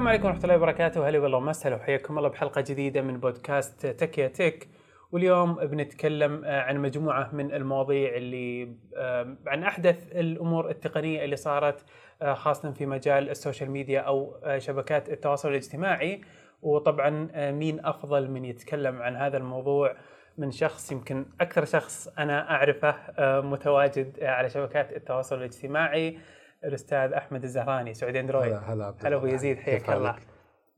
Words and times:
السلام 0.00 0.12
عليكم 0.12 0.26
ورحمة 0.26 0.44
الله 0.44 0.56
وبركاته، 0.56 1.08
هلا 1.08 1.18
والله 1.18 1.38
وسهلا 1.38 1.76
وحياكم 1.76 2.18
الله 2.18 2.28
بحلقة 2.28 2.60
جديدة 2.60 3.02
من 3.02 3.20
بودكاست 3.20 3.86
تكية 3.86 4.28
تك، 4.28 4.68
واليوم 5.12 5.54
بنتكلم 5.54 6.44
آه، 6.44 6.60
عن 6.60 6.78
مجموعة 6.78 7.30
من 7.32 7.54
المواضيع 7.54 8.16
اللي 8.16 8.76
آه، 8.96 9.36
عن 9.46 9.62
أحدث 9.62 10.12
الأمور 10.12 10.70
التقنية 10.70 11.24
اللي 11.24 11.36
صارت 11.36 11.84
آه، 12.22 12.34
خاصة 12.34 12.72
في 12.72 12.86
مجال 12.86 13.30
السوشيال 13.30 13.70
ميديا 13.70 14.00
أو 14.00 14.36
شبكات 14.58 15.08
التواصل 15.08 15.48
الاجتماعي، 15.48 16.20
وطبعا 16.62 17.28
مين 17.50 17.86
أفضل 17.86 18.30
من 18.30 18.44
يتكلم 18.44 19.02
عن 19.02 19.16
هذا 19.16 19.36
الموضوع؟ 19.36 19.96
من 20.38 20.50
شخص 20.50 20.92
يمكن 20.92 21.26
أكثر 21.40 21.64
شخص 21.64 22.08
أنا 22.18 22.50
أعرفه 22.50 22.94
متواجد 23.40 24.22
على 24.22 24.48
شبكات 24.48 24.92
التواصل 24.92 25.38
الاجتماعي. 25.38 26.18
الأستاذ 26.64 27.12
أحمد 27.12 27.42
الزهراني 27.44 27.94
سعودي 27.94 28.20
أندرويد. 28.20 28.52
هلا 28.52 28.72
هلا 28.72 28.94
هلا 29.04 29.16
أبو 29.16 29.26
يزيد 29.26 29.58
حياك 29.58 29.90
الله. 29.90 30.16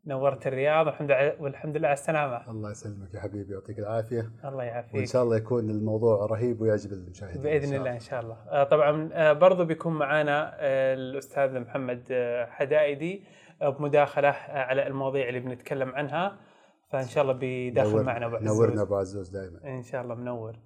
نورت 0.07 0.47
الرياض 0.47 0.87
والحمد 0.87 1.11
لله 1.11 1.43
والحمد 1.43 1.77
لله 1.77 1.89
على 1.89 1.95
السلامة. 1.95 2.51
الله 2.51 2.71
يسلمك 2.71 3.15
يا 3.15 3.21
حبيبي 3.21 3.53
يعطيك 3.53 3.79
العافية. 3.79 4.31
الله 4.45 4.65
يعافيك. 4.65 4.95
وإن 4.95 5.07
شاء 5.07 5.23
الله 5.23 5.37
يكون 5.37 5.71
الموضوع 5.71 6.27
رهيب 6.27 6.61
ويعجب 6.61 6.93
المشاهدين 6.93 7.43
بإذن 7.43 7.75
الله 7.75 7.93
إن 7.93 8.01
شاء 8.01 8.21
الله. 8.21 8.37
آه 8.49 8.65
طبعا 8.65 9.11
آه 9.13 9.33
برضو 9.33 9.65
بيكون 9.65 9.93
معنا 9.93 10.55
آه 10.55 10.95
الأستاذ 10.95 11.61
محمد 11.61 12.03
حدائدي 12.51 13.25
بمداخلة 13.63 14.29
على 14.49 14.87
المواضيع 14.87 15.29
اللي 15.29 15.41
بنتكلم 15.41 15.95
عنها. 15.95 16.37
فإن 16.91 17.07
شاء 17.07 17.23
الله 17.23 17.35
بيداخل 17.35 18.03
معنا 18.03 18.27
ابو 18.27 18.37
نورنا 18.41 18.83
أبو 18.83 18.97
عزوز 18.97 19.29
دائما. 19.29 19.59
إن 19.65 19.83
شاء 19.83 20.03
الله 20.03 20.15
منور. 20.15 20.57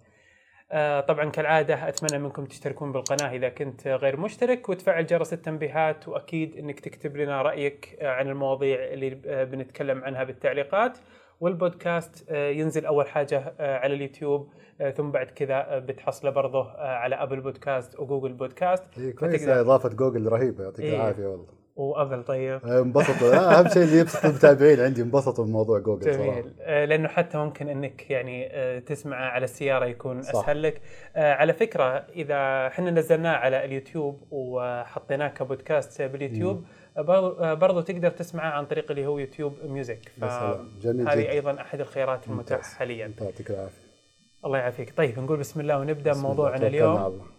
طبعا 1.08 1.30
كالعادة 1.30 1.88
أتمنى 1.88 2.22
منكم 2.22 2.44
تشتركون 2.44 2.92
بالقناة 2.92 3.32
إذا 3.32 3.48
كنت 3.48 3.88
غير 3.88 4.20
مشترك 4.20 4.68
وتفعل 4.68 5.06
جرس 5.06 5.32
التنبيهات 5.32 6.08
وأكيد 6.08 6.56
أنك 6.56 6.80
تكتب 6.80 7.16
لنا 7.16 7.42
رأيك 7.42 7.96
آه، 8.00 8.08
عن 8.08 8.28
المواضيع 8.28 8.84
اللي 8.84 9.20
آه، 9.26 9.44
بنتكلم 9.44 10.04
عنها 10.04 10.24
بالتعليقات. 10.24 10.98
والبودكاست 11.40 12.30
ينزل 12.30 12.86
أول 12.86 13.08
حاجة 13.08 13.54
على 13.60 13.94
اليوتيوب 13.94 14.52
ثم 14.96 15.10
بعد 15.10 15.26
كذا 15.26 15.78
بتحصله 15.78 16.30
برضه 16.30 16.70
على 16.78 17.14
أبل 17.14 17.40
بودكاست 17.40 18.00
وجوجل 18.00 18.32
بودكاست. 18.32 18.98
إيه 18.98 19.14
كويس. 19.14 19.48
إضافة 19.48 19.88
جوجل 19.88 20.28
رهيبة 20.28 20.64
يعطيك 20.64 20.84
إيه. 20.84 20.96
العافية 20.96 21.26
والله. 21.26 21.65
وابل 21.76 22.22
طيب. 22.24 22.60
آه، 22.64 22.80
انبسطوا. 22.80 23.34
آه، 23.34 23.58
أهم 23.58 23.68
شيء 23.68 23.82
اللي 23.82 23.98
يبسط 23.98 24.24
المتابعين 24.24 24.80
عندي 24.80 25.02
انبسطوا 25.02 25.44
من 25.44 25.52
موضوع 25.52 25.78
جوجل 25.78 26.12
جميل. 26.12 26.16
صراحة. 26.26 26.42
آه، 26.60 26.84
لأنه 26.84 27.08
حتى 27.08 27.38
ممكن 27.38 27.68
إنك 27.68 28.10
يعني 28.10 28.50
تسمعه 28.80 29.24
على 29.30 29.44
السيارة 29.44 29.86
يكون 29.86 30.22
صح. 30.22 30.30
أسهل 30.30 30.62
لك. 30.62 30.80
على 31.16 31.52
فكرة 31.52 32.06
إذا 32.16 32.66
إحنا 32.66 32.90
نزلناه 32.90 33.36
على 33.36 33.64
اليوتيوب 33.64 34.20
وحطيناه 34.30 35.28
كبودكاست 35.28 36.02
باليوتيوب 36.02 36.64
برضو 37.40 37.80
تقدر 37.80 38.10
تسمعه 38.10 38.50
عن 38.50 38.66
طريق 38.66 38.90
اللي 38.90 39.06
هو 39.06 39.18
يوتيوب 39.18 39.54
ميوزك. 39.64 40.00
جميل 40.82 41.08
هذه 41.08 41.30
أيضا 41.30 41.60
أحد 41.60 41.80
الخيارات 41.80 42.28
المتاحة 42.28 42.62
حاليا. 42.62 43.12
يعطيك 43.20 43.50
العافية. 43.50 43.86
الله 44.44 44.58
يعافيك. 44.58 44.96
طيب 44.96 45.18
نقول 45.18 45.38
بسم 45.38 45.60
الله 45.60 45.78
ونبدأ 45.78 46.14
موضوعنا 46.14 46.66
اليوم. 46.66 46.96
الله. 46.96 47.35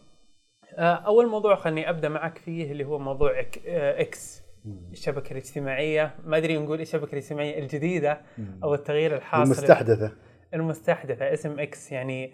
أول 0.78 1.28
موضوع 1.28 1.56
خلني 1.56 1.90
أبدأ 1.90 2.10
معك 2.10 2.38
فيه 2.38 2.72
اللي 2.72 2.86
هو 2.86 3.00
موضوع 3.00 3.32
إكس 3.68 4.44
الشبكة 4.92 5.32
الاجتماعية. 5.32 6.16
ما 6.26 6.38
أدري 6.38 6.58
نقول 6.58 6.82
الشبكة 6.82 7.12
الاجتماعية 7.12 7.60
الجديدة 7.60 8.22
أو 8.64 8.74
التغيير 8.74 9.16
الحاصل. 9.16 9.44
المستحدثة. 9.44 10.12
المستحدثة 10.54 11.34
اسم 11.34 11.60
إكس. 11.60 11.92
يعني 11.92 12.34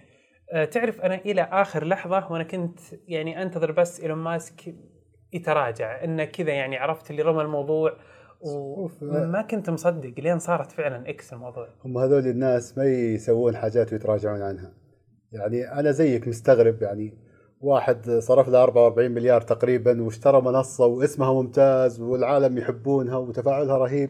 آه، 0.53 0.65
تعرف 0.65 1.01
أنا 1.01 1.15
إلى 1.15 1.41
آخر 1.41 1.85
لحظة 1.85 2.31
وأنا 2.31 2.43
كنت 2.43 2.79
يعني 3.07 3.41
أنتظر 3.41 3.71
بس 3.71 4.01
إيلون 4.01 4.17
ماسك 4.17 4.75
يتراجع 5.33 6.03
إنه 6.03 6.25
كذا 6.25 6.51
يعني 6.51 6.77
عرفت 6.77 7.11
اللي 7.11 7.21
رمى 7.21 7.41
الموضوع 7.41 7.97
وما 8.41 9.41
كنت 9.41 9.69
مصدق 9.69 10.13
لين 10.17 10.39
صارت 10.39 10.71
فعلا 10.71 11.09
إكس 11.09 11.33
الموضوع. 11.33 11.67
هم 11.85 11.97
هذول 11.97 12.27
الناس 12.27 12.77
ما 12.77 12.85
يسوون 12.85 13.57
حاجات 13.57 13.93
ويتراجعون 13.93 14.41
عنها. 14.41 14.73
يعني 15.31 15.79
أنا 15.79 15.91
زيك 15.91 16.27
مستغرب 16.27 16.81
يعني 16.81 17.22
واحد 17.63 18.09
صرف 18.09 18.49
له 18.49 18.63
44 18.63 19.11
مليار 19.11 19.41
تقريبا 19.41 20.01
واشترى 20.01 20.41
منصة 20.41 20.85
واسمها 20.85 21.33
ممتاز 21.33 22.01
والعالم 22.01 22.57
يحبونها 22.57 23.17
وتفاعلها 23.17 23.77
رهيب. 23.77 24.09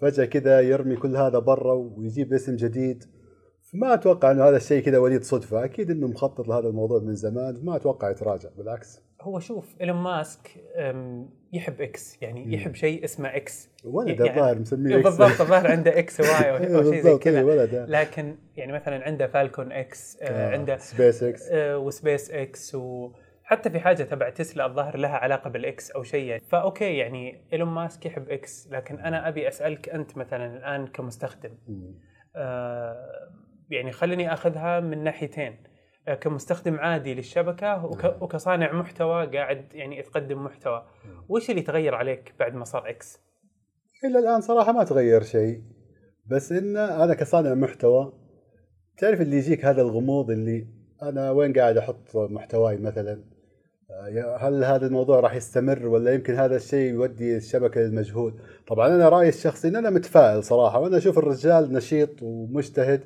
فجأة 0.00 0.24
كذا 0.24 0.60
يرمي 0.60 0.96
كل 0.96 1.16
هذا 1.16 1.38
برا 1.38 1.72
ويجيب 1.72 2.32
اسم 2.32 2.56
جديد. 2.56 3.04
فما 3.72 3.94
أتوقع 3.94 4.30
إنه 4.30 4.44
هذا 4.44 4.56
الشيء 4.56 4.82
كذا 4.82 4.98
وليد 4.98 5.22
الصدفة. 5.22 5.64
أكيد 5.64 5.90
إنه 5.90 6.06
مخطط 6.06 6.48
لهذا 6.48 6.68
الموضوع 6.68 7.00
من 7.00 7.14
زمان 7.14 7.64
ما 7.64 7.76
أتوقع 7.76 8.10
يتراجع 8.10 8.48
بالعكس. 8.58 9.09
هو 9.20 9.38
شوف 9.38 9.76
إيلون 9.80 9.96
ماسك 9.96 10.50
يحب 11.52 11.80
إكس 11.80 12.22
يعني 12.22 12.54
يحب 12.54 12.74
شيء 12.74 13.04
اسمه 13.04 13.36
إكس. 13.36 13.68
ولد 13.84 14.20
يعني 14.20 14.30
الظاهر 14.30 14.58
مسميه 14.58 14.94
إكس. 14.94 15.04
بالضبط 15.04 15.40
الظاهر 15.40 15.70
عنده 15.70 15.98
إكس 15.98 16.20
واي 16.20 16.50
أو 16.76 16.92
شيء 16.92 17.02
زي 17.02 17.18
كذا. 17.18 17.86
لكن 17.88 18.36
يعني 18.56 18.72
مثلا 18.72 19.04
عنده 19.04 19.26
فالكون 19.26 19.72
X 19.72 20.18
آه, 20.22 20.26
آه، 20.26 20.52
عنده 20.52 20.76
سبيس 20.76 21.22
إكس. 21.22 21.48
آه 21.52 21.78
وسبيس 21.78 22.30
إكس 22.30 22.74
وحتى 22.74 23.70
في 23.70 23.80
حاجة 23.80 24.02
تبع 24.02 24.30
تسلا 24.30 24.66
الظاهر 24.66 24.96
لها 24.96 25.16
علاقة 25.16 25.50
بالإكس 25.50 25.90
أو 25.90 26.02
شيء 26.02 26.24
يعني. 26.24 26.42
فأوكي 26.48 26.96
يعني 26.96 27.40
إيلون 27.52 27.68
ماسك 27.68 28.06
يحب 28.06 28.30
إكس 28.30 28.68
لكن 28.70 28.98
أنا 28.98 29.28
أبي 29.28 29.48
أسألك 29.48 29.88
أنت 29.88 30.16
مثلا 30.16 30.56
الآن 30.56 30.86
كمستخدم. 30.86 31.50
آه 32.36 33.30
يعني 33.70 33.92
خليني 33.92 34.32
أخذها 34.32 34.80
من 34.80 35.04
ناحيتين. 35.04 35.52
آه، 35.52 35.69
كمستخدم 36.20 36.74
عادي 36.74 37.14
للشبكة 37.14 37.84
وك 37.84 38.04
نعم. 38.04 38.14
وكصانع 38.20 38.72
محتوى 38.72 39.26
قاعد 39.26 39.74
يعني 39.74 40.02
تقدم 40.02 40.44
محتوى. 40.44 40.86
نعم. 41.04 41.24
وش 41.28 41.50
اللي 41.50 41.62
تغير 41.62 41.94
عليك 41.94 42.34
بعد 42.38 42.54
ما 42.54 42.64
صار 42.64 42.90
إكس 42.90 43.18
إلى 44.04 44.18
الآن 44.18 44.40
صراحة 44.40 44.72
ما 44.72 44.84
تغير 44.84 45.22
شيء. 45.22 45.62
بس 46.26 46.52
إن 46.52 46.76
أنا 46.76 47.14
كصانع 47.14 47.54
محتوى 47.54 48.12
تعرف 48.98 49.20
اللي 49.20 49.36
يجيك 49.36 49.64
هذا 49.64 49.82
الغموض 49.82 50.30
اللي 50.30 50.66
أنا 51.02 51.30
وين 51.30 51.52
قاعد 51.52 51.76
أحط 51.76 52.16
محتواي 52.16 52.76
مثلا؟ 52.76 53.24
آه، 53.90 54.36
هل 54.40 54.64
هذا 54.64 54.86
الموضوع 54.86 55.20
راح 55.20 55.34
يستمر 55.34 55.86
ولا 55.86 56.14
يمكن 56.14 56.34
هذا 56.34 56.56
الشيء 56.56 56.94
يودي 56.94 57.36
الشبكة 57.36 57.80
للمجهول؟ 57.80 58.34
طبعا 58.68 58.88
أنا 58.88 59.08
رأيي 59.08 59.28
الشخصي 59.28 59.68
إن 59.68 59.76
أنا 59.76 59.90
متفائل 59.90 60.44
صراحة 60.44 60.78
وأنا 60.78 60.96
أشوف 60.96 61.18
الرجال 61.18 61.72
نشيط 61.72 62.22
ومجتهد 62.22 63.00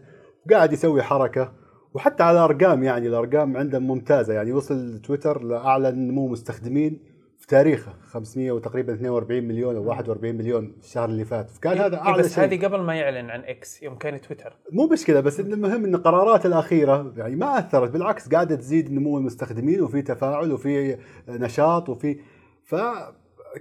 وقاعد 0.47 0.72
يسوي 0.72 1.03
حركة. 1.03 1.53
وحتى 1.94 2.22
على 2.22 2.38
ارقام 2.38 2.82
يعني 2.82 3.09
الأرقام 3.09 3.56
عندهم 3.56 3.82
ممتازة 3.82 4.34
يعني. 4.34 4.53
وصل 4.53 4.99
تويتر 4.99 5.43
لأعلى 5.43 5.91
نمو 5.91 6.28
مستخدمين 6.28 7.15
في 7.38 7.47
تاريخه 7.47 7.93
500 8.03 8.53
وتقريبا 8.53 8.93
42 8.93 9.44
مليون 9.44 9.77
أو 9.77 9.88
41 9.88 10.34
مليون 10.34 10.72
الشهر 10.81 11.09
اللي 11.09 11.25
فات. 11.25 11.50
فكان 11.50 11.78
هذا 11.78 11.97
أعلى 11.97 12.22
بس 12.22 12.34
شيء. 12.34 12.44
هذه 12.44 12.65
قبل 12.65 12.81
ما 12.81 12.94
يعلن 12.94 13.31
عن 13.31 13.41
إكس 13.41 13.83
يوم 13.83 13.94
كان 13.94 14.21
تويتر. 14.21 14.56
مو 14.72 14.87
مشكله 14.87 15.21
بس 15.21 15.41
المهم 15.41 15.84
إن 15.84 15.94
القرارات 15.94 16.47
الأخيرة 16.47 17.12
يعني 17.16 17.37
ما 17.37 17.59
أثرت 17.59 17.91
بالعكس 17.91 18.28
قاعدة 18.28 18.56
تزيد 18.56 18.93
نمو 18.93 19.19
المستخدمين 19.19 19.83
وفي 19.83 20.03
تفاعل 20.03 20.53
وفي 20.53 20.99
نشاط 21.28 21.88
وفي 21.88 22.16
ف 22.65 22.75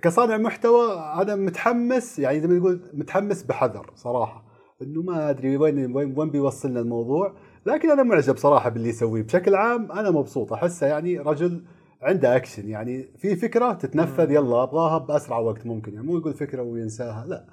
كصانع 0.02 0.38
محتوى 0.38 0.94
أنا 1.22 1.36
متحمس 1.36 2.20
يعني 2.20 2.40
زي 2.42 2.48
ما 2.48 2.54
نقول 2.54 2.82
متحمس 2.94 3.44
بحذر 3.44 3.92
صراحة. 3.96 4.44
إنه 4.82 5.02
ما 5.02 5.30
أدري 5.30 5.58
وين 5.58 5.96
وين 5.96 6.14
وين 6.18 6.30
بيوصلنا 6.30 6.80
الموضوع. 6.80 7.36
لكن 7.66 7.92
أنا 7.92 8.04
معجب 8.04 8.38
صراحة 8.38 8.70
باللي 8.70 8.90
يسويه. 8.90 9.22
بشكل 9.22 9.56
عام 9.56 9.92
أنا 9.92 10.12
مبسوط. 10.12 10.54
أحسه 10.54 10.88
يعني 10.88 11.20
رجل 11.20 11.64
عنده 12.02 12.36
اكشن 12.36 12.70
يعني 12.70 13.04
في 13.18 13.36
فكرة 13.36 13.74
تتنفذ 13.74 14.32
يلا 14.32 14.64
أبغاها 14.64 14.98
باسرع 14.98 15.38
وقت 15.40 15.66
ممكن. 15.66 15.94
يعني 15.94 16.08
مو 16.08 16.18
يقول 16.18 16.34
فكرة 16.34 16.62
وينساها 16.62 17.26
لا. 17.28 17.46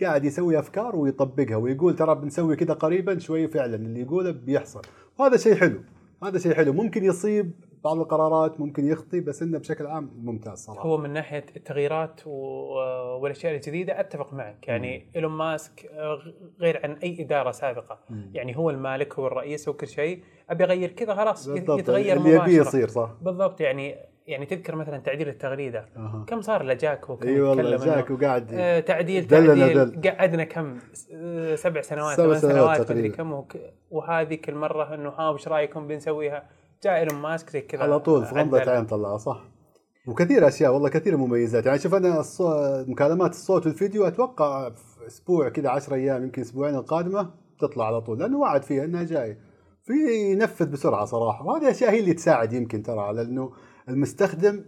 قاعد 0.00 0.24
يسوي 0.24 0.58
أفكار 0.58 0.96
ويطبقها 0.96 1.56
ويقول 1.56 1.96
ترى 1.96 2.14
بنسوي 2.14 2.56
كذا 2.56 2.74
قريبا 2.74 3.18
شوي 3.18 3.48
فعلا 3.48 3.76
اللي 3.76 4.00
يقوله 4.00 4.30
بيحصل. 4.30 4.82
وهذا 5.18 5.36
شيء 5.36 5.54
حلو. 5.54 5.80
هذا 6.24 6.38
شيء 6.38 6.54
حلو. 6.54 6.72
ممكن 6.72 7.04
يصيب 7.04 7.50
بعض 7.86 7.98
القرارات 7.98 8.60
ممكن 8.60 8.86
يخطي 8.86 9.20
بس 9.20 9.42
إنه 9.42 9.58
بشكل 9.58 9.86
عام 9.86 10.10
ممتاز 10.22 10.58
صراحة. 10.58 10.82
هو 10.82 10.96
من 10.96 11.10
ناحية 11.10 11.44
التغييرات 11.56 12.20
والأشياء 12.26 13.54
الجديدة 13.54 14.00
أتفق 14.00 14.34
معك. 14.34 14.68
يعني 14.68 15.06
إيلون 15.16 15.32
ماسك 15.32 15.90
غير 16.60 16.80
عن 16.84 16.92
أي 16.92 17.22
إدارة 17.22 17.50
سابقة. 17.50 17.98
مم. 18.10 18.30
يعني 18.34 18.56
هو 18.56 18.70
المالك 18.70 19.18
هو 19.18 19.26
الرئيس 19.26 19.68
هو 19.68 19.74
كل 19.74 19.88
شيء. 19.88 20.22
أبي 20.50 20.64
أغير 20.64 20.90
كذا 20.90 21.14
خلاص 21.14 21.48
يتغير 21.48 22.16
اللي 22.16 22.30
يبي 22.30 22.56
يصير 22.56 22.88
صح. 22.88 23.10
بالضبط 23.22 23.60
يعني 23.60 23.96
يعني 24.26 24.46
تذكر 24.46 24.74
مثلا 24.74 24.98
تعديل 24.98 25.28
التغريدة. 25.28 25.86
أه. 25.96 26.24
كم 26.26 26.40
صار 26.40 26.62
لجاك 26.62 27.10
وكم 27.10 27.28
إي 27.28 27.40
والله 27.40 27.76
جاك 27.76 28.10
وقاعد 28.10 28.50
آه 28.52 28.80
تعديل 28.80 29.26
تعديل. 29.26 29.90
دل. 29.90 30.10
قعدنا 30.10 30.44
كم؟ 30.44 30.78
آه، 31.14 31.54
سبع 31.54 31.80
سنوات 31.80 32.16
ثمان 32.16 32.38
سنوات 32.38 32.80
مدري 32.80 33.08
كم. 33.08 33.44
وهذيك 33.90 34.48
المره 34.48 34.94
إنه 34.94 35.08
ها 35.08 35.30
وش 35.30 35.48
رأيكم؟ 35.48 35.86
بنسويها. 35.86 36.48
جاء 36.84 36.96
إيلون 36.96 37.20
ماسك 37.22 37.50
زي 37.50 37.60
كذا. 37.60 37.82
على 37.82 38.00
طول 38.00 38.24
في 38.26 38.34
غمضة 38.34 38.70
عين 38.70 38.86
طلعها 38.86 39.18
صح. 39.18 39.44
وكثير 40.06 40.48
أشياء 40.48 40.72
والله 40.72 40.88
كثير 40.88 41.16
مميزات. 41.16 41.66
يعني 41.66 41.78
شوف 41.78 41.94
أنا 41.94 42.22
مكالمات 42.88 43.30
الصوت 43.30 43.66
والفيديو 43.66 44.06
أتوقع 44.06 44.70
في 44.70 45.06
أسبوع 45.06 45.48
كذا 45.48 45.68
10 45.68 45.94
أيام 45.94 46.22
يمكن 46.22 46.42
أسبوعين 46.42 46.74
القادمة 46.74 47.30
تطلع 47.60 47.86
على 47.86 48.00
طول 48.00 48.18
لأنه 48.18 48.38
وعد 48.38 48.62
فيها 48.62 48.84
إنها 48.84 49.02
جاية 49.02 49.38
في 49.82 49.92
ينفذ 50.32 50.66
بسرعة 50.70 51.04
صراحة 51.04 51.46
وهذه 51.46 51.62
الاشياء 51.62 51.90
هي 51.90 52.00
اللي 52.00 52.14
تساعد 52.14 52.52
يمكن 52.52 52.82
ترى 52.82 53.00
على 53.00 53.22
إنه 53.22 53.52
المستخدم 53.88 54.64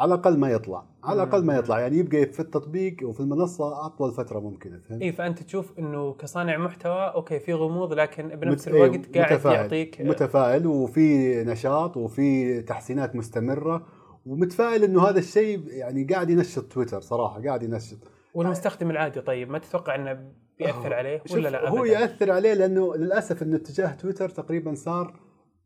على 0.00 0.14
الأقل 0.14 0.38
ما 0.38 0.50
يطلع 0.50 0.84
على 1.04 1.22
الأقل 1.22 1.44
ما. 1.44 1.56
يطلع 1.56 1.80
يعني 1.80 1.96
يبقى 1.98 2.26
في 2.26 2.40
التطبيق 2.40 2.96
وفي 3.08 3.20
المنصة 3.20 3.86
أطول 3.86 4.12
فترة 4.12 4.40
ممكنة 4.40 4.80
فهمت؟ 4.88 5.02
اي 5.02 5.12
فأنت 5.12 5.42
تشوف 5.42 5.78
إنه 5.78 6.12
كصانع 6.12 6.56
محتوى 6.58 7.00
أوكي 7.14 7.38
في 7.40 7.52
غموض 7.54 7.92
لكن 7.92 8.28
بنفس 8.28 8.68
مت- 8.68 8.74
الوقت 8.74 9.16
قاعد 9.16 9.32
متفاعل. 9.32 9.54
يعطيك 9.54 10.00
متفائل 10.00 10.66
وفي 10.66 11.34
نشاط 11.44 11.96
وفي 11.96 12.62
تحسينات 12.62 13.16
مستمرة 13.16 13.86
ومتفائل 14.26 14.84
إنه 14.84 15.08
هذا 15.08 15.18
الشيء 15.18 15.60
يعني 15.68 16.04
قاعد 16.04 16.30
ينشط 16.30 16.64
تويتر 16.72 17.00
صراحة 17.00 17.42
قاعد 17.44 17.62
ينشط 17.62 17.98
والمستخدم 18.34 18.90
العادي 18.90 19.20
طيب 19.20 19.50
ما 19.50 19.58
تتوقع 19.58 19.94
إنه 19.94 20.18
بيأثر 20.58 20.94
عليه 20.94 21.22
شوف 21.26 21.36
ولا 21.36 21.48
لا 21.48 21.68
هو 21.68 21.78
أبداً؟ 21.84 21.92
يأثر 21.92 22.30
عليه 22.30 22.54
لأنه 22.54 22.94
للأسف 22.96 23.42
انه 23.42 23.56
اتجاه 23.56 23.92
تويتر 23.94 24.28
تقريبا 24.28 24.74
صار 24.74 25.14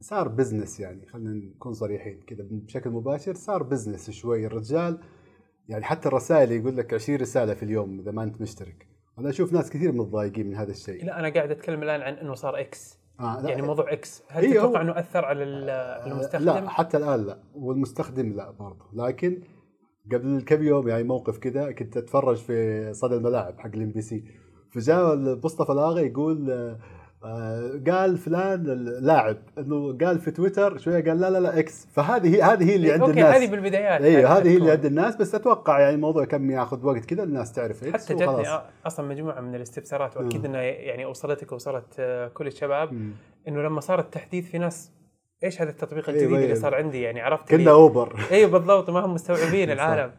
صار 0.01 0.29
business 0.29 0.81
يعني 0.81 1.07
خلينا 1.07 1.31
نكون 1.31 1.73
صريحين 1.73 2.21
كذا 2.27 2.45
بشكل 2.51 2.91
مباشر 2.91 3.35
صار 3.35 3.63
business 3.63 4.11
شوي. 4.11 4.47
الرجال 4.47 4.99
يعني 5.69 5.85
حتى 5.85 6.09
الرسائل 6.09 6.53
يقول 6.53 6.77
لك 6.77 6.95
20 6.95 7.19
رسالة 7.21 7.55
في 7.55 7.63
اليوم 7.63 8.01
إذا 8.01 8.11
ما 8.11 8.23
أنت 8.23 8.41
مشترك. 8.41 8.87
أنا 9.19 9.29
أشوف 9.31 9.53
ناس 9.53 9.71
كثير 9.71 9.93
متضايقين 9.93 10.47
من 10.47 10.57
هذا 10.57 10.71
الشيء. 10.71 11.05
لا 11.05 11.21
أنا 11.21 11.29
قاعد 11.35 11.51
أتكلم 11.51 11.83
الآن 11.83 12.01
عن 12.01 12.15
إنه 12.15 12.35
صار 12.35 12.61
إكس 12.61 12.99
آه 13.21 13.41
لا 13.43 13.51
يعني 13.51 13.63
موضوع 13.63 13.93
إكس 13.93 14.23
هل 14.29 14.45
إيه 14.45 14.51
تتوقع 14.53 14.81
إنه 14.81 14.99
أثر 14.99 15.25
على 15.25 15.43
ال- 15.45 15.71
المستخدم؟ 16.13 16.45
لا 16.45 16.69
حتى 16.69 16.97
الآن 16.97 17.27
لا. 17.27 17.39
والمستخدم 17.55 18.33
لا 18.33 18.51
برضه. 18.51 18.85
لكن 18.95 19.43
قبل 20.13 20.43
كم 20.47 20.63
يوم 20.63 20.89
يعني 20.89 21.03
موقف 21.05 21.39
كذا 21.39 21.73
كنت 21.73 21.97
أتفرج 21.97 22.37
في 22.37 22.93
صدى 22.95 23.15
الملاعب 23.15 23.59
حق 23.61 23.71
ال 23.75 23.91
MBC 23.91 24.25
فجاء 24.71 25.17
مصطفى 25.45 25.73
الاغا 25.73 26.01
يقول 26.01 26.51
آه، 26.51 26.55
آه، 26.55 26.79
قال 27.91 28.19
فلان 28.19 28.61
اللاعب 28.71 29.37
إنه 29.59 29.99
قال 29.99 30.19
في 30.19 30.31
تويتر 30.31 30.79
شوية 30.79 31.05
قال 31.05 31.21
لا 31.21 31.31
لا 31.31 31.39
لا 31.41 31.59
إكس 31.59 31.87
فهذه 31.93 32.35
هي 32.37 32.43
هذه 32.43 32.71
هي 32.71 32.77
اللي 32.77 32.93
عند 32.93 33.01
أوكي 33.03 33.13
الناس 33.21 33.35
هذه 33.37 33.51
بالبدايات 33.51 34.01
أيوه 34.03 34.39
هذه 34.39 34.49
هي 34.53 34.57
اللي. 34.57 34.71
عند 34.71 34.85
الناس 34.85 35.17
بس 35.17 35.35
أتوقع 35.35 35.81
يعني 35.81 35.95
الموضوع 35.95 36.25
كم 36.25 36.51
ياخذ 36.51 36.87
وقت 36.87 37.05
كذا 37.05 37.23
الناس 37.23 37.53
تعرف 37.53 37.85
إكس 37.85 38.05
حتى 38.05 38.15
جتني. 38.15 38.45
أصلا 38.87 39.09
مجموعة 39.09 39.41
من 39.41 39.55
الاستفسارات 39.55 40.17
وأكيد. 40.17 40.45
إنها 40.45 40.61
يعني 40.63 41.05
وصلتك 41.07 41.53
ووصلت 41.53 41.85
آه، 41.99 42.29
كل 42.29 42.47
الشباب. 42.47 42.93
إنه 43.49 43.63
لما 43.63 43.81
صار 43.81 43.99
التحديث 44.01 44.51
في 44.51 44.59
ناس 44.59 44.91
إيش 45.45 45.63
هذا 45.63 45.71
التطبيق 45.71 46.09
أيوة، 46.09 46.21
الجديد 46.21 46.35
اللي 46.37 46.47
أيوة. 46.47 46.59
صار 46.61 46.75
عندي 46.75 47.03
يعني 47.03 47.21
عرفت 47.21 47.49
كنا 47.49 47.59
اللي- 47.59 47.71
أوبر 47.71 48.21
أيوه 48.33 48.51
بالضبط 48.51 48.91
ما 48.91 49.01
هم 49.05 49.15
مستوعبين. 49.15 49.71
العالم 49.77 50.11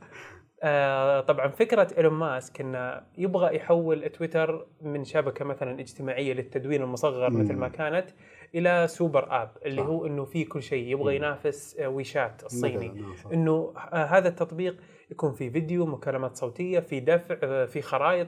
آه 0.67 1.21
طبعا 1.21 1.47
فكرة 1.47 1.88
إيلون 1.97 2.13
ماسك 2.13 2.62
إنه 2.62 3.01
يبغى 3.17 3.56
يحول 3.56 4.09
تويتر 4.09 4.65
من 4.81 5.03
شبكة 5.03 5.45
مثلا 5.45 5.79
اجتماعية 5.79 6.33
للتدوين 6.33 6.81
المصغر 6.81 7.29
مم. 7.29 7.39
مثل 7.41 7.56
ما 7.56 7.67
كانت 7.67 8.09
إلى 8.56 8.88
سوبر 8.88 9.41
آب 9.44 9.51
اللي 9.65 9.81
صح. 9.81 9.88
هو 9.88 10.06
إنه 10.06 10.25
فيه 10.25 10.45
كل 10.50 10.63
شيء 10.63 10.88
يبغى 10.88 11.03
مم. 11.19 11.23
ينافس 11.23 11.77
آه، 11.79 11.89
ويشات 11.89 12.44
الصيني 12.45 12.88
آه،. 13.25 13.33
إنه 13.33 13.73
آه، 13.77 14.06
هذا 14.06 14.27
التطبيق 14.27 14.75
يكون 15.12 15.33
في 15.33 15.50
فيديو 15.50 15.85
مكالمات 15.85 16.35
صوتية 16.35 16.79
في 16.79 17.00
دفع 17.00 17.35
آه، 17.44 17.65
في 17.65 17.81
خرائط 17.81 18.27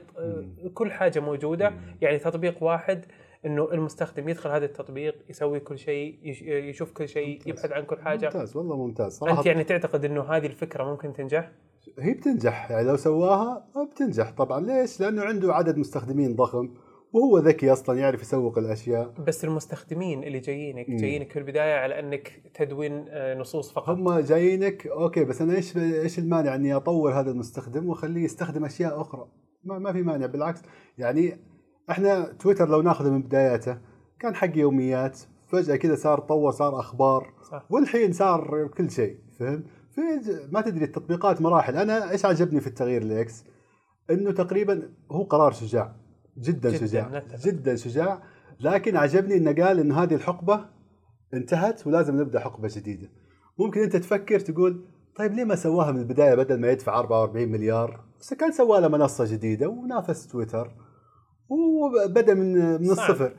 كل 0.74 0.92
حاجة 0.92 1.20
موجودة 1.20 1.70
مم. 1.70 1.76
يعني 2.00 2.18
تطبيق 2.18 2.62
واحد 2.62 3.04
إنه 3.46 3.68
المستخدم 3.72 4.28
يدخل 4.28 4.50
هذا 4.50 4.64
التطبيق 4.64 5.14
يسوي 5.28 5.60
كل 5.60 5.78
شيء 5.78 6.18
يش- 6.22 6.42
يشوف 6.42 6.92
كل 6.92 7.08
شيء. 7.08 7.40
يبحث 7.46 7.72
عن 7.72 7.82
كل 7.84 7.98
حاجة 8.00 8.26
ممتاز 8.26 8.56
والله 8.56 8.76
ممتاز 8.76 9.12
صراحة 9.18 9.38
انت 9.38 9.46
يعني 9.46 9.64
تعتقد 9.64 10.04
إنه 10.04 10.22
هذه 10.22 10.46
الفكرة 10.46 10.84
ممكن 10.84 11.12
تنجح؟ 11.12 11.50
هي 11.98 12.12
بتنجح 12.12 12.70
يعني 12.70 12.88
لو 12.88 12.96
سواها 12.96 13.66
بتنجح 13.92 14.30
طبعا. 14.30 14.60
ليش؟ 14.60 15.00
لأنه 15.00 15.22
عنده 15.22 15.54
عدد 15.54 15.78
مستخدمين 15.78 16.36
ضخم 16.36 16.70
وهو 17.12 17.38
ذكي 17.38 17.72
أصلا 17.72 17.98
يعرف 17.98 18.22
يسوق 18.22 18.58
الأشياء. 18.58 19.14
بس 19.26 19.44
المستخدمين 19.44 20.24
اللي 20.24 20.38
جايينك 20.38 20.90
مم. 20.90 20.96
جايينك 20.96 21.32
في 21.32 21.38
البداية 21.38 21.74
على 21.74 21.98
أنك 21.98 22.42
تدوين 22.54 23.04
آه، 23.08 23.34
نصوص 23.34 23.72
فقط. 23.72 23.88
هم 23.88 24.18
جايينك 24.18 24.86
أوكي 24.86 25.24
بس 25.24 25.42
أنا 25.42 25.56
إيش 25.56 25.76
إيش 25.76 26.18
المانع 26.18 26.54
إني 26.54 26.74
أطور 26.74 27.12
هذا 27.20 27.30
المستخدم 27.30 27.88
وأخليه 27.88 28.24
يستخدم 28.24 28.64
أشياء 28.64 29.00
أخرى؟ 29.00 29.28
ما, 29.64 29.78
ما 29.78 29.92
في 29.92 30.02
مانع 30.02 30.26
بالعكس. 30.26 30.62
يعني 30.98 31.38
إحنا 31.90 32.32
تويتر 32.32 32.68
لو 32.68 32.82
ناخذه 32.82 33.10
من 33.10 33.22
بداياته 33.22 33.78
كان 34.20 34.34
حق 34.34 34.56
يوميات 34.56 35.18
فجأة 35.48 35.76
كذا 35.76 35.94
صار 35.94 36.20
طور 36.20 36.50
صار 36.50 36.80
أخبار 36.80 37.32
صح. 37.50 37.66
والحين 37.70 38.12
صار 38.12 38.68
كل 38.76 38.90
شيء 38.90 39.16
فهم 39.38 39.62
في 39.62 39.77
ما 40.52 40.60
تدري 40.60 40.84
التطبيقات 40.84 41.40
مراحل. 41.42 41.76
أنا 41.76 42.10
إيش 42.10 42.24
عجبني 42.24 42.60
في 42.60 42.66
التغيير 42.66 43.04
لإكس 43.04 43.44
إنه 44.10 44.32
تقريبا 44.32 44.90
هو 45.10 45.22
قرار 45.22 45.52
شجاع. 45.52 45.94
جدا, 46.38 46.70
جداً، 46.70 46.86
شجاع. 46.86 47.08
نتفق. 47.08 47.46
جدا 47.46 47.76
شجاع. 47.76 48.22
لكن 48.60 48.96
عجبني 48.96 49.36
إنه 49.36 49.64
قال 49.64 49.80
انه 49.80 50.02
هذه 50.02 50.14
الحقبة 50.14 50.64
انتهت 51.34 51.86
ولازم 51.86 52.20
نبدأ 52.20 52.40
حقبة 52.40 52.68
جديدة. 52.76 53.08
ممكن 53.58 53.80
أنت 53.80 53.96
تفكر 53.96 54.40
تقول 54.40 54.84
طيب 55.16 55.32
ليه 55.32 55.44
ما 55.44 55.54
سواها 55.54 55.92
من 55.92 55.98
البداية 56.00 56.34
بدل 56.34 56.60
ما 56.60 56.70
يدفع 56.70 56.98
44 56.98 57.48
مليار؟ 57.48 58.04
بس 58.20 58.34
كان 58.34 58.52
سوى 58.52 58.80
له 58.80 58.88
منصة 58.88 59.24
جديدة 59.24 59.68
ونافس 59.68 60.28
تويتر. 60.28 60.70
وبدأ 61.48 62.34
من 62.34 62.52
من. 62.54 62.90
الصفر. 62.90 63.36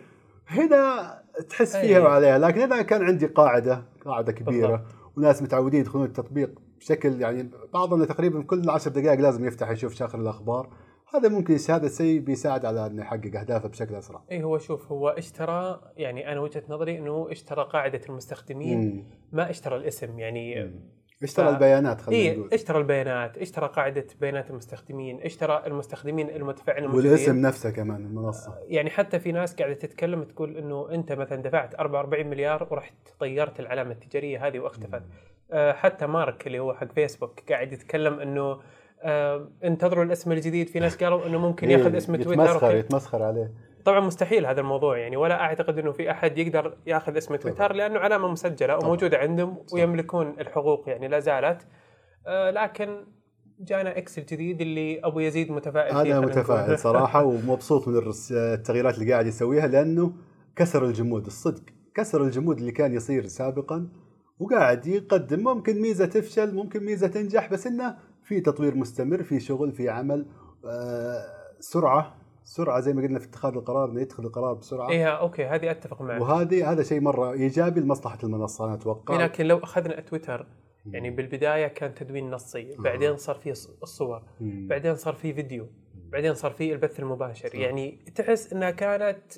هنا 0.47 1.13
تحس 1.49 1.75
أي. 1.75 1.87
فيها 1.87 1.99
وعليها. 1.99 2.37
لكن 2.37 2.61
اذا 2.61 2.81
كان 2.81 3.03
عندي 3.03 3.25
قاعدة 3.25 3.83
قاعدة 4.05 4.31
كبيرة. 4.31 4.67
بالضبط. 4.67 4.98
وناس 5.19 5.41
متعودين 5.41 5.79
يدخلون 5.79 6.05
التطبيق 6.05 6.59
بشكل 6.79 7.21
يعني 7.21 7.49
بعضنا 7.73 8.05
تقريبا 8.05 8.43
كل 8.43 8.69
عشر 8.69 8.91
دقائق 8.91 9.19
لازم 9.19 9.45
يفتح 9.45 9.69
يشوف 9.69 9.93
شاخر 9.93 10.19
الأخبار 10.19 10.69
هذا 11.13 11.29
ممكن 11.29 11.57
هذا 11.69 11.85
الشيء 11.85 12.19
بيساعد 12.19 12.65
على 12.65 12.87
إنه 12.87 13.01
يحقق 13.01 13.39
أهدافه 13.39 13.69
بشكل 13.69 13.95
أسرع 13.95 14.21
اي 14.31 14.43
هو 14.43 14.57
شوف 14.57 14.91
هو 14.91 15.09
اشترى 15.09 15.81
يعني 15.97 16.31
أنا 16.31 16.39
وجهة 16.39 16.63
نظري 16.69 16.97
إنه 16.97 17.31
اشترى 17.31 17.63
قاعدة 17.63 18.01
المستخدمين 18.09 18.79
مم. 18.79 19.03
ما 19.31 19.49
اشترى 19.49 19.75
الاسم 19.75 20.19
يعني 20.19 20.63
مم. 20.63 20.98
اشترى 21.23 21.45
ف- 21.45 21.49
البيانات 21.49 22.01
خلينا 22.01 22.31
اي 22.31 22.37
نقول. 22.37 22.49
اشترى 22.53 22.77
البيانات 22.77 23.37
اشترى 23.37 23.67
قاعدة 23.67 24.05
بيانات 24.21 24.49
المستخدمين 24.49 25.21
اشترى 25.21 25.63
المستخدمين 25.67 26.29
المتفاعلين 26.29 26.89
والاسم. 26.89 27.41
نفسه 27.41 27.69
كمان 27.69 28.05
المنصة. 28.05 28.55
يعني 28.67 28.89
حتى 28.89 29.19
في 29.19 29.31
ناس 29.31 29.55
قاعدة 29.55 29.73
تتكلم 29.73 30.23
تقول 30.23 30.57
إنه 30.57 30.91
أنت 30.91 31.11
مثلا 31.11 31.41
دفعت 31.41 31.75
44 31.75 32.27
مليار 32.27 32.67
ورحت 32.71 32.93
طيرت 33.19 33.59
العلامة 33.59 33.91
التجارية 33.91 34.47
هذه 34.47 34.59
وأختفت. 34.59 35.01
آه، 35.51 35.71
حتى 35.73 36.07
مارك 36.07 36.47
اللي 36.47 36.59
هو 36.59 36.73
حق 36.73 36.91
فيسبوك 36.91 37.39
قاعد 37.49 37.73
يتكلم 37.73 38.19
إنه 38.19 38.59
آه، 39.01 39.47
انتظروا 39.63 40.03
الاسم 40.03 40.31
الجديد. 40.31 40.67
في 40.67 40.79
ناس 40.79 41.03
قالوا 41.03 41.25
إنه 41.27 41.37
ممكن 41.37 41.71
يأخذ 41.71 41.89
إيه، 41.91 41.97
اسم 41.97 42.15
تويتر 42.15 42.33
يتمسخر. 42.43 42.75
يتمسخر 42.75 43.23
عليه. 43.23 43.51
طبعا 43.89 43.99
مستحيل 43.99 44.45
هذا 44.45 44.61
الموضوع 44.61 44.97
يعني 44.97 45.17
ولا 45.17 45.41
أعتقد 45.41 45.79
إنه 45.79 45.91
في 45.91 46.11
أحد 46.11 46.37
يقدر 46.37 46.77
يأخذ 46.87 47.17
اسم 47.17 47.35
تويتر 47.35 47.73
لأنه 47.73 47.99
علامة 47.99 48.27
مسجلة 48.27 48.77
وموجودة 48.77 49.17
عندهم 49.17 49.57
ويملكون 49.73 50.35
الحقوق 50.39 50.89
يعني 50.89 51.07
لا 51.07 51.19
زالت. 51.19 51.67
آه، 52.27 52.51
لكن 52.51 53.05
جانا 53.59 53.97
إكس 53.97 54.17
الجديد 54.17 54.61
اللي 54.61 54.99
أبو 55.03 55.19
يزيد 55.19 55.51
متفائل 55.51 56.03
فيه 56.03 56.17
أنا 56.17 56.19
متفائل. 56.19 56.79
صراحة 56.79 57.23
ومبسوط 57.23 57.87
من 57.87 58.01
التغييرات 58.31 58.97
اللي 58.97 59.11
قاعد 59.11 59.27
يسويها 59.27 59.67
لأنه 59.67 60.13
كسر 60.55 60.85
الجمود 60.85 61.25
الصدق. 61.25 61.63
كسر 61.95 62.23
الجمود 62.23 62.57
اللي 62.57 62.71
كان 62.71 62.93
يصير 62.93 63.25
سابقا 63.25 63.89
وقاعد 64.39 64.87
يقدم. 64.87 65.43
ممكن 65.43 65.81
ميزة 65.81 66.05
تفشل 66.05 66.55
ممكن 66.55 66.83
ميزة 66.83 67.07
تنجح 67.07 67.51
بس 67.51 67.67
إنه 67.67 67.95
في 68.23 68.41
تطوير 68.41 68.75
مستمر 68.75 69.23
في 69.23 69.39
شغل 69.39 69.71
في 69.71 69.89
عمل. 69.89 70.25
آه 70.65 71.21
سرعة. 71.59 72.18
سرعه 72.49 72.79
زي 72.79 72.93
ما 72.93 73.01
قلنا 73.01 73.19
في 73.19 73.25
اتخاذ 73.25 73.53
القرار 73.53 73.89
إنه 73.89 74.01
يدخل 74.01 74.25
القرار 74.25 74.53
بسرعة. 74.53 74.89
إيه 74.89 75.07
أوكي 75.07 75.45
هذه 75.45 75.71
أتفق 75.71 76.01
معك. 76.01 76.21
وهذه 76.21 76.71
هذا 76.71 76.83
شيء 76.83 77.01
مرة 77.01 77.31
إيجابي 77.31 77.79
لمصلحة 77.79 78.17
المنصة 78.23 78.65
أنا 78.65 78.73
أتوقع. 78.73 79.23
لكن 79.23 79.45
لو 79.45 79.57
أخذنا 79.57 79.99
تويتر 79.99 80.45
يعني 80.85 81.09
بالبداية 81.09 81.67
كان 81.67 81.93
تدوين 81.93 82.31
نصي 82.31 82.75
بعدين 82.79 83.17
صار 83.17 83.35
فيه 83.35 83.51
الصور. 83.83 84.23
بعدين 84.41 84.95
صار 84.95 85.13
فيه 85.13 85.33
فيديو 85.33 85.67
بعدين 85.95 86.33
صار 86.33 86.51
فيه 86.51 86.73
البث 86.73 86.99
المباشر. 86.99 87.55
يعني 87.55 88.05
تحس 88.15 88.53
إنها 88.53 88.71
كانت 88.71 89.33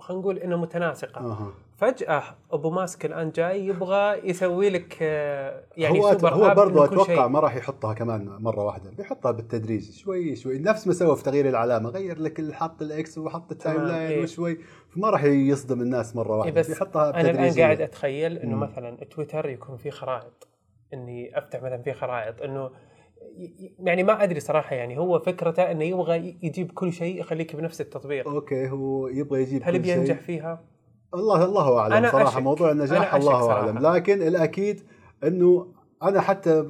خلينا 0.00 0.20
نقول 0.22 0.38
إنها 0.38 0.56
متناسقة. 0.56 1.52
فجأة 1.76 2.22
أبو 2.50 2.70
ماسك 2.70 3.06
الآن 3.06 3.30
جاي 3.30 3.66
يبغى 3.66 4.28
يسوي 4.30 4.70
لك 4.70 4.98
آه، 5.02 5.64
يعني 5.76 6.00
هو 6.00 6.12
سوبر 6.12 6.34
هو 6.34 6.54
برضه 6.54 6.92
إنه 6.92 7.04
شيء. 7.04 7.28
ما 7.28 7.40
راح 7.40 7.56
يحطها 7.56 7.94
كمان 7.94 8.26
مرة 8.26 8.64
واحدة 8.64 8.90
بيحطها 8.90 9.30
بالتدريج 9.32 9.90
شوي 9.92 10.36
شوي 10.36 10.58
نفس 10.58 10.86
ما 10.86 10.92
سوى 10.92 11.16
في 11.16 11.22
تغيير 11.22 11.48
العلامة 11.48 11.90
غير 11.90 12.18
لك 12.18 12.52
حط 12.52 12.82
الإكس 12.82 13.18
وحط 13.18 13.52
ال 13.52 13.82
timeline 13.82 14.10
إيه. 14.10 14.22
وشوي 14.22 14.58
فما 14.88 15.10
راح 15.10 15.24
يصدم 15.24 15.80
الناس 15.80 16.16
مرة 16.16 16.32
إيه 16.32 16.38
واحدة 16.38 16.60
بس 16.60 16.68
بيحطها 16.68 17.10
أنا 17.10 17.20
الآن 17.20 17.32
بتدريجية. 17.32 17.62
قاعد 17.64 17.80
أتخيل 17.80 18.38
إنه 18.38 18.54
مم. 18.56 18.60
مثلا 18.62 18.96
تويتر 19.04 19.48
يكون 19.48 19.76
فيه 19.76 19.90
خرائط 19.90 20.48
إني 20.94 21.38
أفتح 21.38 21.62
مثلا 21.62 21.82
في 21.82 21.92
خرائط 21.92 22.42
ي- 23.38 23.74
يعني 23.78 24.02
ما 24.02 24.22
أدري 24.22 24.40
صراحة 24.40 24.76
يعني 24.76 24.98
هو 24.98 25.18
فكرته 25.18 25.70
إنه 25.70 25.84
يبغى 25.84 26.36
يجيب 26.42 26.72
كل 26.72 26.92
شيء 26.92 27.20
يخليك 27.20 27.56
بنفس 27.56 27.80
التطبيق 27.80 28.28
أوكي 28.28 28.68
هو 28.70 29.08
يبغى 29.08 29.42
يجيب 29.42 29.62
هل 29.64 29.76
كل 29.78 29.84
شيء. 29.84 29.94
بينجح 29.96 30.20
فيها؟ 30.20 30.64
الله 31.14 31.44
الله 31.44 31.78
أعلم 31.78 31.92
أنا 31.92 32.10
صراحة 32.10 32.28
أشك. 32.28 32.42
موضوع 32.42 32.70
النجاح 32.70 33.14
الله. 33.14 33.50
أعلم. 33.52 33.78
لكن 33.78 34.22
الأكيد 34.22 34.82
إنه 35.24 35.66
أنا 36.02 36.20
حتى 36.20 36.68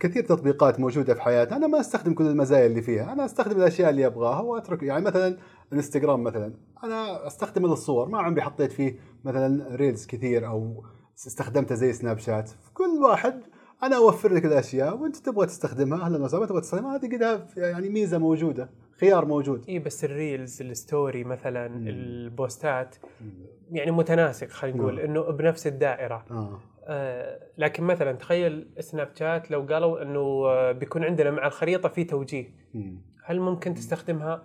كثير 0.00 0.24
تطبيقات 0.24 0.80
موجودة 0.80 1.14
في 1.14 1.22
حياتنا 1.22 1.56
أنا 1.56 1.66
ما 1.66 1.80
أستخدم 1.80 2.14
كل 2.14 2.26
المزايا 2.26 2.66
اللي 2.66 2.82
فيها. 2.82 3.12
أنا 3.12 3.24
أستخدم 3.24 3.56
الأشياء 3.56 3.90
اللي 3.90 4.06
أبغاها 4.06 4.40
وأترك. 4.40 4.82
يعني 4.82 5.04
مثلا 5.04 5.36
إنستغرام 5.72 6.22
مثلا 6.22 6.54
أنا 6.84 7.26
استخدمه 7.26 7.68
للصور 7.68 8.08
ما 8.08 8.18
عمري 8.18 8.42
حطيت 8.42 8.72
فيه 8.72 8.98
مثلا 9.24 9.76
reels 9.76 10.06
كثير 10.06 10.46
أو 10.46 10.84
استخدمته 11.26 11.74
زي 11.74 11.92
سناب 11.92 12.18
شات 12.18 12.50
كل 12.74 13.02
واحد 13.02 13.40
أنا 13.82 13.96
أوفر 13.96 14.32
لك 14.32 14.44
الأشياء 14.44 14.96
وأنت 14.96 15.16
تبغى 15.16 15.46
تستخدمها 15.46 16.00
أهلا 16.00 16.24
وسهلا 16.24 16.46
تبغى 16.46 16.60
تستخدمها 16.60 16.96
هذه 16.96 17.06
كذا 17.06 17.46
يعني 17.56 17.88
ميزة 17.88 18.18
موجودة. 18.18 18.70
خيار 19.00 19.24
موجود. 19.24 19.64
اي 19.68 19.78
بس 19.78 20.04
ال 20.04 20.14
reels 20.14 20.62
ال 20.62 20.72
story 20.72 21.24
مثلا 21.24 21.66
البوستات 21.66 22.96
يعني 23.70 23.90
متناسق 23.90 24.48
خلينا 24.48 24.78
نقول 24.78 25.00
إنه 25.00 25.22
بنفس 25.22 25.66
الدائرة. 25.66 26.24
آه. 26.30 26.60
آه 26.84 27.40
لكن 27.58 27.84
مثلا 27.84 28.12
تخيل 28.12 28.68
سناب 28.80 29.08
شات 29.14 29.50
لو 29.50 29.60
قالوا 29.60 30.02
إنه 30.02 30.20
آه، 30.20 30.72
بيكون 30.72 31.04
عندنا 31.04 31.30
مع 31.30 31.46
الخريطة 31.46 31.88
في 31.88 32.04
توجيه. 32.04 32.46
مم. 32.74 33.02
هل 33.24 33.40
ممكن 33.40 33.74
تستخدمها؟ 33.74 34.42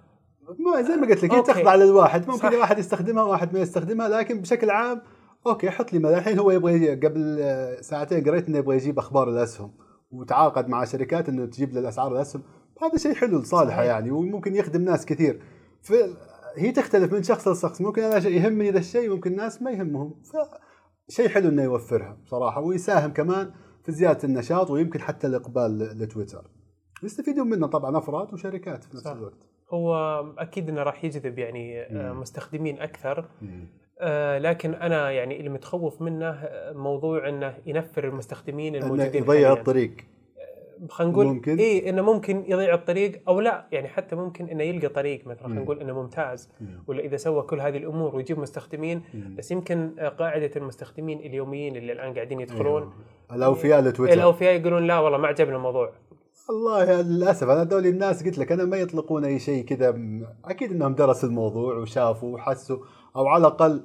ما 0.59 0.81
زي 0.81 0.95
ما 0.95 1.07
قلت 1.07 1.23
لك 1.23 1.33
هي. 1.33 1.41
تخضع 1.41 1.75
للواحد. 1.75 2.27
ممكن 2.27 2.49
صح. 2.49 2.53
واحد 2.53 2.79
يستخدمها 2.79 3.23
وواحد 3.23 3.53
ما 3.53 3.59
يستخدمها 3.59 4.09
لكن 4.09 4.41
بشكل 4.41 4.69
عام 4.69 5.01
أوكي 5.47 5.69
حط 5.69 5.93
لي 5.93 5.99
مثلا 5.99 6.17
الحين 6.17 6.39
هو 6.39 6.51
يبغى 6.51 6.95
قبل 6.95 7.37
آه، 7.41 7.81
ساعتين 7.81 8.23
قريت 8.23 8.47
إنه 8.47 8.57
يبغى 8.57 8.75
يجيب 8.75 8.99
أخبار 8.99 9.29
الأسهم 9.29 9.71
وتعاقد 10.11 10.67
مع 10.67 10.83
شركات 10.83 11.29
إنه 11.29 11.45
تجيب 11.45 11.73
له 11.73 11.79
الأسعار 11.79 12.11
الأسهم. 12.11 12.43
هذا 12.81 12.97
شيء 12.97 13.13
حلو 13.13 13.39
لصالحه. 13.39 13.83
يعني 13.83 14.11
وممكن 14.11 14.55
يخدم 14.55 14.81
ناس 14.81 15.05
كثير 15.05 15.43
ف 15.81 15.93
هي 16.55 16.71
تختلف 16.71 17.13
من 17.13 17.23
شخص 17.23 17.47
لشخص 17.47 17.81
ممكن 17.81 18.03
أنا 18.03 18.19
شيء 18.19 18.31
يهمني 18.31 18.71
ذا 18.71 18.79
الشيء 18.79 19.09
وممكن 19.09 19.35
ناس 19.35 19.61
ما 19.61 19.71
يهمهم 19.71 20.21
فشيء 21.09 21.27
حلو 21.27 21.49
إنه 21.49 21.63
يوفرها 21.63 22.17
بصراحة 22.25 22.61
ويساهم 22.61 23.13
كمان 23.13 23.51
في 23.83 23.91
زيادة 23.91 24.23
النشاط 24.23 24.71
ويمكن 24.71 25.01
حتى 25.01 25.27
الإقبال 25.27 25.77
لتويتر 25.77 26.51
يستفيدون 27.03 27.49
منه 27.49 27.67
طبعا 27.67 27.97
أفراد 27.97 28.33
وشركات 28.33 28.83
في 28.83 28.97
نفس. 28.97 29.07
الوقت 29.07 29.37
هو 29.73 29.95
أكيد 30.37 30.69
إنه 30.69 30.83
راح 30.83 31.05
يجذب 31.05 31.39
يعني 31.39 31.81
آه، 31.81 32.13
مم. 32.13 32.19
مستخدمين 32.19 32.79
أكثر 32.79 33.29
آه، 33.99 34.39
لكن 34.39 34.73
أنا 34.73 35.11
يعني 35.11 35.39
اللي 35.39 35.49
متخوف 35.49 36.01
منه 36.01 36.49
موضوع 36.71 37.29
إنه 37.29 37.57
ينفر 37.65 38.07
المستخدمين 38.07 38.75
الموجودين 38.75 39.23
يضيع. 39.23 39.53
الطريق 39.53 39.95
خلينا 40.89 41.13
نقول 41.13 41.25
ممكن. 41.25 41.57
اي 41.57 41.89
إنه 41.89 42.01
ممكن 42.01 42.43
يضيع 42.47 42.73
الطريق 42.73 43.21
أو 43.27 43.39
لا 43.39 43.65
يعني 43.71 43.87
حتى 43.87 44.15
ممكن 44.15 44.49
إنه 44.49 44.63
يلقى 44.63 44.87
طريق 44.87 45.27
مثلا 45.27 45.47
خلينا. 45.47 45.61
نقول 45.61 45.79
إنه 45.79 45.93
ممتاز 46.01 46.49
مم. 46.61 46.83
ولا 46.87 46.99
إذا 46.99 47.17
سوى 47.17 47.41
كل 47.41 47.61
هذه 47.61 47.77
الأمور 47.77 48.15
ويجيب 48.15 48.39
مستخدمين 48.39 49.01
مم. 49.13 49.35
بس 49.37 49.51
يمكن 49.51 49.91
آه، 49.99 50.09
قاعدة 50.09 50.51
المستخدمين 50.55 51.19
اليوميين 51.19 51.75
اللي 51.75 51.93
الآن 51.93 52.13
قاعدين 52.13 52.39
يدخلون 52.39 52.81
أيوه. 52.81 52.93
الاوفياء 53.33 53.81
لتويتر 53.81 54.13
الأوفياء 54.13 54.59
يقولون 54.59 54.87
لا 54.87 54.99
والله 54.99 55.17
ما 55.17 55.27
عجبنا 55.27 55.55
الموضوع 55.55 55.91
والله 56.49 57.01
للأسف 57.01 57.49
أنا 57.49 57.61
هذول 57.61 57.85
الناس 57.87 58.23
قلت 58.23 58.37
لك 58.37 58.51
أنا 58.51 58.65
ما 58.65 58.77
يطلقون 58.77 59.25
أي 59.25 59.39
شيء 59.39 59.65
كذا 59.65 59.99
أكيد 60.45 60.71
إنهم 60.71 60.95
درسوا 60.95 61.29
الموضوع 61.29 61.77
وشافوا 61.77 62.33
وحسوا 62.35 62.77
أو 63.15 63.27
على 63.27 63.41
الأقل 63.41 63.83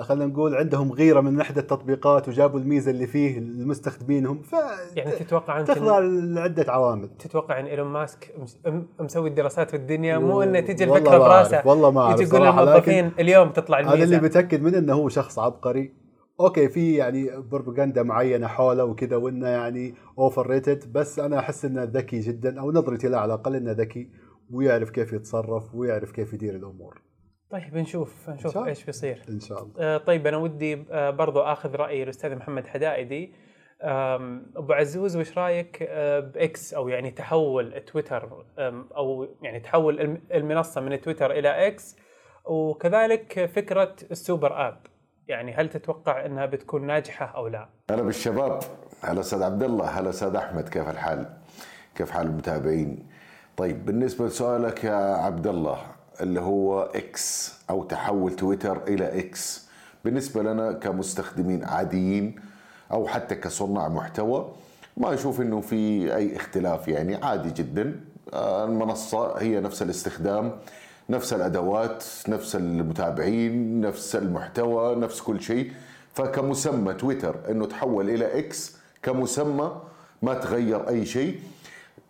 خلينا 0.00 0.26
نقول 0.26 0.54
عندهم 0.54 0.92
غيرة 0.92 1.20
من 1.20 1.40
إحدى 1.40 1.60
التطبيقات 1.60 2.28
وجابوا 2.28 2.60
الميزة 2.60 2.90
اللي 2.90 3.06
فيه 3.06 3.38
لمستخدمينهم 3.38 4.42
ف 4.42 4.54
يعني 4.96 5.10
تتوقع 5.10 5.62
تخضع 5.62 5.98
يمكن 5.98 6.34
لعدة 6.34 6.72
عوامل. 6.72 7.08
تتوقع 7.18 7.60
إن 7.60 7.64
إيلون 7.64 7.86
ماسك 7.86 8.34
مسوي 9.00 9.28
الدراسات 9.28 9.70
في 9.70 9.76
الدنيا؟ 9.76 10.18
مو 10.18 10.42
إنه 10.42 10.60
تجي 10.60 10.84
الفكرة 10.84 11.18
براسه 11.18 11.62
والله 11.64 11.90
ما 11.90 12.00
أعرف 12.00 12.20
يقول 12.20 12.46
للموظفين 12.46 13.12
اليوم 13.18 13.50
تطلع 13.50 13.80
أنا 13.80 13.92
اللي 13.92 14.04
الميزة. 14.04 14.22
متأكد 14.22 14.62
منه 14.62 14.78
إنه 14.78 14.92
هو 14.94 15.08
شخص 15.08 15.38
عبقري. 15.38 15.92
أوكي 16.40 16.68
في 16.68 16.94
يعني 16.94 17.30
بروباغندا 17.50 18.02
معينة 18.02 18.46
حوله 18.46 18.84
وكذا 18.84 19.16
وإنه 19.16 19.48
يعني 19.48 19.94
overrated 20.18 20.92
بس 20.92 21.18
أنا 21.18 21.38
أحس 21.38 21.64
إنه 21.64 21.84
ذكي 21.84 22.20
جدا 22.20 22.60
أو 22.60 22.72
نظرتي 22.72 23.08
له 23.08 23.18
على 23.18 23.34
الأقل 23.34 23.56
إنه 23.56 23.72
ذكي 23.72 24.10
ويعرف 24.50 24.90
كيف 24.90 25.12
يتصرف 25.12 25.74
ويعرف 25.74 26.10
كيف 26.12 26.32
يدير 26.32 26.54
الأمور. 26.56 27.00
طيب 27.50 27.76
نشوف 27.76 28.30
نشوف. 28.30 28.56
إيش 28.58 28.84
بيصير 28.84 29.22
إن 29.28 29.40
شاء 29.40 29.62
الله 29.62 29.72
آه، 29.78 29.96
طيب 29.98 30.26
أنا 30.26 30.36
ودي 30.36 30.84
آه، 30.90 31.10
برضو 31.10 31.40
آخذ 31.40 31.74
رأي 31.76 32.02
الأستاذ 32.02 32.36
محمد 32.36 32.66
حدائدي 32.66 33.32
أبو 34.56 34.72
عزوز 34.72 35.16
وش 35.16 35.38
رأيك 35.38 35.78
آه، 35.88 36.20
بإكس 36.20 36.74
أو 36.74 36.88
يعني 36.88 37.10
تحول 37.10 37.80
تويتر 37.80 38.44
أو 38.96 39.28
يعني 39.42 39.60
تحول 39.60 40.00
الم- 40.00 40.22
المنصة 40.34 40.80
من 40.80 41.00
تويتر 41.00 41.30
إلى 41.30 41.66
إكس 41.66 41.96
وكذلك 42.44 43.44
فكرة 43.54 43.96
ال 44.10 44.20
super 44.20 44.68
app 44.68 44.78
يعني 45.28 45.54
هل 45.54 45.68
تتوقع 45.68 46.26
إنها 46.26 46.46
بتكون 46.46 46.86
ناجحة 46.86 47.26
أو 47.26 47.48
لا؟ 47.48 47.68
هلا 47.90 48.02
بالشباب 48.02 48.58
هلا 49.04 49.20
أستاذ 49.20 49.42
عبد 49.42 49.62
الله 49.62 49.86
هلا 49.86 50.10
أستاذ 50.10 50.36
أحمد 50.36 50.68
كيف 50.68 50.88
الحال؟ 50.88 51.26
كيف 51.94 52.10
حال 52.10 52.26
المتابعين؟ 52.26 53.08
طيب 53.56 53.84
بالنسبة 53.86 54.26
لسؤالك 54.26 54.84
يا 54.84 54.94
عبد 55.14 55.46
الله 55.46 55.78
اللي 56.20 56.40
هو 56.40 56.82
إكس 56.82 57.52
أو 57.70 57.84
تحول 57.84 58.36
تويتر 58.36 58.82
إلى 58.88 59.18
إكس 59.18 59.66
بالنسبة 60.04 60.42
لنا 60.42 60.72
كمستخدمين 60.72 61.64
عاديين 61.64 62.36
أو 62.92 63.06
حتى 63.06 63.34
كصناع 63.34 63.88
محتوى 63.88 64.52
ما 64.96 65.14
أشوف 65.14 65.40
إنه 65.40 65.60
في 65.60 66.14
أي 66.16 66.36
اختلاف 66.36 66.88
يعني 66.88 67.14
عادي 67.14 67.50
جدا. 67.50 68.00
آه، 68.32 68.64
المنصة 68.64 69.38
هي 69.38 69.60
نفس 69.60 69.82
الاستخدام 69.82 70.52
نفس 71.10 71.32
الأدوات 71.32 72.04
نفس 72.28 72.56
المتابعين 72.56 73.80
نفس 73.80 74.16
المحتوى 74.16 74.94
نفس 74.96 75.20
كل 75.20 75.40
شيء. 75.40 75.72
فكمسمى 76.14 76.94
تويتر 76.94 77.36
إنه 77.50 77.66
تحول 77.66 78.10
إلى 78.10 78.38
إكس 78.38 78.76
كمسمى 79.02 79.76
ما 80.22 80.34
تغير 80.34 80.88
أي 80.88 81.06
شيء. 81.06 81.40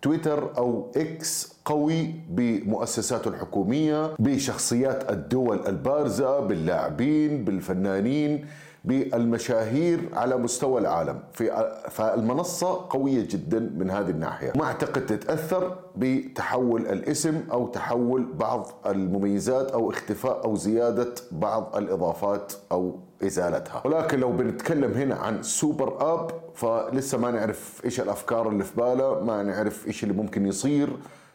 تويتر 0.02 0.58
أو 0.58 0.90
إكس 0.96 1.52
قوي 1.64 2.14
بمؤسساته 2.30 3.28
الحكومية 3.28 4.14
بشخصيات 4.18 5.10
الدول 5.10 5.66
البارزة 5.66 6.40
باللاعبين 6.40 7.44
بالفنانين 7.44 8.46
بالمشاهير 8.84 10.00
على 10.12 10.36
مستوى 10.36 10.80
العالم. 10.80 11.20
في 11.32 11.72
فالمنصة 11.90 12.86
قوية 12.90 13.28
جدا 13.30 13.58
من 13.76 13.90
هذه 13.90 14.10
الناحية. 14.10 14.52
ما 14.56 14.64
أعتقد 14.64 15.06
تتأثر 15.06 15.76
بتحول 15.96 16.80
الاسم 16.86 17.40
أو 17.52 17.66
تحول 17.66 18.32
بعض 18.32 18.66
المميزات 18.86 19.70
أو 19.70 19.90
اختفاء 19.90 20.44
أو 20.44 20.56
زيادة 20.56 21.14
بعض 21.32 21.76
الإضافات 21.76 22.52
أو 22.72 22.98
ازالتها 23.22 23.82
ولكن 23.84 24.20
لو 24.20 24.32
بنتكلم 24.32 24.92
هنا 24.92 25.14
عن 25.14 25.42
سوبر 25.42 26.14
آب 26.14 26.30
فلسه 26.54 27.18
ما 27.18 27.30
نعرف 27.30 27.84
إيش 27.84 28.00
الأفكار 28.00 28.48
اللي 28.48 28.64
في 28.64 28.76
باله 28.76 29.20
ما 29.24 29.42
نعرف 29.42 29.86
إيش 29.86 30.02
اللي 30.02 30.14
ممكن 30.14 30.46
يصير. 30.46 30.88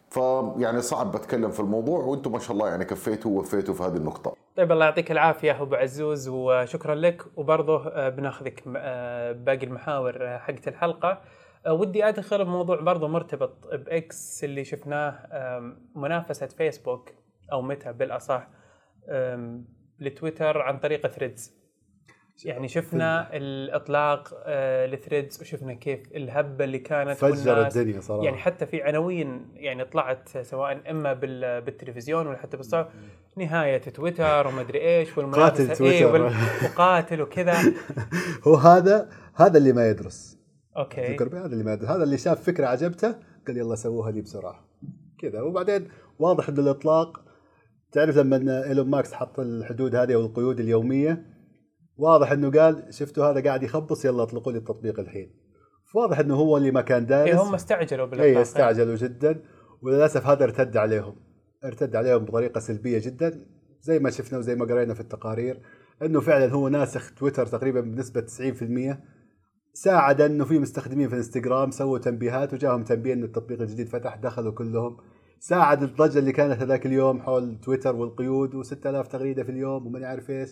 فيعني 0.09 0.81
صعب 0.81 1.11
بتكلم 1.11 1.51
في 1.51 1.59
الموضوع 1.59 1.99
وأنتم 1.99 2.31
ما 2.31 2.39
شاء 2.39 2.51
الله 2.51 2.69
يعني 2.69 2.85
كفيتوا 2.85 3.31
ووفيتوا 3.31 3.73
في 3.73 3.83
هذه 3.83 3.95
النقطة. 3.95 4.35
طيب 4.55 4.71
الله 4.71 4.85
يعطيك 4.85 5.11
العافية 5.11 5.61
أبو 5.61 5.75
عزوز 5.75 6.27
وشكرا 6.27 6.95
لك. 6.95 7.21
وبرضه 7.35 7.87
آه، 7.87 8.09
بناخذك 8.09 8.63
آه، 8.75 9.31
باقي 9.31 9.65
المحاور 9.65 10.17
آه، 10.21 10.37
حقت 10.37 10.67
الحلقة. 10.67 11.21
ودي 11.67 12.07
أدخل 12.07 12.45
بموضوع 12.45 12.81
برضه 12.81 13.07
مرتبط 13.07 13.67
بإكس 13.73 14.43
اللي 14.43 14.63
شفناه 14.63 15.19
منافسة 15.95 16.47
فيسبوك 16.47 17.09
أو 17.51 17.61
ميتا 17.61 17.93
بالأصح 17.93 18.47
لتويتر 19.99 20.61
عن 20.61 20.79
طريق 20.79 21.07
ثريدز. 21.07 21.53
يعني 22.43 22.67
شفنا 22.67 23.35
الإطلاق 23.37 24.41
آه، 24.45 24.85
لثريدز 24.85 25.41
وشفنا 25.41 25.73
كيف 25.73 25.99
الهبة 26.15 26.65
اللي 26.65 26.79
كانت 26.79 27.17
فجر 27.17 27.67
الدنيا 27.67 28.01
صراحة. 28.01 28.23
يعني 28.25 28.37
حتى 28.37 28.65
في 28.65 28.81
عناوين 28.83 29.45
يعني 29.53 29.85
طلعت 29.85 30.29
سواء 30.37 30.91
إما 30.91 31.13
بال- 31.13 31.61
بالتلفزيون 31.61 32.27
ولا 32.27 32.37
حتى 32.37 32.57
بالصحف 32.57 32.87
نهاية 33.37 33.77
تويتر 33.77 34.47
وما 34.47 34.61
أدري 34.61 34.81
إيش 34.81 35.17
والمنافسة 35.17 35.67
قاتل 35.67 35.83
إيه 35.85 35.99
تويتر. 36.03 36.21
وال- 36.23 36.33
وقاتل 36.65 37.21
وكذا. 37.21 37.55
هو 38.47 38.55
هذا 38.55 39.09
هذا 39.35 39.57
اللي 39.57 39.73
ما 39.73 39.89
يدرس. 39.89 40.37
أوكي. 40.77 41.17
هذا 41.17 41.45
اللي 41.45 41.63
ما 41.63 41.73
يدرس. 41.73 41.89
هذا 41.89 42.03
اللي 42.03 42.17
شاف 42.17 42.43
فكرة 42.43 42.65
عجبته 42.67 43.15
قال 43.47 43.57
يلا 43.57 43.75
سووها 43.75 44.11
لي 44.11 44.21
بسرعة. 44.21 44.67
كذا. 45.19 45.41
وبعدين 45.41 45.87
واضح 46.19 46.49
إن 46.49 46.57
الإطلاق 46.59 47.21
تعرف 47.91 48.17
لما 48.17 48.63
إيلون 48.67 48.89
ماكس 48.89 49.13
حط 49.13 49.39
الحدود 49.39 49.95
هذه 49.95 50.13
أو 50.13 50.21
القيود 50.21 50.59
اليومية 50.59 51.34
واضح 51.97 52.31
إنه 52.31 52.51
قال 52.51 52.93
شفتوا 52.93 53.25
هذا 53.25 53.43
قاعد 53.43 53.63
يخبص 53.63 54.05
يلا 54.05 54.23
اطلقوا 54.23 54.51
لي 54.51 54.57
التطبيق 54.57 54.99
الحين. 54.99 55.45
واضح 55.95 56.19
إنه 56.19 56.35
هو 56.35 56.57
اللي 56.57 56.71
ما 56.71 56.81
كان 56.81 57.05
دارس. 57.05 57.29
إيه 57.29 57.41
هم 57.41 57.53
استعجلوا 57.53 58.05
بالاطلاق 58.05 58.35
اي 58.35 58.41
استعجلوا 58.41 58.95
جدا 58.95 59.41
وللأسف 59.81 60.27
هذا 60.27 60.43
ارتد 60.43 60.77
عليهم. 60.77 61.15
ارتد 61.65 61.95
عليهم 61.95 62.25
بطريقة 62.25 62.59
سلبية 62.59 62.99
جدا 62.99 63.45
زي 63.81 63.99
ما 63.99 64.09
شفنا 64.09 64.37
وزي 64.37 64.55
ما 64.55 64.65
قرينا 64.65 64.93
في 64.93 64.99
التقارير 64.99 65.61
إنه 66.01 66.19
فعلا 66.19 66.51
هو 66.51 66.67
ناسخ 66.67 67.13
تويتر 67.13 67.45
تقريبا 67.45 67.81
بنسبة 67.81 68.21
90% 68.21 68.97
ساعد 69.73 70.21
إنه 70.21 70.45
في 70.45 70.59
مستخدمين 70.59 71.07
في 71.07 71.13
الانستغرام 71.13 71.71
سووا 71.71 71.97
تنبيهات 71.97 72.53
وجاهم 72.53 72.83
تنبيه 72.83 73.13
إن 73.13 73.23
التطبيق 73.23 73.61
الجديد 73.61 73.89
فتح 73.89 74.15
دخلوا 74.15 74.51
كلهم. 74.51 74.97
ساعد 75.39 75.83
الضجة 75.83 76.19
اللي 76.19 76.31
كانت 76.31 76.61
هذاك 76.61 76.85
اليوم 76.85 77.21
حول 77.21 77.59
تويتر 77.63 77.95
والقيود 77.95 78.65
و6000 78.65 79.07
تغريدة 79.07 79.43
في 79.43 79.51
اليوم 79.51 79.87
وماني 79.87 80.05
عارف 80.05 80.29
إيش. 80.29 80.49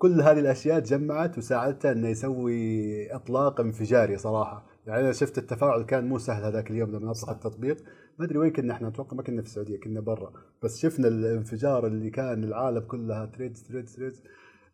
كل 0.00 0.20
هذه 0.20 0.38
الأشياء 0.38 0.80
تجمعت 0.80 1.38
وساعدته 1.38 1.92
إنه 1.92 2.08
يسوي 2.08 3.14
إطلاق 3.14 3.60
انفجاري 3.60 4.16
صراحة. 4.16 4.66
يعني 4.86 5.00
أنا 5.00 5.12
شفت 5.12 5.38
التفاعل 5.38 5.82
كان 5.82 6.08
مو 6.08 6.18
سهل 6.18 6.44
هذاك 6.44 6.70
اليوم 6.70 6.90
لما 6.90 7.10
أطلق 7.10 7.30
التطبيق. 7.30 7.76
ما 8.18 8.24
أدري 8.24 8.38
وين 8.38 8.52
كنا 8.52 8.74
إحنا 8.74 8.88
أتوقع 8.88 9.16
ما 9.16 9.22
كنا 9.22 9.42
في 9.42 9.48
السعودية 9.48 9.80
كنا 9.80 10.00
برا. 10.00 10.32
بس 10.62 10.78
شفنا 10.78 11.08
الانفجار 11.08 11.86
اللي 11.86 12.10
كان 12.10 12.44
العالم 12.44 12.80
كلها 12.80 13.26
ثريدز 13.26 13.62
ثريدز 13.62 13.96
ثريدز 13.96 14.22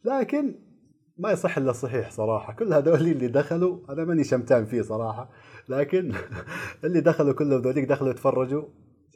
لكن 0.04 0.54
ما 1.18 1.32
يصح 1.32 1.58
إلا 1.58 1.70
الصحيح 1.70 2.10
صراحة. 2.10 2.52
كل 2.52 2.72
هذول 2.72 3.00
اللي 3.00 3.28
دخلوا 3.28 3.78
أنا 3.90 4.04
ماني 4.04 4.24
شمتان 4.24 4.64
فيه 4.64 4.82
صراحة. 4.82 5.30
لكن 5.68 6.12
اللي 6.84 7.00
دخلوا 7.00 7.32
كلهم 7.32 7.60
ذوليك 7.62 7.84
دخلوا 7.84 8.10
يتفرجوا 8.10 8.64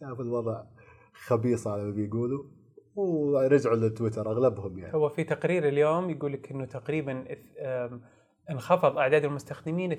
شافوا 0.00 0.24
الوضع 0.24 0.62
خبيص 1.12 1.66
على 1.66 1.84
ما 1.84 1.90
بيقولوا. 1.90 2.59
ورجعوا 3.00 3.76
للتويتر 3.76 4.30
أغلبهم 4.30 4.78
يعني. 4.78 4.94
هو 4.94 5.08
في 5.08 5.24
تقرير 5.24 5.68
اليوم 5.68 6.10
يقول 6.10 6.32
لك 6.32 6.50
إنه 6.50 6.64
تقريبا 6.64 7.24
انخفض 8.50 8.98
أعداد 8.98 9.24
المستخدمين 9.24 9.92
82% 9.92 9.96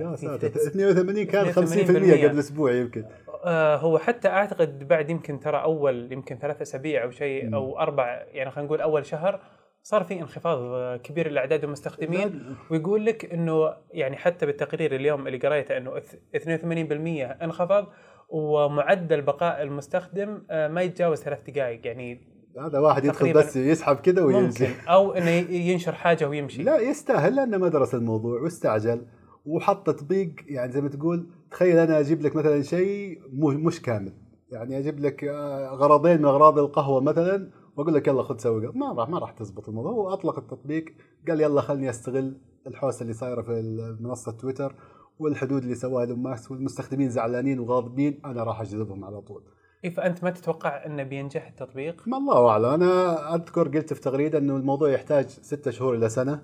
يا 0.00 0.16
ساتر 0.16 0.50
Threads. 0.50 0.66
82 0.66 1.24
كان 1.24 1.52
50% 1.52 1.56
82% 1.58 2.24
قبل 2.24 2.38
أسبوع 2.38 2.72
يمكن. 2.72 3.04
آه، 3.44 3.76
هو 3.76 3.98
حتى 3.98 4.28
أعتقد 4.28 4.88
بعد 4.88 5.10
يمكن 5.10 5.40
ترى 5.40 5.62
أول 5.62 6.12
يمكن 6.12 6.38
ثلاث 6.38 6.62
أسابيع 6.62 7.04
أو 7.04 7.10
شيء 7.10 7.54
أو 7.54 7.78
أربع 7.78 8.04
يعني 8.32 8.50
خلينا 8.50 8.66
نقول 8.66 8.80
أول 8.80 9.06
شهر 9.06 9.40
صار 9.88 10.04
في 10.04 10.20
انخفاض 10.20 10.58
كبير 10.98 11.30
لأعداد 11.30 11.64
المستخدمين 11.64 12.56
ويقول 12.70 13.06
لك 13.06 13.32
إنه 13.32 13.74
يعني 13.90 14.16
حتى 14.16 14.46
بالتقرير 14.46 14.94
اليوم 14.94 15.26
اللي 15.26 15.38
قريته 15.38 15.76
إنه 15.76 16.00
إث- 16.00 16.36
82% 16.36 17.42
انخفض 17.42 17.86
ومعدل 18.28 19.22
بقاء 19.22 19.62
المستخدم 19.62 20.42
آه، 20.50 20.68
ما 20.68 20.82
يتجاوز 20.82 21.18
ثلاث 21.18 21.50
دقائق 21.50 21.86
يعني 21.86 22.20
هذا 22.66 22.78
واحد 22.78 23.04
يدخل 23.04 23.32
بس 23.32 23.56
يسحب 23.56 23.96
كذا 23.96 24.22
ويمشي 24.22 24.64
ممكن 24.66 24.88
أو 24.88 25.12
إنه 25.12 25.30
ينشر 25.50 25.92
حاجة 25.92 26.28
ويمشي. 26.28 26.62
لا 26.62 26.78
يستاهل 26.80 27.36
لأنه 27.36 27.58
ما 27.58 27.68
درس 27.68 27.94
الموضوع 27.94 28.40
واستعجل 28.40 29.06
وحط 29.46 29.86
تطبيق 29.86 30.30
يعني 30.46 30.72
زي 30.72 30.80
ما 30.80 30.88
تقول 30.88 31.30
تخيل 31.50 31.78
أنا 31.78 32.00
أجيب 32.00 32.22
لك 32.22 32.36
مثلا 32.36 32.62
شيء 32.62 33.18
مش 33.32 33.82
كامل. 33.82 34.12
يعني 34.50 34.78
أجيب 34.78 35.00
لك 35.00 35.24
آه، 35.24 35.68
غرضين 35.68 36.18
من 36.18 36.24
أغراض 36.24 36.58
القهوة 36.58 37.00
مثلا 37.00 37.50
وأقول 37.78 37.94
لك 37.94 38.08
يلا 38.08 38.22
خذ 38.22 38.38
سوي. 38.38 38.72
ما 38.74 38.92
راح 38.92 39.08
ما 39.08 39.18
راح 39.18 39.30
تزبط 39.30 39.68
الموضوع 39.68 39.92
هو 39.92 40.12
أطلق 40.12 40.38
التطبيق 40.38 40.84
قال 41.28 41.40
يلا 41.40 41.60
خلني 41.60 41.90
أستغل 41.90 42.40
الحوسة 42.66 43.02
اللي 43.02 43.12
صايرة 43.12 43.42
في 43.42 43.96
منصة 44.00 44.32
تويتر 44.32 44.74
والحدود 45.18 45.62
اللي 45.62 45.74
سواها 45.74 46.02
ايلون 46.04 46.18
ماسك 46.22 46.50
والمستخدمين 46.50 47.10
زعلانين 47.10 47.60
وغاضبين 47.60 48.20
أنا 48.24 48.42
راح 48.42 48.60
أجذبهم 48.60 49.04
على 49.04 49.20
طول 49.20 49.42
إيه 49.84 49.90
فأنت 49.90 50.24
ما 50.24 50.30
تتوقع 50.30 50.86
إنه 50.86 51.02
بينجح 51.02 51.46
التطبيق؟ 51.46 52.08
ما 52.08 52.16
الله 52.16 52.48
أعلم 52.48 52.64
أنا 52.64 53.34
أذكر 53.34 53.68
قلت 53.68 53.92
في 53.92 54.00
تغريدة 54.00 54.38
إنه 54.38 54.56
الموضوع 54.56 54.90
يحتاج 54.90 55.26
ستة 55.28 55.70
شهور 55.70 55.94
إلى 55.94 56.08
سنة 56.08 56.42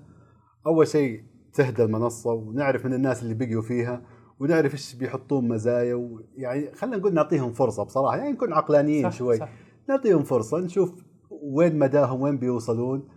أول 0.66 0.86
شيء 0.86 1.24
تهدى 1.52 1.84
المنصة 1.84 2.32
ونعرف 2.32 2.86
من 2.86 2.94
الناس 2.94 3.22
اللي 3.22 3.34
بقيوا 3.34 3.62
فيها 3.62 4.02
ونعرف 4.40 4.72
إيش 4.72 4.94
بيحطون 4.94 5.48
مزايا 5.48 5.94
ويعني 5.94 6.74
خلينا 6.74 6.96
نقول 6.96 7.14
نعطيهم 7.14 7.52
فرصة 7.52 7.84
بصراحة 7.84 8.16
يعني 8.16 8.32
نكون 8.32 8.52
عقلانيين 8.52 9.10
صح، 9.10 9.18
شوي 9.18 9.36
صح. 9.36 9.48
نعطيهم 9.88 10.22
فرصة 10.22 10.58
نشوف 10.58 11.03
وين 11.52 11.78
مداهم 11.78 12.20
وين 12.22 12.38
بيوصلون؟ 12.38 13.08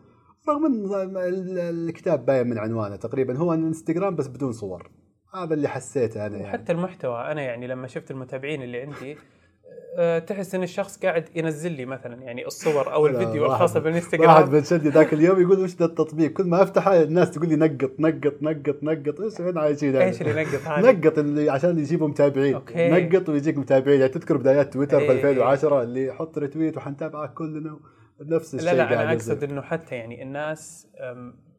رغم 0.49 0.65
إن 0.65 0.85
ال- 1.15 1.59
الكتاب 1.59 2.25
باين 2.25 2.47
من 2.47 2.57
عنوانه 2.57 2.95
تقريبا 2.95 3.37
هو 3.37 3.53
إنستغرام 3.53 4.15
بس 4.15 4.27
بدون 4.27 4.51
صور. 4.51 4.89
هذا 5.33 5.53
اللي 5.53 5.67
حسيته 5.67 6.25
أنا 6.25 6.35
يعني. 6.37 6.47
وحتى 6.49 6.71
المحتوى 6.71 7.31
أنا 7.31 7.41
يعني 7.41 7.67
لما 7.67 7.87
شفت 7.87 8.11
المتابعين 8.11 8.61
اللي 8.63 8.81
عندي 8.81 9.17
آه، 9.99 10.19
تحس 10.19 10.55
إن 10.55 10.63
الشخص 10.63 10.99
قاعد 10.99 11.25
ينزل 11.35 11.71
لي 11.71 11.85
مثلا 11.85 12.15
يعني 12.23 12.47
الصور 12.47 12.93
أو 12.93 13.07
الفيديو 13.07 13.41
واحد- 13.43 13.53
الخاصة 13.53 13.73
واحد 13.75 13.83
بالانستغرام 13.83 14.51
من 14.51 14.63
شدي 14.63 14.89
ذاك 14.89 15.13
اليوم 15.13 15.41
يقول 15.41 15.59
وش 15.59 15.75
ذا 15.75 15.85
التطبيق؟ 15.85 16.33
كل 16.33 16.43
ما 16.47 16.63
أفتحه 16.63 17.01
الناس 17.03 17.31
تقول 17.31 17.49
لي 17.49 17.55
نقط 17.55 17.91
نقط 17.99 18.33
نقط 18.41 18.83
نقط. 18.83 19.21
إيش 19.21 19.39
وين 19.39 19.57
عايشين 19.57 19.93
يعني؟ 19.95 20.05
إيش 20.05 20.21
اللي 20.21 20.43
نقط 20.43 20.61
هذا؟ 20.67 20.91
نقط 20.91 21.17
اللي 21.17 21.49
عشان 21.49 21.79
يجيبوا 21.79 22.07
متابعين. 22.07 22.53
أوكي. 22.55 22.89
نقط 22.89 23.29
ويجيك 23.29 23.57
متابعين. 23.57 23.99
يعني 23.99 24.11
تذكر 24.11 24.37
بدايات 24.37 24.73
تويتر 24.73 24.99
في 24.99 25.05
إيه. 25.05 25.11
2010 25.11 25.81
اللي 25.83 26.13
حط 26.13 26.37
retweet 26.37 26.77
وحنتابعك 26.77 27.33
كلنا. 27.33 27.79
نفس 28.21 28.55
الشيء 28.55 28.69
لا 28.71 28.75
لا 28.75 29.03
أنا. 29.03 29.11
أقصد 29.13 29.43
إنه 29.43 29.61
حتى 29.61 29.95
يعني 29.95 30.23
الناس 30.23 30.87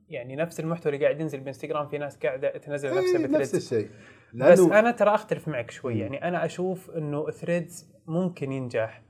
يعني 0.08 0.36
نفس 0.36 0.60
المحتوى 0.60 0.92
اللي 0.94 1.04
قاعد 1.04 1.20
ينزل 1.20 1.40
بإنستغرام 1.40 1.88
في 1.88 1.98
ناس 1.98 2.16
قاعدة 2.16 2.48
تنزل 2.50 2.88
نفسه 2.88 3.18
إيه، 3.18 3.26
نفس 3.26 3.30
بثريدز. 3.34 3.54
الشيء. 3.54 3.88
بس 4.34 4.60
أنا 4.60 4.90
ترى 4.90 5.14
أختلف 5.14 5.48
معك 5.48 5.70
شوي. 5.70 5.98
يعني 5.98 6.28
أنا 6.28 6.44
أشوف 6.44 6.90
إنه 6.90 7.30
ثريدز 7.30 7.88
ممكن 8.06 8.52
ينجح. 8.52 9.02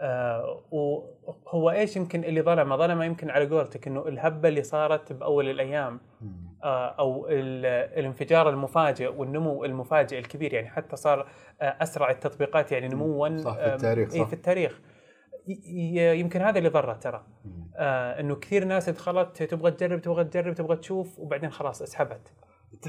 آه 0.00 0.64
وهو 0.70 1.70
إيش 1.70 1.96
يمكن 1.96 2.24
اللي 2.24 2.42
ظلمه؟ 2.42 2.76
ظلمه 2.76 3.04
يمكن 3.04 3.30
على 3.30 3.46
قولتك 3.46 3.86
إنه 3.86 4.08
الهبة 4.08 4.48
اللي 4.48 4.62
صارت 4.62 5.12
بأول 5.12 5.48
الأيام. 5.50 6.00
آه 6.64 6.86
أو 6.88 7.26
ال- 7.28 7.66
الانفجار 7.98 8.48
المفاجئ 8.50 9.12
والنمو 9.16 9.64
المفاجئ 9.64 10.18
الكبير. 10.18 10.54
يعني 10.54 10.68
حتى 10.68 10.96
صار 10.96 11.28
آه 11.60 11.76
أسرع 11.82 12.10
التطبيقات. 12.10 12.72
يعني 12.72 12.88
نموا 12.88 13.38
صح، 13.38 13.54
في 13.54 13.60
آه، 13.60 13.74
التاريخ، 13.74 14.12
إيه 14.14 14.20
صح. 14.22 14.26
في 14.28 14.32
التاريخ. 14.32 14.72
ي- 14.72 14.74
ي- 14.76 14.95
يمكن 16.18 16.42
هذا 16.42 16.58
اللي 16.58 16.68
ضره 16.68 16.92
ترى. 16.92 17.26
آه 17.76 18.20
إنه 18.20 18.34
كثير 18.34 18.64
ناس 18.64 18.88
دخلت 18.90 19.42
تبغى 19.42 19.70
تجرب 19.70 20.00
تبغى 20.02 20.24
تجرب 20.24 20.54
تبغى 20.54 20.76
تشوف 20.76 21.18
وبعدين 21.18 21.50
خلاص 21.50 21.82
اسحبت. 21.82 22.32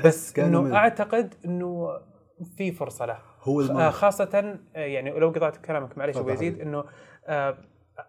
بس 0.06 0.40
إنه 0.40 0.62
من- 0.62 0.74
أعتقد 0.74 1.34
إنه 1.46 1.88
في 2.58 2.72
فرصة 2.72 3.06
له. 3.06 3.18
هو 3.44 3.62
آه. 3.62 3.90
خاصة 3.90 4.60
آه، 4.76 4.80
يعني 4.80 5.12
لو 5.20 5.30
قطعت 5.30 5.58
كلامك 5.58 5.98
معلش 5.98 6.18
أبو 6.18 6.30
يزيد 6.30 6.62
إنه 6.62 6.84
آه 7.28 7.58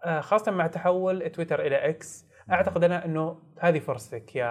آه 0.03 0.19
خاصة 0.21 0.51
مع 0.51 0.67
تحول 0.67 1.29
تويتر 1.29 1.61
إلى 1.61 1.75
إكس 1.89 2.25
أعتقد 2.51 2.83
أنا 2.83 3.05
إنه 3.05 3.39
هذه 3.59 3.79
فرصتك 3.79 4.35
يا 4.35 4.45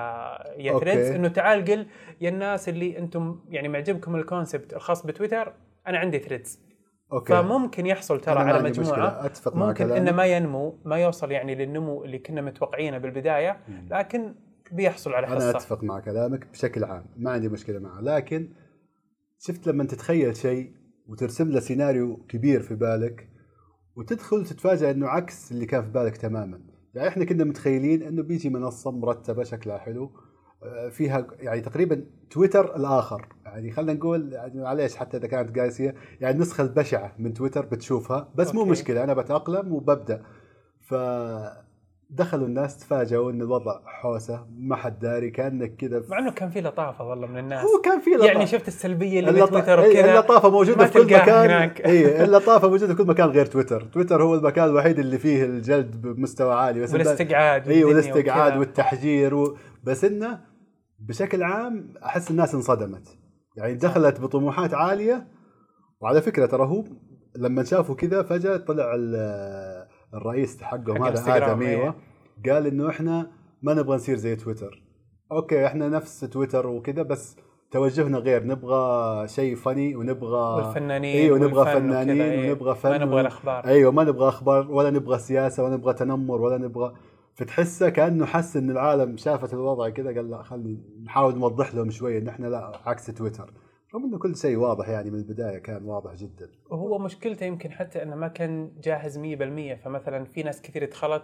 يا. 0.57 0.79
ثريدز 0.79 1.11
إنه 1.11 1.29
تعال 1.29 1.65
قل 1.65 1.87
يا 2.21 2.29
الناس 2.29 2.69
اللي 2.69 2.99
أنتم 2.99 3.41
يعني 3.49 3.69
معجبكم 3.69 4.17
ال 4.17 4.24
concept 4.24 4.73
الخاص 4.75 5.07
بتويتر 5.07 5.53
أنا 5.87 5.99
عندي 5.99 6.19
ثريدز 6.19 6.68
أوكي. 7.13 7.33
فممكن 7.33 7.87
يحصل 7.87 8.21
ترى 8.21 8.39
على 8.39 8.63
مجموعة 8.63 9.31
مع 9.55 9.67
ممكن. 9.67 9.93
إنه 9.93 10.13
ما 10.13 10.25
ينمو 10.27 10.79
ما 10.85 10.97
يوصل 10.97 11.31
يعني 11.31 11.55
للنمو 11.55 12.05
اللي 12.05 12.19
كنا 12.19 12.41
متوقعينه 12.41 12.99
بالبداية 12.99 13.61
لكن 13.91 14.35
بيحصل 14.73 15.13
على 15.13 15.27
أنا 15.27 15.37
حصة. 15.37 15.51
أتفق 15.51 15.85
مع 15.85 16.01
كلامك 16.01 16.47
بشكل 16.53 16.85
عام. 16.85 17.07
ما 17.17 17.31
عندي 17.31 17.49
مشكلة 17.49 17.79
معه. 17.79 18.01
لكن 18.01 18.49
شفت 19.39 19.67
لما 19.67 19.85
تتخيل 19.85 20.37
شيء 20.37 20.73
وترسم 21.09 21.51
له 21.51 21.61
سيناريو 21.61 22.17
كبير 22.17 22.63
في 22.63 22.75
بالك 22.75 23.29
وتدخل 23.97 24.45
تتفاجأ 24.47 24.91
إنه 24.91 25.09
عكس 25.09 25.53
اللي 25.53 25.67
كان 25.67 25.83
في 25.83 25.91
بالك 25.91 26.17
تماما. 26.17 26.61
يعني 26.95 27.09
إحنا 27.09 27.25
كنا 27.25 27.45
متخيلين 27.45 28.03
إنه 28.03 28.23
بيجي 28.23 28.51
منصة 28.51 28.91
مرتبة 28.91 29.43
شكلها 29.43 29.79
حلو 29.79 30.11
آه، 30.63 30.89
فيها 30.89 31.27
يعني 31.39 31.61
تقريبا 31.61 32.05
تويتر 32.31 32.77
الآخر. 32.77 33.29
يعني 33.55 33.71
خلينا 33.71 33.93
نقول 33.93 34.33
يعني 34.33 34.61
معليش 34.63 34.97
حتى 34.97 35.17
إذا 35.17 35.27
كانت 35.27 35.59
قاسية 35.59 35.95
يعني 36.21 36.35
النسخه 36.37 36.63
البشعة 36.63 37.13
من 37.19 37.35
تويتر 37.35 37.65
بتشوفها 37.67 38.29
بس 38.35 38.55
مو 38.55 38.61
أوكي. 38.61 38.71
مشكلة 38.71 39.05
أنا 39.05 39.15
بتأقلم 39.15 39.73
وببدأ 39.73 40.23
ف 40.81 40.95
دخلوا 42.11 42.47
الناس 42.47 42.79
تفاجئوا 42.79 43.31
إن 43.31 43.43
الوضع 43.43 43.81
حوسة 43.87 44.47
ما 44.59 44.77
حد 44.77 44.99
داري 44.99 45.31
كأنك 45.31 45.77
كذا 45.77 46.03
مع 46.09 46.19
إنه 46.19 46.31
كان 46.33 46.51
في 46.51 46.61
لطافة 46.61 47.05
والله 47.05 47.27
من 47.27 47.39
الناس 47.39 47.65
هو 47.65 47.81
كان 47.85 48.01
في 48.01 48.11
لطافة. 48.11 48.27
يعني 48.33 48.47
شفت 48.47 48.69
السلبية 48.69 49.21
اللي 49.21 49.31
اللط- 49.31 49.49
بتويتر 49.49 49.83
إيه، 49.83 49.91
وكذا 50.01 50.15
اللطافة 50.15 50.51
موجودة 50.51 50.87
في 50.87 50.93
كل 50.93 51.05
مكان 51.05 51.51
هناك. 51.51 51.81
اي 51.87 52.25
اللطافة 52.25 52.69
موجودة 52.69 52.95
في 52.95 53.03
كل 53.03 53.09
مكان 53.09 53.29
غير 53.29 53.47
تويتر 53.47 53.83
تويتر 53.83 54.23
هو 54.23 54.35
المكان 54.35 54.65
الوحيد 54.69 54.99
اللي 54.99 55.19
فيه 55.19 55.45
الجلد 55.45 56.03
بمستوى 56.03 56.55
عالي 56.55 56.81
بس 56.81 56.93
والاستقعاد 56.93 57.69
اي 57.69 57.85
والاستقعاد. 57.85 58.57
والتحجير 58.59 59.35
و... 59.35 59.57
بس 59.85 60.05
إنه 60.05 60.41
بشكل 61.01 61.43
عام 61.43 61.95
أحس 62.05 62.31
الناس 62.31 62.55
انصدمت 62.55 63.09
يعني 63.59 63.75
دخلت 63.75 64.21
بطموحات 64.21 64.75
عالية 64.75 65.27
وعلى 66.01 66.23
فكرة 66.23 66.47
ترى 66.47 66.67
هو 66.67 66.85
لما 67.37 67.65
شافوا 67.65 67.95
كذا 67.95 68.23
فجأة 68.23 68.57
طلع 68.57 68.95
ال- 68.95 69.89
الرئيس 70.15 70.63
حقهم 70.63 71.05
حق 71.05 71.11
هذا 71.11 71.37
آدم 71.37 71.63
إيه. 71.63 71.69
أيوه 71.69 71.95
قال 72.47 72.67
إنه 72.67 72.89
إحنا 72.89 73.31
ما 73.63 73.75
نبغى 73.75 73.97
نصير 73.97 74.17
زي 74.17 74.37
تويتر 74.37 74.83
أوكي 75.33 75.67
إحنا 75.67 75.89
نفس 75.89 76.21
تويتر 76.21 76.67
وكذا 76.67 77.03
بس 77.03 77.37
توجهنا 77.71 78.19
غير 78.19 78.47
نبغى 78.47 79.29
شيء 79.29 79.57
فني 79.57 79.97
ونبغى 79.97 80.57
والفنانين 80.65 81.17
أيوه 81.17 81.37
ونبغى 81.41 81.75
فنانين 81.75 82.21
إيه. 82.21 82.51
ونبغى 82.51 82.75
فن 82.75 82.91
ما 82.91 82.99
نبغى 82.99 83.21
الأخبار 83.21 83.65
أيوه 83.67 83.93
ما 83.93 84.05
نبغى 84.05 84.29
أخبار 84.29 84.71
ولا 84.71 84.91
نبغى 84.91 85.19
سياسة 85.19 85.65
ولا 85.65 85.77
نبغى 85.77 85.95
تنمر 85.95 86.41
ولا 86.41 86.59
نبغى 86.59 86.95
فتحسه 87.39 87.89
كأنه 87.89 88.27
حس 88.27 88.57
إن 88.57 88.71
العالم 88.71 89.17
شافت 89.17 89.55
الوضع 89.55 89.89
كذا 89.89 90.15
قال 90.15 90.31
لا 90.31 90.43
خلي 90.43 90.79
نحاول 91.05 91.39
نوضح 91.39 91.75
لهم 91.75 91.91
شوية 91.91 92.19
إن 92.19 92.29
إحنا 92.29 92.47
لا 92.47 92.73
عكس 92.87 93.07
تويتر. 93.07 93.53
رغم 93.95 94.05
إنه 94.05 94.19
كل 94.19 94.37
شيء 94.37 94.57
واضح 94.57 94.89
يعني 94.89 95.11
من 95.11 95.19
البداية 95.19 95.59
كان 95.59 95.85
واضح 95.85 96.15
جدا. 96.15 96.51
وهو 96.71 96.99
مشكلته 96.99 97.47
يمكن 97.47 97.73
حتى 97.73 98.03
إنه 98.03 98.17
ما 98.17 98.29
كان 98.29 98.73
جاهز 98.85 99.19
100% 99.19 99.85
فمثلا 99.85 100.25
في 100.25 100.43
ناس 100.43 100.63
كثير 100.63 100.85
دخلت 100.91 101.23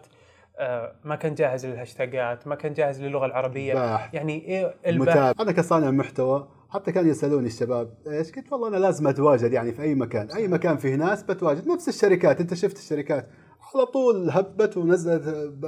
آه، 0.59 0.97
ما 1.05 1.17
كان 1.17 1.35
جاهز 1.35 1.67
للهاشتاجات 1.67 2.47
ما 2.47 2.55
كان 2.55 2.73
جاهز 2.73 3.03
للغة 3.03 3.27
العربية. 3.27 3.75
باح 3.75 4.15
يعني 4.15 4.45
إيه 4.45 4.67
البحث؟ 4.67 4.87
المتابع 4.87 5.35
أنا 5.41 5.53
كصانع 5.53 5.91
محتوى 5.91 6.49
حتى 6.71 6.93
كانوا 6.93 7.11
يسألوني 7.11 7.47
الشباب 7.47 7.95
إيش؟ 8.07 8.33
قلت 8.33 8.53
والله 8.53 8.69
أنا 8.69 8.77
لازم 8.77 9.07
أتواجد 9.09 9.53
يعني 9.53 9.73
في 9.73 9.83
أي 9.83 9.95
مكان. 9.95 10.31
أي 10.31 10.49
مكان 10.49 10.77
فيه 10.77 10.95
ناس 10.95 11.23
بتواجد. 11.23 11.67
نفس 11.67 11.89
الشركات. 11.89 12.41
أنت 12.41 12.55
شفت 12.55 12.77
الشركات. 12.77 13.29
على 13.75 13.87
طول 13.87 14.31
هبت 14.31 14.77
ونزلت 14.77 15.23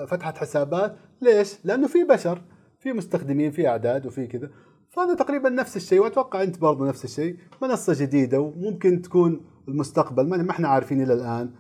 فتحت 0.09 0.39
حسابات. 0.39 0.97
ليش؟ 1.21 1.55
لأنه 1.65 1.87
في 1.87 2.05
بشر 2.05 2.43
في 2.81 2.93
مستخدمين 2.93 3.51
في 3.51 3.69
أعداد 3.69 4.07
وفي 4.07 4.27
كذا. 4.27 4.51
فأنا 4.89 5.15
تقريبا 5.15 5.49
نفس 5.49 5.77
الشيء 5.77 6.01
وأتوقع 6.01 6.43
أنت 6.43 6.59
برضو 6.59 6.85
نفس 6.85 7.05
الشيء. 7.05 7.37
منصة 7.63 8.05
جديدة 8.05 8.41
وممكن 8.41 9.03
تكون 9.03 9.41
المستقبل 9.69 10.29
ما 10.29 10.51
إحنا 10.51 10.69
عارفين 10.69 11.03
إلى 11.03 11.15
الآن. 11.15 11.51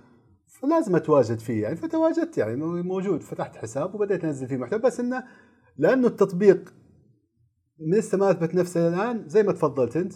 فلازم 0.47 0.97
أتواجد 0.97 1.39
فيه 1.39 1.63
يعني. 1.63 1.77
فتواجدت 1.77 2.39
يعني 2.39 2.57
موجود 2.83 3.23
فتحت 3.23 3.57
حساب 3.57 3.95
وبديت 3.95 4.25
أنزل 4.25 4.49
فيه 4.49 4.57
محتوى. 4.57 4.79
بس 4.79 5.01
إنه 5.01 5.25
لأنه 5.79 6.07
التطبيق 6.07 6.75
لسه 7.79 8.19
ما 8.19 8.31
اثبت 8.31 8.55
نفسه 8.55 8.89
الآن 8.89 9.29
زي 9.29 9.43
ما 9.43 9.53
تفضلت 9.53 9.97
أنت 9.97 10.13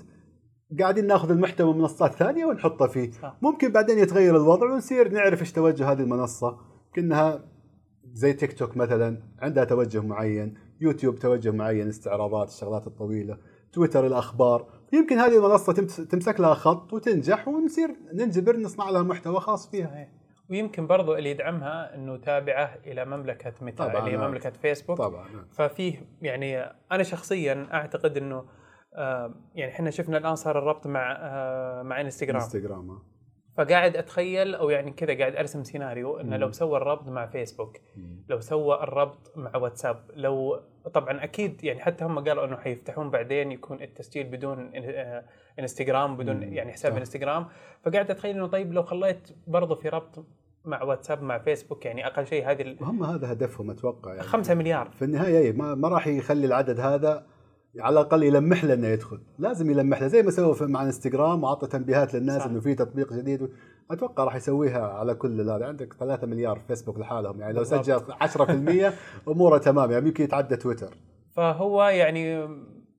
قاعدين 0.81 1.07
ناخذ 1.07 1.31
المحتوى 1.31 1.73
من 1.73 1.79
منصات 1.79 2.15
ثانية 2.15 2.45
ونحطه 2.45 2.87
فيه. 2.87 3.11
صح. 3.11 3.37
ممكن 3.43 3.73
بعدين 3.73 3.99
يتغير 3.99 4.37
الوضع 4.37 4.73
ونصير 4.73 5.09
نعرف 5.13 5.41
إيش 5.41 5.53
توجه 5.53 5.93
هذه 5.93 6.01
المنصة. 6.01 6.59
كأنها 6.95 7.45
زي 8.13 8.33
تيك 8.33 8.59
توك 8.59 8.77
مثلا 8.77 9.23
عندها 9.39 9.65
توجه 9.65 10.01
معين. 10.01 10.55
يوتيوب 10.81 11.15
توجه 11.17 11.51
معين 11.51 11.89
استعراضات 11.89 12.49
الشغلات 12.49 12.87
الطويلة. 12.87 13.39
تويتر 13.73 14.07
الأخبار. 14.07 14.67
يمكن 14.93 15.19
هذه 15.19 15.37
المنصة 15.37 15.73
تمس- 15.73 15.97
تمسك 15.97 16.41
لها 16.41 16.55
خط 16.55 16.93
وتنجح 16.93 17.49
ونصير 17.49 17.89
ننجبر 18.15 18.57
نصنع 18.57 18.91
لها 18.91 19.03
محتوى 19.03 19.41
خاص 19.41 19.71
فيها. 19.71 20.09
ويمكن 20.51 20.87
برضو 20.87 21.15
اللي 21.15 21.31
يدعمها 21.31 21.95
إنه 21.95 22.17
تابعة 22.17 22.79
إلى 22.87 23.05
مملكة 23.05 23.53
ميتا 23.63 23.99
اللي 23.99 24.11
هي. 24.13 24.29
مملكة 24.29 24.51
فيسبوك 24.51 24.99
طبعا. 24.99 25.27
ففيه 25.53 26.07
يعني 26.23 26.63
أنا 26.93 27.03
شخصيا 27.03 27.67
أعتقد 27.73 28.17
إنه 28.17 28.45
يعني 29.55 29.73
إحنا 29.73 29.91
شفنا 29.91 30.19
الآن 30.19 30.37
صار 30.37 30.59
الربط 30.59 30.87
مع 30.87 31.17
آه، 31.21 31.83
مع 31.83 32.01
انستغرام 32.01 32.37
انستغرام 32.37 32.91
آه. 32.91 33.03
فقاعد 33.57 33.97
أتخيل 33.97 34.55
أو 34.55 34.71
يعني 34.71 34.91
كذا 34.91 35.19
قاعد 35.19 35.37
أرسم 35.37 35.65
سيناريو 35.65 36.21
إنه. 36.21 36.37
لو 36.37 36.53
سوى 36.53 36.77
الربط 36.77 37.09
مع 37.09 37.27
فيسبوك 37.27 37.77
لو 38.29 38.41
سوى 38.41 38.83
الربط 38.83 39.33
مع 39.37 39.57
واتساب 39.57 40.11
لو 40.15 40.61
طبعا 40.95 41.25
أكيد 41.25 41.65
يعني 41.65 41.81
حتى 41.81 42.05
هم 42.05 42.19
قالوا 42.19 42.45
إنه 42.45 42.57
حيفتحون 42.57 43.11
بعدين 43.11 43.53
يكون 43.53 43.83
التسجيل 43.83 44.27
بدون 44.27 44.73
آه، 44.75 45.25
انستغرام 45.59 46.17
بدون. 46.17 46.43
يعني 46.43 46.73
حساب. 46.73 46.97
انستغرام 46.97 47.47
فقاعد 47.83 48.11
أتخيل 48.11 48.37
إنه 48.37 48.47
طيب 48.47 48.73
لو 48.73 48.83
خليت 48.83 49.29
برضه 49.47 49.75
في 49.75 49.89
ربط 49.89 50.25
مع 50.65 50.83
واتساب 50.83 51.23
مع 51.23 51.39
فيسبوك 51.39 51.87
يعني 51.87 52.07
أقل 52.07 52.27
شيء 52.27 52.51
هذه 52.51 52.77
وهم 52.81 53.03
هذا 53.03 53.33
هدفهم 53.33 53.71
أتوقع 53.71 54.15
يعني 54.15 54.23
5 54.23 54.55
مليار 54.55 54.91
في 54.91 55.05
النهاية 55.05 55.39
إيه، 55.39 55.53
ما, 55.53 55.75
ما 55.75 55.89
راح 55.89 56.07
يخلي 56.07 56.47
العدد 56.47 56.81
هذا 56.81 57.27
على 57.79 57.93
الأقل 57.93 58.23
يلمح 58.23 58.65
له 58.65 58.75
انه 58.75 58.87
يدخل 58.87 59.21
لازم 59.39 59.71
يلمح 59.71 60.03
له 60.03 60.07
زي 60.07 60.23
ما 60.23 60.31
سوى 60.31 60.69
مع 60.69 60.83
إنستغرام 60.83 61.45
وعطى 61.45 61.67
تنبيهات 61.67 62.15
للناس. 62.15 62.47
إنه 62.47 62.61
في 62.61 62.75
تطبيق 62.75 63.13
جديد 63.13 63.51
أتوقع 63.91 64.25
راح 64.25 64.37
يسويها 64.37 64.89
على 64.89 65.15
كل 65.15 65.41
هذا 65.41 65.67
عندك 65.67 65.95
3 65.95 66.27
مليار 66.27 66.59
فيسبوك 66.59 66.99
لحالهم 66.99 67.41
يعني 67.41 67.53
لو. 67.53 67.65
سجل 67.65 68.01
10% 68.01 68.93
أموره 69.29 69.59
تمام 69.59 69.91
يعني 69.91 70.07
يمكن 70.07 70.25
يتعدى 70.25 70.57
تويتر 70.57 70.95
فهو 71.37 71.85
يعني 71.85 72.49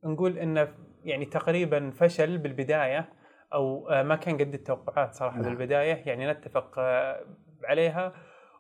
نقول 0.04 0.38
إنه 0.38 0.68
يعني 1.04 1.26
تقريبا 1.26 1.90
فشل 1.90 2.38
بالبداية 2.38 3.10
أو 3.54 3.90
آه، 3.90 4.04
ما 4.04 4.16
كان 4.16 4.38
قد 4.38 4.54
التوقعات 4.54 5.14
صراحة 5.14 5.42
نعم. 5.42 5.50
بالبداية 5.56 5.94
يعني 5.94 6.32
نتفق 6.32 6.80
آه، 6.80 7.26
عليها 7.64 8.14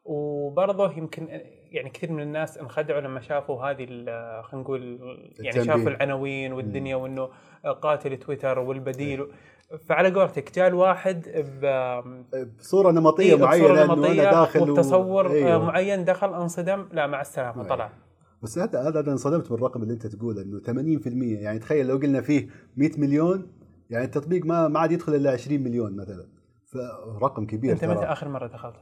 وبرضه 0.03 0.91
يمكن 0.97 1.27
يعني 1.71 1.89
كثير 1.89 2.11
من 2.11 2.23
الناس 2.23 2.57
انخدعوا 2.57 3.01
لما 3.01 3.21
شافوا 3.21 3.65
هذه 3.65 3.85
خلينا 3.85 4.41
نقول 4.53 4.81
يعني 5.39 5.49
التنبيه. 5.49 5.63
شافوا 5.63 5.89
العناوين 5.91 6.53
والدنيا 6.53 6.95
وإنه 6.95 7.29
قاتل 7.81 8.17
تويتر 8.17 8.59
والبديل 8.59 9.27
فعلى 9.87 10.09
قولتك 10.13 10.55
جاء 10.55 10.67
الواحد 10.67 11.27
بصورة 12.59 12.91
نمطية 12.91 13.33
إيه، 13.33 13.39
معينة 13.39 13.65
بصورة 13.83 13.85
نمطية 13.95 14.23
داخل 14.23 14.59
و- 14.69 14.71
وبتصور 14.73 15.27
آه، 15.27 15.31
أيوه. 15.31 15.65
معين 15.65 16.05
دخل 16.05 16.33
انصدم 16.33 16.87
لا 16.91 17.07
مع 17.07 17.21
السلامة 17.21 17.55
أيوه. 17.55 17.67
طلع 17.67 17.91
بس 18.43 18.57
هذا 18.57 18.81
هذا 18.89 18.99
أنا 18.99 19.11
انصدمت 19.11 19.49
بالرقم 19.49 19.83
اللي 19.83 19.93
أنت 19.93 20.07
تقوله 20.07 20.41
إنه 20.41 20.59
80% 20.59 21.41
يعني 21.43 21.59
تخيل 21.59 21.87
لو 21.87 21.97
قلنا 21.97 22.21
فيه 22.21 22.47
100 22.77 22.91
مليون 22.97 23.47
يعني 23.89 24.05
التطبيق 24.05 24.45
ما 24.45 24.67
ما 24.67 24.79
عاد 24.79 24.91
يدخل 24.91 25.15
إلا 25.15 25.31
20 25.31 25.63
مليون 25.63 25.95
مثلا 25.95 26.27
فرقم 27.19 27.45
كبير 27.45 27.71
أنت 27.73 27.85
متى 27.85 28.05
آخر 28.05 28.29
مرة 28.29 28.47
دخلت؟ 28.47 28.75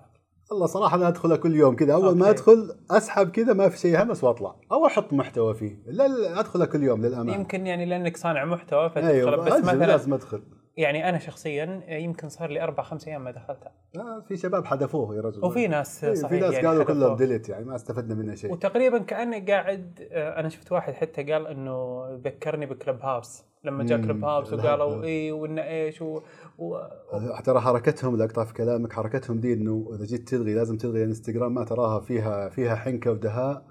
والله 0.51 0.65
صراحة 0.65 0.95
أنا 0.95 1.07
ادخلها 1.07 1.38
كل 1.38 1.55
يوم 1.55 1.75
كذا. 1.75 1.93
أول 1.93 2.17
ما 2.17 2.27
أوكي. 2.27 2.29
أدخل 2.29 2.75
أسحب 2.91 3.29
كذا 3.29 3.53
ما 3.53 3.69
في 3.69 3.77
شيء 3.77 4.03
همس 4.03 4.23
وأطلع. 4.23 4.55
أو 4.71 4.85
أحط 4.85 5.13
محتوى 5.13 5.53
فيه. 5.53 5.77
لا 5.88 6.39
ادخلها 6.39 6.65
كل 6.65 6.83
يوم 6.83 7.05
للأمانة. 7.05 7.35
يمكن 7.35 7.67
يعني 7.67 7.85
لأنك 7.85 8.17
صانع 8.17 8.45
محتوى 8.45 8.89
فتدخل 8.89 9.07
أيوه 9.07 9.35
بس 9.35 9.63
مثلا 9.63 9.85
لازم 9.85 10.13
أدخل. 10.13 10.41
يعني 10.77 11.09
أنا 11.09 11.19
شخصيا 11.19 11.83
يمكن 11.89 12.29
صار 12.29 12.49
لي 12.49 12.63
أربع 12.63 12.83
خمس 12.83 13.07
أيام 13.07 13.23
ما 13.23 13.31
دخلتها. 13.31 13.71
آه 13.95 14.23
في 14.27 14.38
شباب 14.38 14.65
حذفوه 14.65 15.15
يا 15.15 15.21
رجل. 15.21 15.45
وفي 15.45 15.67
ناس 15.67 16.03
إيه، 16.03 16.13
صحيح 16.13 16.29
في 16.29 16.39
ناس 16.39 16.53
يعني 16.53 16.67
قالوا. 16.67 16.83
كلهم 16.83 17.15
delete 17.15 17.49
يعني 17.49 17.65
ما 17.65 17.75
استفدنا 17.75 18.15
منه 18.15 18.35
شيء. 18.35 18.51
وتقريبا 18.51 18.97
كأني 18.97 19.39
قاعد 19.39 20.07
آه، 20.12 20.39
أنا 20.39 20.49
شفت 20.49 20.71
واحد 20.71 20.93
حتى 20.93 21.23
قال 21.23 21.47
إنه 21.47 22.05
ذكرني 22.25 22.65
بكلب 22.65 23.01
هاوس 23.01 23.43
لما 23.63 23.83
جاء 23.83 24.01
كلب 24.01 24.25
هاوس 24.25 24.53
وقالوا. 24.53 25.03
اي 25.03 25.31
وإنه 25.31 25.63
إيش 25.63 26.01
و... 26.01 26.21
و... 26.59 26.79
ترى 27.45 27.61
حركتهم 27.61 28.13
اللي 28.13 28.25
اقطع 28.25 28.43
في 28.43 28.53
كلامك 28.53 28.93
حركتهم 28.93 29.39
دي 29.39 29.53
إنه 29.53 29.91
إذا 29.95 30.05
جيت 30.05 30.29
تلغي 30.29 30.53
لازم 30.53 30.77
تلغي 30.77 31.03
انستغرام 31.03 31.53
ما 31.53 31.63
تراها 31.63 31.99
فيها 31.99 32.49
فيها 32.49 32.75
حنكة 32.75 33.11
ودهاء. 33.11 33.65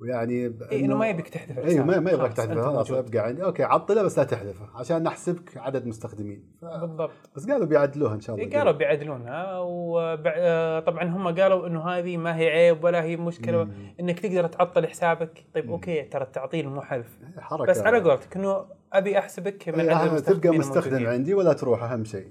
ويعني 0.00 0.32
إيه 0.72 0.84
إنه 0.84 0.96
ما 0.96 1.08
يبيك 1.08 1.28
تحذف 1.28 1.58
أيوه 1.58 1.84
ما, 1.84 2.00
ما 2.00 2.10
يبغاك 2.10 2.40
أنت 2.40 2.58
خلاص. 2.58 2.90
أبقى 2.90 3.18
عندي 3.18 3.44
أوكي 3.44 3.62
عطله 3.62 4.02
بس 4.02 4.18
لا 4.18 4.24
تحذفها 4.24 4.70
عشان 4.74 5.02
نحسبك 5.02 5.56
عدد 5.56 5.86
مستخدمين. 5.86 6.44
ف... 6.62 6.64
بالضبط. 6.64 7.10
بس 7.36 7.50
قالوا 7.50 7.66
بيعدلوها 7.66 8.14
إن 8.14 8.20
شاء 8.20 8.36
الله 8.36 8.46
إيه 8.48 8.58
قالوا 8.58 8.72
بيعدلونها 8.72 9.58
وطبعا 9.58 11.04
هم 11.04 11.28
قالوا 11.40 11.66
إنه 11.66 11.88
هذه 11.88 12.16
ما 12.16 12.36
هي 12.36 12.48
عيب 12.48 12.84
ولا 12.84 13.02
هي 13.02 13.16
مشكلة 13.16 13.64
مم. 13.64 13.72
إنك 14.00 14.20
تقدر 14.20 14.46
تعطل 14.46 14.86
حسابك. 14.86 15.44
طيب 15.54 15.70
أوكي 15.70 16.02
ترى 16.02 16.24
التعطيل 16.24 16.68
مو 16.68 16.80
حذف. 16.80 17.18
حركة. 17.38 17.70
بس 17.70 17.78
على 17.78 18.00
قولتك 18.00 18.36
إنه 18.36 18.64
أبي 18.92 19.18
أحسبك 19.18 19.68
من 19.68 19.80
إيه، 19.80 19.96
عدد 19.96 20.22
تبقى 20.22 20.58
مستخدم 20.58 20.86
الموجودين. 20.86 21.06
عندي 21.06 21.34
ولا 21.34 21.52
تروح 21.52 21.82
أهم 21.82 22.04
شيء. 22.04 22.26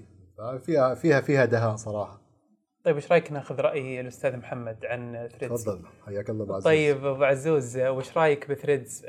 فيها 0.62 0.94
فيها 0.94 1.20
فيها 1.20 1.44
دهاء 1.44 1.76
صراحة. 1.76 2.25
طيب 2.86 2.96
إيش 2.96 3.12
رأيك 3.12 3.32
ناخذ 3.32 3.60
رأي 3.60 4.00
الأستاذ 4.00 4.36
محمد 4.36 4.76
عن 4.84 5.28
ثريدز 5.38 5.64
تفضل. 5.64 5.80
حياك 6.06 6.30
الله 6.30 6.44
أبو 6.44 6.52
عزيز. 6.52 6.64
طيب 6.64 7.06
أبو 7.06 7.24
عزوز 7.24 7.78
وش 7.78 8.18
رأيك 8.18 8.50
بثريدز 8.50 9.06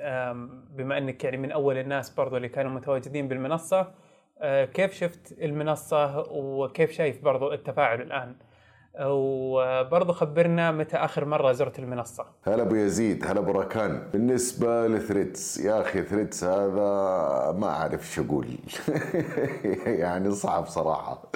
بما 0.69 0.97
إنك 0.97 1.23
يعني 1.23 1.37
من 1.37 1.51
أول 1.51 1.77
الناس 1.77 2.09
برضو 2.09 2.37
اللي 2.37 2.49
كانوا 2.49 2.71
متواجدين 2.71 3.27
بالمنصة 3.27 3.87
آه، 4.39 4.65
كيف 4.65 4.93
شفت 4.93 5.35
المنصة 5.41 6.19
وكيف 6.31 6.91
شايف 6.91 7.23
برضو 7.23 7.53
التفاعل 7.53 8.01
الآن؟ 8.01 8.35
وبرضو 9.01 10.13
خبرنا 10.13 10.71
متى 10.71 10.97
آخر 10.97 11.25
مرة 11.25 11.51
زرت 11.51 11.79
المنصة. 11.79 12.25
هلا 12.43 12.61
أبو 12.61 12.75
يزيد 12.75 13.25
هلا 13.25 13.39
أبو 13.39 13.51
راكان 13.51 14.09
بالنسبة 14.13 14.87
لثريدز 14.87 15.61
يا 15.65 15.81
أخي 15.81 16.03
ثريدز 16.03 16.43
هذا 16.43 17.51
ما 17.57 17.67
أعرف 17.67 18.11
شو 18.11 18.23
أقول. 18.23 18.47
يعني 20.03 20.31
صعب 20.31 20.65
صراحة. 20.65 21.31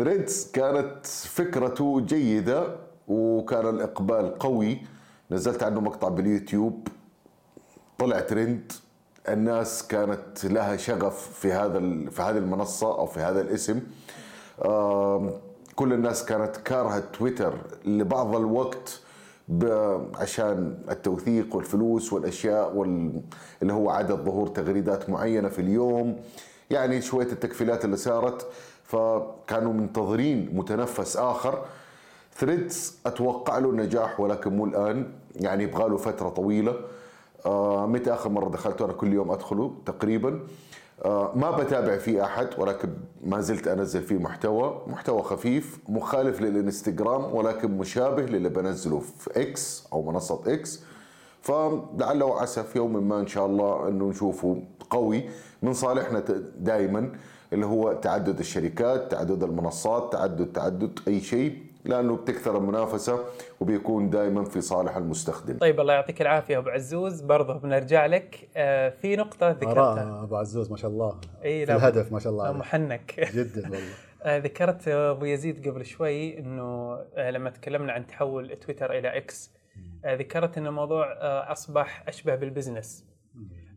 ثريدز 0.00 0.50
كانت 0.52 1.06
فكرته 1.06 2.00
جيدة 2.00 2.76
وكان 3.08 3.68
الإقبال 3.68 4.38
قوي. 4.38 4.78
نزلت 5.30 5.62
عنه 5.62 5.80
مقطع 5.80 6.08
باليوتيوب. 6.08 6.88
طلع 7.98 8.20
ترند. 8.20 8.72
الناس 9.28 9.86
كانت 9.86 10.44
لها 10.44 10.76
شغف 10.76 11.38
في 11.40 11.52
هذا 11.52 11.78
في 12.10 12.22
هذه 12.22 12.38
المنصة 12.38 12.98
أو 12.98 13.06
في 13.06 13.20
هذا 13.20 13.40
الاسم. 13.40 13.80
كل 15.76 15.92
الناس 15.92 16.24
كانت 16.24 16.56
كارهة 16.56 17.00
تويتر 17.00 17.54
لبعض 17.84 18.36
الوقت 18.36 19.00
عشان 20.14 20.78
التوثيق 20.90 21.56
والفلوس 21.56 22.12
والأشياء 22.12 22.76
وال... 22.76 23.22
اللي 23.62 23.72
هو 23.72 23.90
عدد 23.90 24.16
ظهور 24.16 24.46
تغريدات 24.46 25.10
معينة 25.10 25.48
في 25.48 25.58
اليوم. 25.58 26.16
يعني 26.70 27.02
شوية 27.02 27.32
التقفيلات 27.32 27.84
اللي 27.84 27.96
صارت. 27.96 28.46
فكانوا 28.90 29.72
منتظرين 29.72 30.50
متنفس 30.54 31.16
آخر. 31.16 31.64
ثريدز 32.34 32.98
أتوقع 33.06 33.58
له 33.58 33.72
نجاح 33.72 34.20
ولكن 34.20 34.56
مو 34.56 34.64
الآن. 34.64 35.12
يعني 35.36 35.64
يبغى 35.64 35.88
له 35.88 35.96
فترة 35.96 36.28
طويلة. 36.28 36.74
آه 37.46 37.86
متى 37.86 38.12
آخر 38.12 38.30
مرة 38.30 38.48
دخلته 38.48 38.84
أنا 38.84 38.92
كل 38.92 39.12
يوم 39.12 39.30
أدخله 39.30 39.72
تقريبا. 39.86 40.40
آه 41.04 41.32
ما 41.34 41.50
بتابع 41.50 41.98
فيه 41.98 42.24
أحد 42.24 42.48
ولكن 42.58 42.88
ما 43.24 43.40
زلت 43.40 43.68
أنزل 43.68 44.02
فيه 44.02 44.18
محتوى. 44.18 44.82
محتوى 44.86 45.22
خفيف 45.22 45.78
مخالف 45.88 46.40
للإنستغرام 46.40 47.34
ولكن 47.34 47.78
مشابه 47.78 48.22
للي 48.22 48.48
بنزله 48.48 48.98
في 48.98 49.40
إكس 49.40 49.86
أو 49.92 50.02
منصة 50.02 50.40
إكس 50.46 50.82
فلعل 51.42 52.22
وعسى 52.22 52.62
في 52.62 52.78
يوم 52.78 53.08
ما 53.08 53.20
إن 53.20 53.26
شاء 53.26 53.46
الله 53.46 53.88
إنه 53.88 54.08
نشوفه 54.08 54.62
قوي. 54.90 55.28
من 55.62 55.72
صالحنا 55.72 56.24
دائما 56.58 57.12
اللي 57.52 57.66
هو 57.66 57.92
تعدد 57.92 58.38
الشركات 58.38 59.10
تعدد 59.10 59.42
المنصات 59.42 60.12
تعدد 60.12 60.52
تعدد 60.52 60.98
أي 61.08 61.20
شيء 61.20 61.58
لأنه 61.84 62.16
بتكثر 62.16 62.56
المنافسة 62.56 63.24
وبيكون 63.60 64.10
دائما 64.10 64.44
في 64.44 64.60
صالح 64.60 64.96
المستخدم. 64.96 65.58
طيب 65.58 65.80
الله 65.80 65.94
يعطيك 65.94 66.22
العافية 66.22 66.58
أبو 66.58 66.68
عزوز. 66.68 67.20
برضه 67.20 67.54
بنرجع 67.58 68.06
لك 68.06 68.48
آه، 68.56 68.88
في 68.88 69.16
نقطة 69.16 69.50
ذكرتها. 69.50 70.22
أبو 70.22 70.36
عزوز 70.36 70.70
ما 70.70 70.76
شاء 70.76 70.90
الله. 70.90 71.20
إي 71.44 71.66
في 71.66 71.72
الهدف 71.72 72.12
ما 72.12 72.18
شاء 72.18 72.32
الله. 72.32 72.52
محنك. 72.52 73.20
جدا 73.34 73.62
والله. 73.62 73.78
آه، 74.22 74.38
ذكرت 74.38 74.88
أبو 74.88 75.24
يزيد 75.24 75.68
قبل 75.68 75.84
شوي 75.84 76.38
إنه 76.38 76.98
آه، 77.16 77.30
لما 77.30 77.50
تكلمنا 77.50 77.92
عن 77.92 78.06
تحول 78.06 78.56
تويتر 78.56 78.92
إلى 78.92 79.16
إكس 79.16 79.50
آه، 80.04 80.14
ذكرت 80.14 80.58
ان 80.58 80.66
الموضوع 80.66 81.12
آه، 81.12 81.52
أصبح 81.52 82.04
أشبه 82.08 82.34
بالبزنس. 82.34 83.09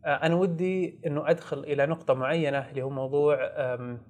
أنا 0.06 0.36
ودي 0.36 1.00
إنه 1.06 1.30
أدخل 1.30 1.60
إلى 1.60 1.86
نقطة 1.86 2.14
معينة 2.14 2.70
اللي 2.70 2.82
هو 2.82 2.90
موضوع 2.90 3.38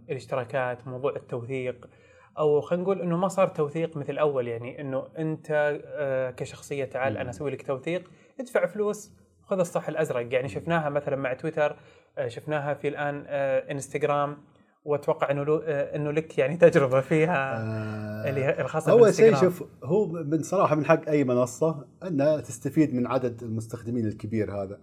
الاشتراكات 0.10 0.88
موضوع 0.88 1.16
التوثيق 1.16 1.90
أو 2.38 2.62
خلينا 2.62 2.84
نقول 2.84 3.02
إنه 3.02 3.18
ما 3.18 3.28
صار 3.28 3.48
توثيق 3.48 3.98
مثل 3.98 4.18
أول 4.18 4.48
يعني 4.48 4.82
إنه 4.82 5.08
أنت 5.18 5.48
آه، 5.86 6.32
كشخصية 6.32 6.86
تعال 6.86 7.18
أنا 7.18 7.30
أسوي 7.30 7.52
لك 7.52 7.68
توثيق 7.68 8.12
ادفع 8.40 8.66
فلوس 8.66 9.14
خذ 9.42 9.60
الصح 9.60 9.90
الأزرق. 9.90 10.34
يعني 10.34 10.48
شفناها 10.48 10.90
مثلا 10.90 11.16
مع 11.16 11.34
تويتر 11.34 11.76
آه، 12.18 12.28
شفناها 12.28 12.74
في 12.74 12.88
الآن 12.88 13.24
آه، 13.28 13.72
إنستغرام 13.72 14.38
وأتوقع 14.86 15.32
إنه 15.32 15.62
آه، 15.64 15.96
إنه 15.96 16.12
لك 16.12 16.38
يعني 16.38 16.58
تجربة 16.58 17.02
فيها 17.02 17.58
آه، 17.58 18.30
اللي 18.30 18.62
الخاصة 18.62 18.92
أول 18.92 19.14
شيء. 19.14 19.36
شوف 19.36 19.64
هو 19.84 20.06
من 20.06 20.44
صراحة 20.44 20.76
من 20.76 20.86
حق 20.86 21.10
أي 21.10 21.24
منصة 21.24 21.88
أنها 22.08 22.42
تستفيد 22.42 22.96
من 22.96 23.08
عدد 23.08 23.44
المستخدمين 23.44 24.06
الكبير 24.08 24.52
هذا. 24.52 24.80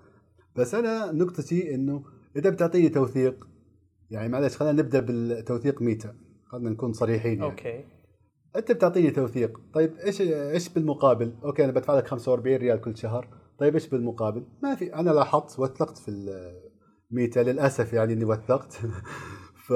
بس 0.56 0.74
أنا 0.74 1.12
نقطتي 1.12 1.74
إنه 1.74 2.02
إذا 2.36 2.50
بتعطيني 2.50 2.88
توثيق 2.88 3.48
يعني 4.10 4.28
معلش 4.28 4.56
خلينا 4.56 4.82
نبدأ 4.82 5.00
بالتوثيق 5.00 5.82
ميتا 5.82 6.14
خلينا 6.46 6.70
نكون 6.70 6.92
صريحين 6.92 7.38
يعني. 7.38 7.44
أوكي. 7.50 7.84
أنت 8.56 8.72
بتعطيني 8.72 9.10
توثيق 9.10 9.60
طيب 9.74 9.96
إيش 9.96 10.20
إيش 10.20 10.68
بالمقابل؟ 10.68 11.34
أوكي 11.44 11.64
أنا 11.64 11.72
بدفع 11.72 11.94
لك 11.98 12.06
45 12.06 12.56
ريال 12.56 12.80
كل 12.80 12.96
شهر 12.96 13.28
طيب 13.58 13.74
إيش 13.74 13.88
بالمقابل؟ 13.88 14.44
ما 14.62 14.74
في 14.74 14.94
أنا 14.94 15.10
لاحظت 15.10 15.58
وثقت 15.58 15.98
في 15.98 16.10
الميتا 17.10 17.40
للأسف 17.40 17.92
يعني 17.92 18.12
إني 18.12 18.24
وثقت. 18.24 18.72
ف 19.66 19.72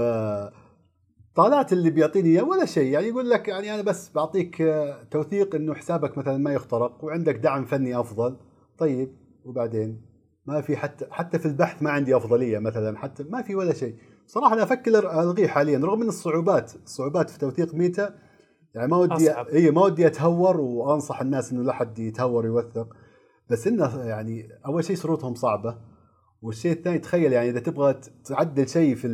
طالعت 1.35 1.73
اللي 1.73 1.91
بيعطيني 1.91 2.29
إياه 2.29 2.45
ولا 2.45 2.65
شيء 2.65 2.93
يعني 2.93 3.07
يقول 3.07 3.31
لك 3.31 3.49
يعني 3.49 3.75
أنا 3.75 3.83
بس 3.83 4.13
بعطيك 4.15 4.63
توثيق 5.11 5.55
إنه 5.55 5.75
حسابك 5.75 6.19
مثلا 6.19 6.37
ما 6.37 6.53
يخترق 6.53 7.05
وعندك 7.05 7.37
دعم 7.37 7.65
فني 7.65 8.01
أفضل 8.01 8.37
طيب 8.79 9.17
وبعدين؟ 9.45 10.14
ما 10.47 10.61
في 10.61 10.77
حتى 10.77 11.07
حتى 11.11 11.39
في 11.39 11.47
البحث 11.47 11.83
ما 11.83 11.91
عندي 11.91 12.17
أفضلية 12.17 12.59
مثلا 12.59 12.99
حتى 12.99 13.23
ما 13.23 13.43
في 13.43 13.55
ولا 13.55 13.75
شيء. 13.75 13.97
صراحة 14.27 14.55
أنا 14.55 14.63
أفكر 14.63 15.21
ألغيه 15.21 15.47
حاليا 15.47 15.79
رغم 15.79 16.01
من 16.01 16.09
الصعوبات 16.09 16.73
الصعوبات 16.85 17.31
في 17.31 17.39
توثيق 17.39 17.75
ميتا 17.75 18.15
يعني 18.75 18.89
ما 18.89 18.97
ودي. 18.97 19.31
إي 19.33 19.71
ما 19.71 19.83
ودي 19.83 20.07
أتهور 20.07 20.61
وأنصح 20.61 21.21
الناس 21.21 21.53
إنه 21.53 21.63
لا 21.63 21.73
حد 21.73 21.99
يتهور 21.99 22.47
ويوثق. 22.47 22.97
بس 23.51 23.67
إنه 23.67 24.05
يعني 24.05 24.49
أول 24.67 24.85
شيء 24.85 24.97
شروطهم 24.97 25.35
صعبة 25.35 25.79
والشيء 26.43 26.73
الثاني 26.73 26.99
تخيل 26.99 27.33
يعني 27.33 27.51
إذا 27.51 27.61
تبغى 27.61 28.01
تعدل 28.25 28.69
شيء 28.69 28.95
في, 28.95 29.09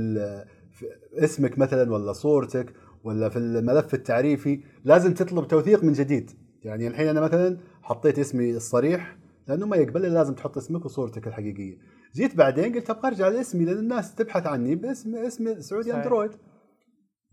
في 0.72 0.86
اسمك 1.24 1.58
مثلا 1.58 1.92
ولا 1.92 2.12
صورتك 2.12 2.74
ولا 3.04 3.28
في 3.28 3.38
الملف 3.38 3.94
التعريفي 3.94 4.60
لازم 4.84 5.14
تطلب 5.14 5.48
توثيق 5.48 5.84
من 5.84 5.92
جديد. 5.92 6.30
يعني 6.62 6.86
الحين 6.86 7.08
أنا 7.08 7.20
مثلا 7.20 7.58
حطيت 7.82 8.18
اسمي 8.18 8.50
الصريح 8.56 9.19
لأنه 9.50 9.66
ما 9.66 9.76
يقبل 9.76 10.06
إلا 10.06 10.14
لازم 10.14 10.34
تحط 10.34 10.56
اسمك 10.56 10.84
وصورتك 10.84 11.26
الحقيقية. 11.26 11.76
جيت 12.14 12.36
بعدين 12.36 12.74
قلت 12.74 12.90
أبغى 12.90 13.08
أرجع 13.08 13.28
لاسمي 13.28 13.64
لأن 13.64 13.78
الناس 13.78 14.14
تبحث 14.14 14.46
عني 14.46 14.74
باسم 14.74 15.14
اسم 15.16 15.60
سعودي. 15.60 15.94
أندرويد. 15.94 16.30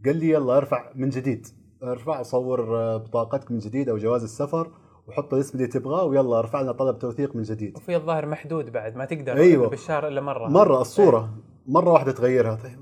قال 0.06 0.16
لي 0.18 0.30
يلا 0.30 0.58
ارفع 0.58 0.92
من 0.96 1.10
جديد. 1.10 1.48
ارفع 1.84 2.22
صور 2.22 2.78
آه، 2.78 2.98
بطاقتك 2.98 3.52
من 3.52 3.58
جديد 3.58 3.90
أو 3.90 3.98
جواز 3.98 4.24
السفر 4.24 4.72
وحط 5.08 5.34
الاسم 5.34 5.58
اللي 5.58 5.68
تبغاه 5.68 6.04
ويلا 6.06 6.40
ارفع 6.40 6.62
لنا 6.62 6.72
طلب 6.72 7.00
توثيق 7.00 7.36
من 7.36 7.42
جديد. 7.44 7.76
وفي 7.78 7.96
الظاهر 7.96 8.26
محدود 8.26 8.72
بعد 8.72 8.96
ما 8.96 9.06
تقدر 9.06 9.34
أيوة. 9.38 9.70
بالشهر 9.70 10.08
إلا 10.08 10.22
مرة. 10.22 10.48
مرة 10.48 10.82
الصورة. 10.82 11.38
مرة 11.68 11.92
واحدة 11.92 12.12
تغيرها. 12.12 12.56
طيب 12.56 12.80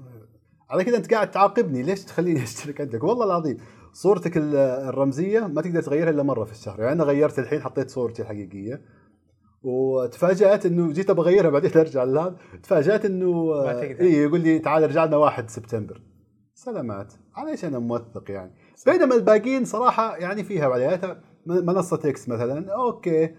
على 0.70 0.84
كذا 0.84 0.98
أنت 0.98 1.14
قاعد 1.14 1.32
تعاقبني. 1.32 1.84
ليش 1.84 2.04
تخليني 2.04 2.44
اشترك 2.44 2.82
عندك؟ 2.82 3.04
والله 3.04 3.26
العظيم 3.26 3.58
صورتك 3.94 4.38
ال- 4.38 4.56
الرمزية 4.90 5.40
ما 5.48 5.62
تقدر 5.62 5.82
تغيرها 5.82 6.10
إلا 6.10 6.24
مرة 6.24 6.44
في 6.44 6.52
الشهر. 6.52 6.80
يعني 6.80 6.92
أنا 6.92 7.04
غيرت 7.04 7.40
الحين 7.40 7.62
حطيت 7.62 7.90
صورتي 7.90 8.22
الحقيقية. 8.22 8.82
وتفاجأت 9.66 10.66
إنه 10.66 10.94
جيت 10.94 11.10
أبغى 11.10 11.32
اغيرها 11.32 11.50
بعدين 11.50 11.72
أرجع 11.76 12.04
لهذا 12.04 12.36
تفاجأت 12.64 13.06
إنه. 13.06 13.62
اي 13.80 14.14
يقول 14.14 14.42
لي 14.42 14.60
تعال 14.60 14.84
ارجع 14.84 15.06
لنا 15.06 15.18
1 15.18 15.50
سبتمبر. 15.50 16.02
سلامات. 16.54 17.14
عليش 17.36 17.66
أنا 17.66 17.80
موثق 17.80 18.32
يعني؟ 18.32 18.52
بينما 18.86 19.16
الباقيين 19.16 19.66
صراحة 19.66 20.18
يعني 20.18 20.44
فيها 20.44 20.68
وعليها 20.68 21.22
منصة 21.46 22.00
إكس 22.06 22.30
مثلا. 22.30 22.74
أوكي. 22.74 23.26
آه، 23.26 23.30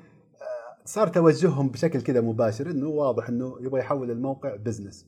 صار 0.84 1.08
توجههم 1.08 1.68
بشكل 1.68 2.00
كذا 2.00 2.20
مباشر 2.20 2.70
إنه 2.70 2.88
واضح 2.88 3.28
إنه 3.28 3.56
يبغى 3.60 3.80
يحول 3.80 4.10
الموقع 4.10 4.56
business 4.56 5.06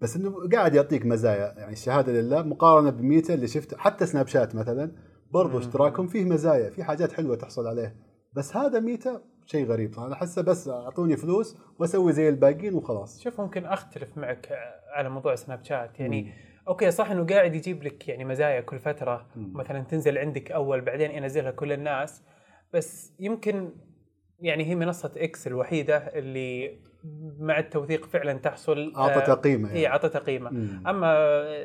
بس 0.00 0.16
إنه 0.16 0.48
قاعد 0.52 0.74
يعطيك 0.74 1.06
مزايا. 1.06 1.54
يعني 1.56 1.72
الشهادة 1.72 2.12
لله 2.12 2.42
مقارنة 2.42 2.90
بميتا 2.90 3.34
اللي 3.34 3.48
شفت 3.48 3.74
حتى 3.74 4.06
سناب 4.06 4.26
شات 4.26 4.54
مثلا 4.54 4.92
برضو. 5.32 5.58
اشتراكهم 5.58 6.06
فيه 6.06 6.24
مزايا 6.24 6.70
في 6.70 6.84
حاجات 6.84 7.12
حلوة 7.12 7.36
تحصل 7.36 7.66
عليه. 7.66 7.96
بس 8.36 8.56
هذا 8.56 8.80
ميتا 8.80 9.20
شيء 9.52 9.66
غريب. 9.66 9.98
أنا 9.98 10.14
أحسه 10.14 10.42
بس 10.42 10.68
أعطوني 10.68 11.16
فلوس 11.16 11.56
وأسوي 11.78 12.12
زي 12.12 12.28
الباقيين 12.28 12.74
وخلاص. 12.74 13.20
شوف 13.20 13.40
ممكن 13.40 13.64
أختلف 13.64 14.18
معك 14.18 14.48
على 14.92 15.08
موضوع 15.08 15.34
سناب 15.34 15.64
شات. 15.64 16.00
يعني 16.00 16.22
مم. 16.22 16.32
أوكي 16.68 16.90
صح 16.90 17.10
إنه 17.10 17.26
قاعد 17.26 17.54
يجيب 17.54 17.82
لك 17.82 18.08
يعني 18.08 18.24
مزايا 18.24 18.60
كل 18.60 18.78
فترة. 18.78 19.26
مم. 19.36 19.52
مثلا 19.56 19.80
تنزل 19.80 20.18
عندك 20.18 20.52
أول 20.52 20.80
بعدين 20.80 21.10
ينزلها 21.10 21.50
كل 21.50 21.72
الناس. 21.72 22.22
بس 22.72 23.12
يمكن 23.20 23.70
يعني 24.40 24.64
هي 24.64 24.74
منصة 24.74 25.12
إكس 25.16 25.46
الوحيدة 25.46 25.96
اللي 25.96 26.78
مع 27.40 27.58
التوثيق 27.58 28.06
فعلا 28.06 28.32
تحصل 28.32 28.92
اعطتها 28.96 29.34
قيمه 29.34 29.70
اي 29.70 29.82
يعني. 29.82 29.86
اعطتها 29.86 30.18
قيمه 30.18 30.50
مم. 30.50 30.82
أما 30.86 31.14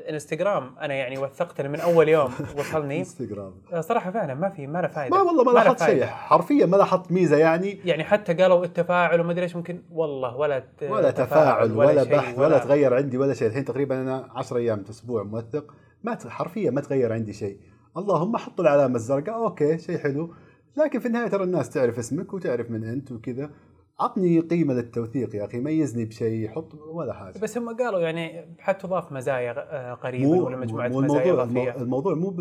إنستغرام 0.10 0.78
أنا 0.82 0.93
يعني 0.93 1.17
وثقت 1.17 1.62
من 1.62 1.80
أول 1.80 2.10
يوم 2.10 2.32
وصلني. 2.58 3.00
إنستغرام. 3.00 3.54
صراحة 3.80 4.12
فعلا 4.12 4.34
ما 4.34 4.50
في 4.50 4.67
ما 4.67 4.82
له 4.82 4.88
فائده 4.88 5.15
ما 5.15 5.21
والله 5.21 5.43
ما 5.43 5.52
لاحظت 5.52 5.84
شيء. 5.84 6.06
حرفيا 6.06 6.65
ما 6.65 6.78
لاحظت 6.78 7.12
ميزة 7.12 7.38
يعني. 7.38 7.80
يعني 7.86 8.04
حتى 8.04 8.34
قالوا 8.34 8.65
التفاعل 8.65 9.21
وما 9.21 9.32
أدري 9.32 9.43
إيش 9.43 9.56
ممكن 9.56 9.82
والله 9.91 10.36
ولا 10.38 10.63
ولا 10.82 11.12
تفاعل 11.12 11.71
ولا, 11.71 12.04
شيء 12.04 12.15
بحث 12.15 12.39
ولا, 12.39 12.58
تغير 12.58 12.93
عندي 12.93 13.17
ولا 13.17 13.34
شيء. 13.34 13.47
الحين 13.47 13.65
تقريبا 13.65 14.02
أنا 14.02 14.30
10 14.36 14.58
أيام 14.58 14.84
أسبوع 14.89 15.23
موثق. 15.23 15.73
ما 16.04 16.17
حرفيا 16.28 16.71
ما 16.71 16.82
تغير 16.82 17.13
عندي 17.13 17.34
شيء. 17.34 17.58
اللهم 17.97 18.38
حطوا 18.38 18.65
العلامة 18.65 18.95
الزرقاء 18.95 19.36
أوكي 19.36 19.78
شيء 19.78 19.97
حلو. 19.97 20.34
لكن 20.78 21.00
في 21.00 21.06
النهاية 21.06 21.28
ترى 21.28 21.43
الناس 21.43 21.69
تعرف 21.69 22.00
اسمك 22.00 22.34
وتعرف 22.34 22.71
من 22.71 22.84
أنت 22.84 23.12
وكذا. 23.12 23.50
عطني 23.99 24.39
قيمة 24.39 24.73
للتوثيق 24.73 25.36
يا 25.36 25.45
أخي 25.45 25.60
ميزني 25.60 26.05
بشيء 26.05 26.49
حط 26.49 26.73
ولا 26.73 27.13
حاجة. 27.13 27.39
بس 27.39 27.57
هم 27.57 27.77
قالوا 27.77 27.99
يعني 27.99 28.55
حتضاف 28.60 29.12
مزايا 29.12 29.55
آه، 29.57 29.93
قريبا 29.93 30.41
ولا 30.41 30.57
مجموعة 30.57 30.88
مو 30.88 31.01
مزايا 31.01 31.21
الموضوع 31.31 31.43
إضافية؟ 31.43 31.81
الموضوع 31.81 32.13
مو 32.13 32.33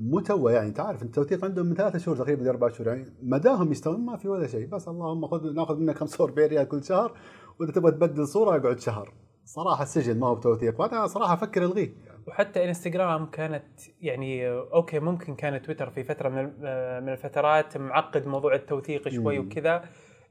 مو 0.00 0.20
تو 0.20 0.48
يعني 0.48 0.68
انت 0.68 0.80
عارف 0.80 1.02
التوثيق 1.02 1.44
عندهم 1.44 1.66
من 1.66 1.74
ثلاثة 1.74 1.98
شهور 1.98 2.16
تقريبا 2.16 2.42
لاربع 2.42 2.68
شهور 2.68 2.88
يعني 2.88 3.04
مداهم 3.22 3.72
يستوون 3.72 4.00
ما 4.00 4.16
في 4.16 4.28
ولا 4.28 4.46
شيء 4.46 4.66
بس 4.66 4.88
اللهم 4.88 5.26
خذ 5.26 5.54
ناخذ 5.54 5.78
منك 5.78 5.96
45 5.98 6.48
ريال 6.48 6.68
كل 6.68 6.84
شهر 6.84 7.12
وإذا 7.60 7.72
تبغى 7.72 7.92
تبدل 7.92 8.26
صورة 8.26 8.56
اقعد 8.56 8.80
شهر. 8.80 9.12
صراحة 9.44 9.82
السجن 9.82 10.18
ما 10.18 10.26
هو 10.26 10.34
بتوثيق 10.34 10.80
وأنا 10.80 11.06
صراحة 11.06 11.34
أفكر 11.34 11.62
ألغيه. 11.62 11.92
وحتى 12.28 12.64
إنستغرام 12.64 13.26
كانت 13.26 13.64
يعني 14.00 14.48
أوكي 14.50 14.98
ممكن 14.98 15.34
كان 15.34 15.62
تويتر 15.62 15.90
في 15.90 16.04
فترة 16.04 16.28
من 16.28 16.52
آه، 16.64 17.00
من 17.00 17.08
الفترات 17.08 17.76
معقد 17.76 18.26
موضوع 18.26 18.54
التوثيق 18.54 19.08
شوي. 19.08 19.38
وكذا 19.38 19.82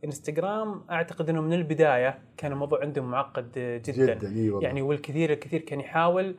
انستغرام 0.05 0.81
أعتقد 0.91 1.29
إنه 1.29 1.41
من 1.41 1.53
البداية 1.53 2.19
كان 2.37 2.51
الموضوع 2.51 2.81
عندهم 2.81 3.11
معقد 3.11 3.51
جدا, 3.85 4.13
جدا 4.13 4.59
يعني 4.61 4.81
والكثير 4.81 5.33
الكثير 5.33 5.61
كان 5.61 5.79
يحاول 5.79 6.35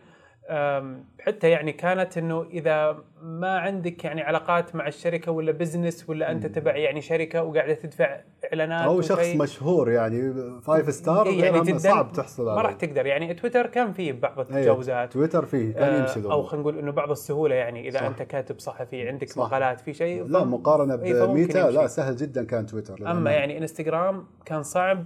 حتى 1.20 1.50
يعني 1.50 1.72
كانت 1.72 2.18
إنه 2.18 2.46
إذا 2.50 2.98
ما 3.22 3.58
عندك 3.58 4.04
يعني 4.04 4.22
علاقات 4.22 4.74
مع 4.76 4.86
الشركة 4.88 5.32
ولا 5.32 5.52
business 5.52 6.04
ولا 6.08 6.30
أنت. 6.32 6.46
تبع 6.46 6.76
يعني 6.76 7.00
شركة 7.00 7.42
وقاعدة 7.42 7.74
تدفع 7.74 8.20
إعلانات 8.44 8.84
أو 8.84 9.00
شخص 9.00 9.26
مشهور 9.36 9.90
يعني 9.90 10.34
five 10.62 10.94
star 10.94 11.26
إيه 11.26 11.44
يعني 11.44 11.60
جداً 11.60 11.78
صعب 11.78 12.12
تحصل 12.12 12.44
ما 12.44 12.62
راح 12.62 12.72
تقدر 12.72 13.06
يعني 13.06 13.34
تويتر 13.34 13.66
كان 13.66 13.92
فيه 13.92 14.12
بعض 14.12 14.38
أيوة، 14.38 14.50
التجاوزات 14.50 15.12
تويتر 15.12 15.44
فيه 15.44 15.74
كان 15.74 15.94
آه، 15.94 16.00
يمشي 16.00 16.14
أو 16.20 16.20
الأمور. 16.26 16.42
خلينا 16.44 16.62
نقول 16.62 16.78
إنه 16.78 16.92
بعض 16.92 17.10
السهولة 17.10 17.54
يعني 17.54 17.88
إذا 17.88 17.98
صح. 17.98 18.04
أنت 18.04 18.22
كاتب 18.22 18.58
صحفي 18.58 19.08
عندك 19.08 19.28
صح. 19.28 19.38
مقالات 19.38 19.80
في 19.80 19.92
شيء 19.94 20.24
لا 20.24 20.44
مقارنة 20.44 21.02
إيه، 21.02 21.24
بميتا 21.24 21.58
لا. 21.58 21.86
سهل 21.86 22.16
جدا 22.16 22.44
كان 22.44 22.66
تويتر 22.66 23.10
أما. 23.10 23.30
يعني 23.30 23.58
انستغرام 23.58 24.26
كان 24.44 24.62
صعب 24.62 25.04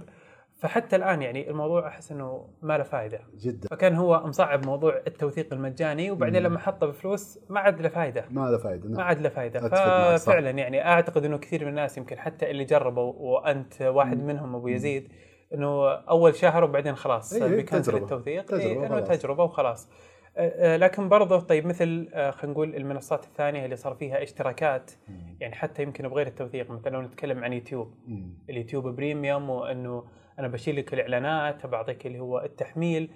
فحتى 0.57 0.95
الآن 0.95 1.21
يعني 1.21 1.49
الموضوع 1.49 1.87
أحس 1.87 2.11
إنه 2.11 2.47
ما 2.61 2.77
له 2.77 2.83
فائده 2.83 3.19
جدا 3.39 3.67
فكان 3.69 3.95
هو 3.95 4.27
مصعب 4.27 4.65
موضوع 4.65 5.01
التوثيق 5.07 5.53
المجاني 5.53 6.11
وبعدين 6.11 6.41
مم. 6.41 6.47
لما 6.47 6.59
حطه 6.59 6.87
بفلوس 6.87 7.39
ما 7.49 7.59
عاد 7.59 7.81
له 7.81 7.89
فائده 7.89 8.25
ما 8.31 8.51
له 8.51 8.57
فائده 8.57 8.89
ما 8.89 8.97
نعم. 8.97 9.07
عاد 9.07 9.21
له 9.21 9.29
فائده. 9.29 9.69
ففعلا 10.17 10.49
يعني 10.49 10.87
أعتقد 10.87 11.25
إنه 11.25 11.37
كثير 11.37 11.63
من 11.63 11.69
الناس 11.69 11.97
يمكن 11.97 12.17
حتى 12.17 12.51
اللي 12.51 12.63
جربوا 12.63 13.13
وأنت 13.17 13.81
واحد 13.81 14.23
منهم 14.23 14.55
أبو 14.55 14.67
يزيد 14.67 15.11
إنه 15.53 15.91
أول 15.91 16.35
شهر 16.35 16.63
وبعدين 16.63 16.95
خلاص 16.95 17.33
إيه، 17.33 17.43
إيه، 17.43 17.55
بي 17.55 17.64
cancel 17.64 17.91
تجربة. 17.91 18.03
التوثيق 18.03 18.45
تجربة 18.45 18.65
إيه 18.65 18.87
إنه. 18.87 18.99
تجربة 18.99 19.43
وخلاص 19.43 19.89
آه، 20.37 20.73
آه، 20.73 20.77
لكن 20.77 21.09
برضه 21.09 21.39
طيب 21.39 21.65
مثل 21.65 22.09
آه، 22.13 22.31
خلينا 22.31 22.53
نقول 22.53 22.75
المنصات 22.75 23.23
الثانية 23.23 23.65
اللي 23.65 23.75
صار 23.75 23.95
فيها 23.95 24.23
اشتراكات 24.23 24.91
مم. 25.07 25.37
يعني 25.39 25.55
حتى 25.55 25.83
يمكن 25.83 26.07
بغير 26.07 26.27
التوثيق 26.27 26.71
مثلا 26.71 26.91
لو 26.91 27.01
نتكلم 27.01 27.43
عن 27.43 27.53
يوتيوب 27.53 27.93
مم. 28.07 28.33
اليوتيوب 28.49 28.87
premium 28.87 29.49
وإنه 29.49 30.03
أنا 30.39 30.47
بشيل 30.47 30.75
لك 30.75 30.93
الإعلانات 30.93 31.65
بعطيك 31.65 32.05
اللي 32.07 32.19
هو 32.19 32.39
التحميل. 32.39 33.11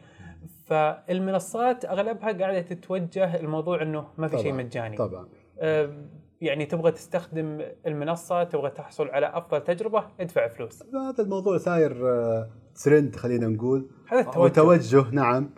فالمنصات 0.65 1.85
أغلبها 1.85 2.31
قاعدة 2.31 2.61
تتوجه 2.61 3.39
الموضوع 3.39 3.81
إنه 3.81 4.07
ما 4.17 4.27
في 4.27 4.37
شيء 4.37 4.53
مجاني. 4.53 4.97
طبعا. 4.97 5.27
آه، 5.59 5.89
يعني 6.41 6.65
تبغى 6.65 6.91
تستخدم 6.91 7.61
المنصة 7.87 8.43
تبغى 8.43 8.69
تحصل 8.69 9.09
على 9.09 9.25
أفضل 9.25 9.63
تجربة 9.63 10.03
ادفع 10.19 10.47
فلوس. 10.47 10.83
هذا 10.83 11.23
الموضوع 11.23 11.57
صاير 11.57 12.09
آه، 12.09 12.49
ترند 12.83 13.15
خلينا 13.15 13.47
نقول. 13.47 13.89
هذا 14.07 14.23
أو 14.23 14.45
التوجه. 14.45 14.77
توجه 14.89 15.15
نعم. 15.15 15.49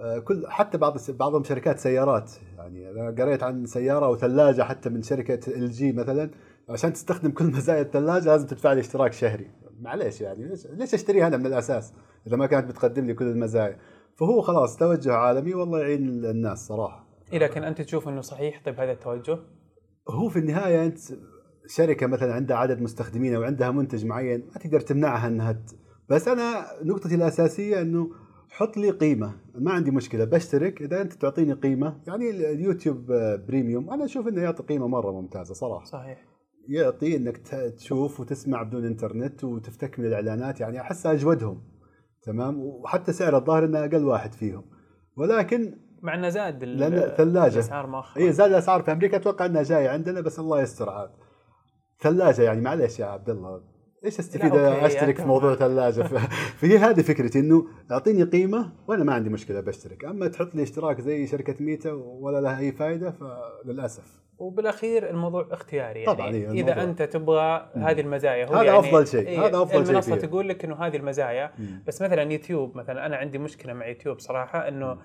آه، 0.00 0.18
كل 0.18 0.46
حتى 0.48 0.78
بعض 0.78 0.96
بعضهم 1.08 1.44
شركات 1.44 1.78
سيارات. 1.78 2.32
يعني 2.58 2.90
أنا 2.90 3.24
قريت 3.24 3.42
عن 3.42 3.66
سيارة 3.66 4.08
وثلاجة 4.08 4.62
حتى 4.62 4.88
من 4.88 5.02
شركة 5.02 5.52
ال 5.56 5.70
جي 5.70 5.92
مثلا. 5.92 6.30
عشان 6.68 6.92
تستخدم 6.92 7.30
كل 7.30 7.44
مزايا 7.44 7.80
الثلاجة 7.80 8.24
لازم 8.24 8.46
تدفع 8.46 8.72
لي 8.72 8.80
اشتراك 8.80 9.12
شهري. 9.12 9.50
معليش 9.80 10.20
يعني 10.20 10.48
ليش 10.48 10.66
ليش 10.66 10.94
أشتريها 10.94 11.26
أنا 11.26 11.36
من 11.36 11.46
الأساس 11.46 11.92
إذا 12.26 12.36
ما 12.36 12.46
كانت 12.46 12.68
بتقدم 12.68 13.04
لي 13.04 13.14
كل 13.14 13.26
المزايا؟ 13.26 13.78
فهو 14.16 14.40
خلاص 14.40 14.76
توجه 14.76 15.12
عالمي 15.12 15.54
والله 15.54 15.80
يعين 15.80 16.24
الناس 16.24 16.66
صراحة. 16.66 17.06
إيه 17.32 17.38
لكن 17.38 17.64
أنت 17.64 17.80
تشوف 17.80 18.08
إنه 18.08 18.20
صحيح 18.20 18.62
طيب 18.64 18.80
هذا 18.80 18.92
التوجه؟ 18.92 19.38
هو 20.08 20.28
في 20.28 20.38
النهاية 20.38 20.86
أنت 20.86 20.98
شركة 21.66 22.06
مثلا 22.06 22.34
عندها 22.34 22.56
عدد 22.56 22.80
مستخدمين 22.80 23.34
أو 23.34 23.42
عندها 23.42 23.70
منتج 23.70 24.06
معين 24.06 24.46
ما 24.46 24.60
تقدر 24.60 24.80
تمنعها 24.80 25.28
إنها 25.28 25.52
ت... 25.52 25.70
بس 26.08 26.28
أنا 26.28 26.66
نقطتي 26.82 27.14
الأساسية 27.14 27.80
إنه 27.80 28.10
حط 28.50 28.76
لي 28.76 28.90
قيمة 28.90 29.34
ما 29.54 29.72
عندي 29.72 29.90
مشكلة 29.90 30.24
بشترك. 30.24 30.82
إذا 30.82 31.00
أنت 31.02 31.12
تعطيني 31.12 31.52
قيمة 31.52 32.00
يعني 32.06 32.30
اليوتيوب 32.30 33.12
بريميوم 33.46 33.90
أنا 33.90 34.04
أشوف 34.04 34.28
إنه 34.28 34.42
يعطي 34.42 34.62
قيمة 34.62 34.86
مرة 34.88 35.12
ممتازة 35.12 35.54
صراحة. 35.54 35.84
صحيح. 35.84 36.29
يعطي 36.70 37.16
إنك 37.16 37.36
تشوف 37.76 38.20
وتسمع 38.20 38.62
بدون 38.62 38.84
إنترنت 38.84 39.44
وتفتك 39.44 39.98
من 39.98 40.06
الإعلانات 40.06 40.60
يعني 40.60 40.80
أحس 40.80 41.06
أجودهم 41.06 41.62
تمام؟ 42.22 42.60
وحتى 42.60 43.12
سعر 43.12 43.36
الظاهر 43.36 43.64
إنه 43.64 43.78
أقل 43.84 44.04
واحد 44.04 44.32
فيهم. 44.32 44.64
ولكن 45.16 45.74
مع 46.02 46.14
إنه 46.14 46.28
زاد 46.28 46.62
ال- 46.62 46.78
لأن 46.78 47.16
ثلاجة. 47.16 47.54
الأسعار 47.54 47.86
مؤخرا 47.86 48.22
اي 48.22 48.32
زاد 48.32 48.50
الأسعار 48.50 48.82
في 48.82 48.92
أمريكا 48.92 49.16
أتوقع 49.16 49.46
انها 49.46 49.62
جاية 49.62 49.88
عندنا 49.88 50.20
بس 50.20 50.38
الله 50.38 50.62
يستر 50.62 50.90
عاد. 50.90 51.10
ثلاجة 52.00 52.42
يعني 52.42 52.60
معليش 52.60 52.98
يا 53.00 53.06
عبد 53.06 53.30
الله 53.30 53.62
إيش 54.04 54.18
أستفيد 54.18 54.54
أشترك 54.54 55.16
في 55.16 55.24
موضوع 55.24 55.54
ثلاجة؟ 55.54 56.02
فهي 56.58 56.78
هذه 56.78 57.00
فكرتي 57.02 57.40
إنه 57.40 57.66
أعطيني 57.90 58.22
قيمة 58.22 58.72
وأنا 58.88 59.04
ما 59.04 59.12
عندي 59.14 59.30
مشكلة 59.30 59.60
بشترك. 59.60 60.04
أما 60.04 60.28
تحط 60.28 60.54
لي 60.54 60.62
اشتراك 60.62 61.00
زي 61.00 61.26
شركة 61.26 61.64
ميتا 61.64 61.92
ولا 61.92 62.40
لها 62.40 62.58
أي 62.58 62.72
فائده 62.72 63.10
فللأسف. 63.64 64.20
وبالاخير 64.40 65.10
الموضوع 65.10 65.46
اختياري 65.50 66.00
يعني. 66.02 66.14
طبعاً، 66.16 66.28
إيه، 66.34 66.50
إذا 66.50 66.60
الموضوع. 66.60 66.82
أنت 66.82 67.02
تبغى 67.02 67.70
هذه 67.76 68.00
المزايا 68.00 68.46
هو 68.46 68.54
هذا 68.54 68.62
يعني 68.64 68.78
أفضل 68.78 69.06
شيء، 69.06 69.26
إيه، 69.28 69.46
هذا 69.46 69.62
أفضل 69.62 69.84
شيء 69.86 69.90
المنصة. 69.90 70.16
تقول 70.16 70.48
لك 70.48 70.64
إنه 70.64 70.76
هذه 70.86 70.96
المزايا. 70.96 71.50
مم. 71.58 71.82
بس 71.86 72.02
مثلا 72.02 72.22
يوتيوب 72.32 72.76
مثلا 72.76 73.06
أنا 73.06 73.16
عندي 73.16 73.38
مشكلة 73.38 73.72
مع 73.72 73.86
يوتيوب 73.86 74.18
صراحة 74.20 74.68
إنه 74.68 74.98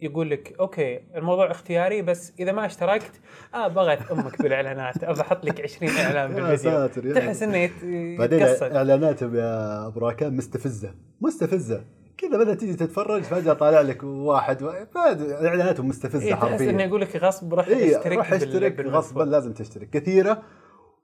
يقول 0.00 0.30
لك 0.30 0.54
أوكي 0.60 1.00
الموضوع 1.16 1.50
اختياري 1.50 2.02
بس 2.02 2.32
إذا 2.40 2.52
ما 2.52 2.66
اشتركت 2.66 3.20
آه 3.54 3.68
بغت 3.68 4.10
أمك 4.10 4.42
بالإعلانات 4.42 5.04
ابى 5.04 5.20
أحط 5.20 5.44
لك 5.44 5.60
20 5.60 5.92
إعلان 5.92 6.34
بالفيديو. 6.34 7.14
تحس 7.14 7.42
إنه 7.42 7.56
يت- 7.56 8.18
بعدين 8.18 8.40
يتقصد. 8.40 8.62
اعلاناتهم 8.72 9.36
يا 9.36 9.86
أبو 9.86 10.00
راكان 10.00 10.36
مستفزة 10.36 10.94
مستفزة. 11.20 11.84
كذا 12.18 12.38
بدأ 12.38 12.54
تيجي 12.54 12.74
تتفرج 12.74 13.22
فجأة 13.22 13.52
طالع 13.52 13.80
لك 13.80 14.02
واحد 14.02 14.62
و... 14.62 14.72
فهذا 14.94 15.46
إعلاناتهم 15.48 15.88
مستفزة 15.88 16.26
إيه 16.26 16.34
تحس 16.34 16.42
إنه 16.42 16.50
حرفيا 16.50 16.86
يقول 16.86 17.00
لك 17.00 17.16
غصب 17.16 17.54
روح 17.54 17.68
اي 17.68 17.96
اشترك 17.96 18.16
روح 18.16 18.32
اشترك. 18.32 18.80
غصبا 18.80 19.22
لازم 19.22 19.52
تشترك. 19.52 19.90
كثيرة 19.90 20.42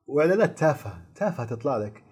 وإعلانات 0.06 0.58
تافهة 0.58 1.02
تافهة 1.14 1.46
تطلع 1.46 1.76
لك. 1.76 2.02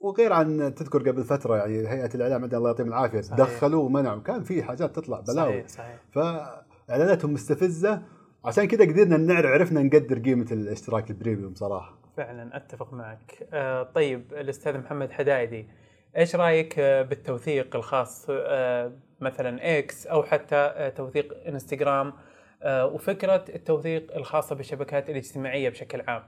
وغير 0.00 0.32
عن 0.32 0.74
تذكر 0.74 1.10
قبل 1.10 1.24
فترة 1.24 1.56
يعني 1.56 1.88
هيئة 1.88 2.14
الإعلام 2.14 2.42
عندنا 2.42 2.58
الله 2.58 2.70
يعطيهم 2.70 2.88
العافية 2.88 3.20
صحيح. 3.20 3.38
دخلوا 3.38 3.84
ومنعوا. 3.84 4.20
كان 4.20 4.42
في 4.42 4.62
حاجات 4.62 4.96
تطلع 4.96 5.20
بلاوي. 5.20 5.68
صحيح 5.68 5.68
صحيح. 5.68 6.00
فإعلاناتهم 6.88 7.32
مستفزة. 7.32 8.02
عشان 8.44 8.64
كذا 8.64 8.84
قدرنا 8.84 9.16
نعرف 9.16 9.46
عرفنا 9.46 9.82
نقدر 9.82 10.18
قيمة 10.18 10.46
الاشتراك 10.52 11.10
ال 11.10 11.15
premium 11.15 11.54
صراحة. 11.54 11.98
فعلا 12.16 12.56
أتفق 12.56 12.94
معك. 12.94 13.48
آه 13.52 13.82
طيب 13.82 14.32
الأستاذ 14.32 14.78
محمد 14.78 15.10
حدايدي. 15.10 15.68
إيش 16.16 16.36
رأيك 16.36 16.78
آه، 16.78 17.02
بالتوثيق 17.02 17.76
الخاص 17.76 18.26
آه 18.30 18.92
مثلا 19.20 19.78
إكس 19.78 20.06
أو 20.06 20.22
حتى 20.22 20.56
آه 20.56 20.88
توثيق 20.88 21.46
انستغرام 21.48 22.12
وفكرة 22.66 23.44
التوثيق 23.54 24.16
الخاصة 24.16 24.54
بالشبكات 24.54 25.10
الاجتماعية 25.10 25.68
بشكل 25.68 26.00
عام؟ 26.00 26.22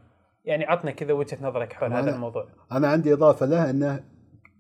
يعني 0.44 0.64
عطنا 0.64 0.90
كذا 0.90 1.12
وجهة 1.12 1.38
نظرك 1.42 1.72
حول 1.72 1.92
هذا 1.92 2.14
الموضوع. 2.14 2.46
أنا 2.72 2.88
عندي 2.88 3.12
إضافة 3.12 3.46
له 3.46 3.70
إنه 3.70 4.04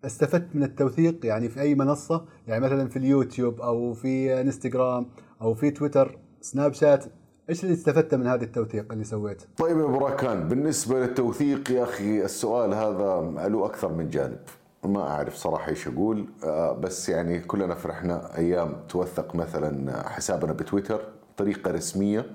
استفدت 0.04 0.56
من 0.56 0.62
التوثيق 0.62 1.26
يعني 1.26 1.48
في 1.48 1.60
أي 1.60 1.74
منصة 1.74 2.24
يعني 2.46 2.64
مثلا 2.64 2.88
في 2.88 2.96
اليوتيوب 2.96 3.60
أو 3.60 3.92
في 3.92 4.40
انستغرام 4.40 5.06
أو 5.42 5.54
في 5.54 5.70
تويتر 5.70 6.18
سناب 6.40 6.72
شات. 6.72 7.04
إيش 7.50 7.64
اللي 7.64 7.74
استفدت 7.74 8.14
من 8.14 8.26
هذا 8.26 8.44
التوثيق 8.44 8.92
اللي 8.92 9.04
سويته؟ 9.04 9.46
طيب 9.56 9.78
يا 9.78 9.84
أبو 9.84 9.98
راكان 9.98 10.48
بالنسبة 10.48 11.00
للتوثيق 11.00 11.70
يا 11.70 11.82
أخي 11.82 12.24
السؤال 12.24 12.74
هذا 12.74 13.48
له 13.48 13.66
أكثر 13.66 13.92
من 13.92 14.08
جانب. 14.08 14.38
ما 14.84 15.00
أعرف 15.02 15.36
صراحة 15.36 15.68
إيش 15.68 15.88
أقول. 15.88 16.26
آه، 16.44 16.72
بس 16.72 17.08
يعني 17.08 17.38
كلنا 17.38 17.74
فرحنا 17.74 18.36
أيام 18.38 18.76
توثق 18.88 19.34
مثلا 19.34 20.08
حسابنا 20.08 20.52
بتويتر 20.52 21.00
طريقة 21.36 21.70
رسمية 21.70 22.26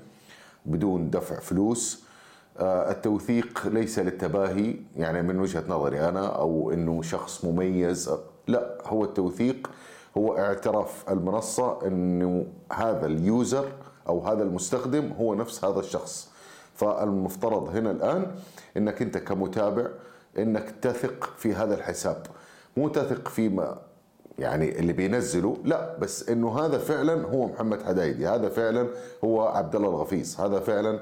بدون 0.66 1.10
دفع 1.10 1.40
فلوس. 1.40 2.06
آه، 2.58 2.92
التوثيق 2.92 3.68
ليس 3.68 4.00
للتباهي 4.00 4.76
يعني 4.96 5.22
من 5.22 5.40
وجهة 5.40 5.64
نظري 5.68 6.10
أنا 6.10 6.28
أو 6.28 6.72
إنه 6.72 7.02
شخص 7.02 7.46
مميز. 7.46 8.12
لا 8.48 8.78
هو 8.86 9.04
التوثيق 9.04 9.72
هو 10.18 10.38
اعتراف 10.38 11.06
المنصة 11.10 11.88
إنه 11.88 12.46
هذا 12.74 13.06
اليوزر 13.06 13.72
أو 14.08 14.20
هذا 14.28 14.44
المستخدم 14.44 15.12
هو 15.20 15.36
نفس 15.36 15.66
هذا 15.66 15.80
الشخص. 15.80 16.30
فالمفترض 16.76 17.76
هنا 17.76 17.92
الآن 17.92 18.32
إنك 18.78 19.02
أنت 19.02 19.18
كمتابع 19.18 19.88
إنك 20.38 20.74
تثق 20.82 21.34
في 21.38 21.54
هذا 21.54 21.76
الحساب. 21.76 22.26
مو 22.78 22.88
تثق 22.90 23.28
فيما 23.28 23.78
يعني 24.40 24.80
اللي 24.80 24.94
بينزله 24.94 25.58
لا 25.64 25.98
بس 25.98 26.30
إنه 26.30 26.60
هذا 26.60 26.78
فعلا 26.78 27.28
هو 27.28 27.48
محمد 27.48 27.84
حدايدي 27.84 28.28
هذا 28.28 28.50
فعلا 28.50 28.88
هو 29.24 29.42
عبد 29.48 29.76
الله 29.76 29.90
الغفيص 29.90 30.40
هذا 30.40 30.60
فعلا 30.60 31.00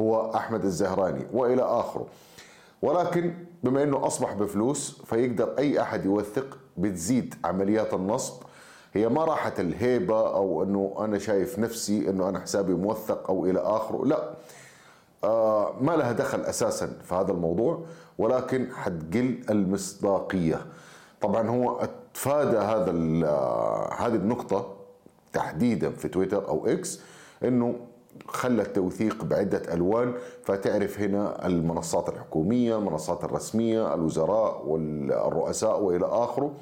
هو 0.00 0.34
أحمد 0.34 0.64
الزهراني 0.64 1.26
وإلى 1.32 1.62
آخره. 1.62 2.06
ولكن 2.82 3.34
بما 3.62 3.82
إنه 3.82 4.06
أصبح 4.06 4.32
بفلوس 4.32 5.02
فيقدر 5.04 5.54
أي 5.58 5.80
أحد 5.80 6.04
يوثق 6.04 6.58
بتزيد 6.76 7.34
عمليات 7.44 7.94
النصب. 7.94 8.42
هي 8.92 9.08
ما 9.08 9.24
راحت 9.24 9.60
الهيبة 9.60 10.34
أو 10.34 10.62
إنه 10.62 10.94
أنا 10.98 11.18
شايف 11.18 11.58
نفسي 11.58 12.10
إنه 12.10 12.28
أنا 12.28 12.40
حسابي 12.40 12.74
موثق 12.74 13.30
أو 13.30 13.46
إلى 13.46 13.60
آخره 13.60 14.06
لا. 14.06 14.30
ما 15.80 15.96
لها 15.96 16.12
دخل 16.12 16.40
أساسا 16.40 16.86
في 17.04 17.14
هذا 17.14 17.32
الموضوع 17.32 17.84
ولكن 18.18 18.68
حتقل 18.72 19.40
المصداقية 19.50 20.66
طبعا 21.20 21.48
هو 21.48 21.80
اتفادى 21.80 22.56
هذا 22.58 22.90
آه، 23.26 23.92
هذه 23.94 24.14
النقطة 24.14 24.76
تحديدا 25.32 25.90
في 25.90 26.08
تويتر 26.08 26.48
أو 26.48 26.66
إكس 26.66 27.00
إنه 27.44 27.74
خلى 28.26 28.62
التوثيق 28.62 29.24
بعدة 29.24 29.74
ألوان 29.74 30.14
فتعرف 30.44 31.00
هنا 31.00 31.46
المنصات 31.46 32.08
الحكومية، 32.08 32.78
المنصات 32.78 33.24
الرسمية، 33.24 33.94
الوزراء 33.94 34.62
والرؤساء 34.66 35.80
وإلى 35.82 36.06
آخره. 36.06 36.54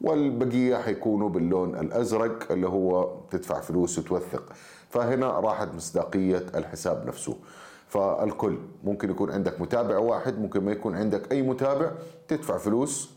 والبقية 0.00 0.76
حيكونوا 0.76 1.28
باللون 1.28 1.78
الأزرق 1.78 2.52
اللي 2.52 2.68
هو 2.68 3.10
تدفع 3.30 3.60
فلوس 3.60 3.98
وتوثق. 3.98 4.42
فهنا 4.90 5.40
راحت 5.40 5.68
مصداقية 5.74 6.46
الحساب 6.54 7.06
نفسه. 7.06 7.36
فالكل 7.88 8.58
ممكن 8.84 9.10
يكون 9.10 9.30
عندك 9.30 9.60
متابع 9.60 9.98
واحد 9.98 10.38
ممكن 10.38 10.64
ما 10.64 10.72
يكون 10.72 10.96
عندك 10.96 11.32
أي 11.32 11.42
متابع 11.42 11.90
تدفع 12.28 12.58
فلوس 12.58 13.10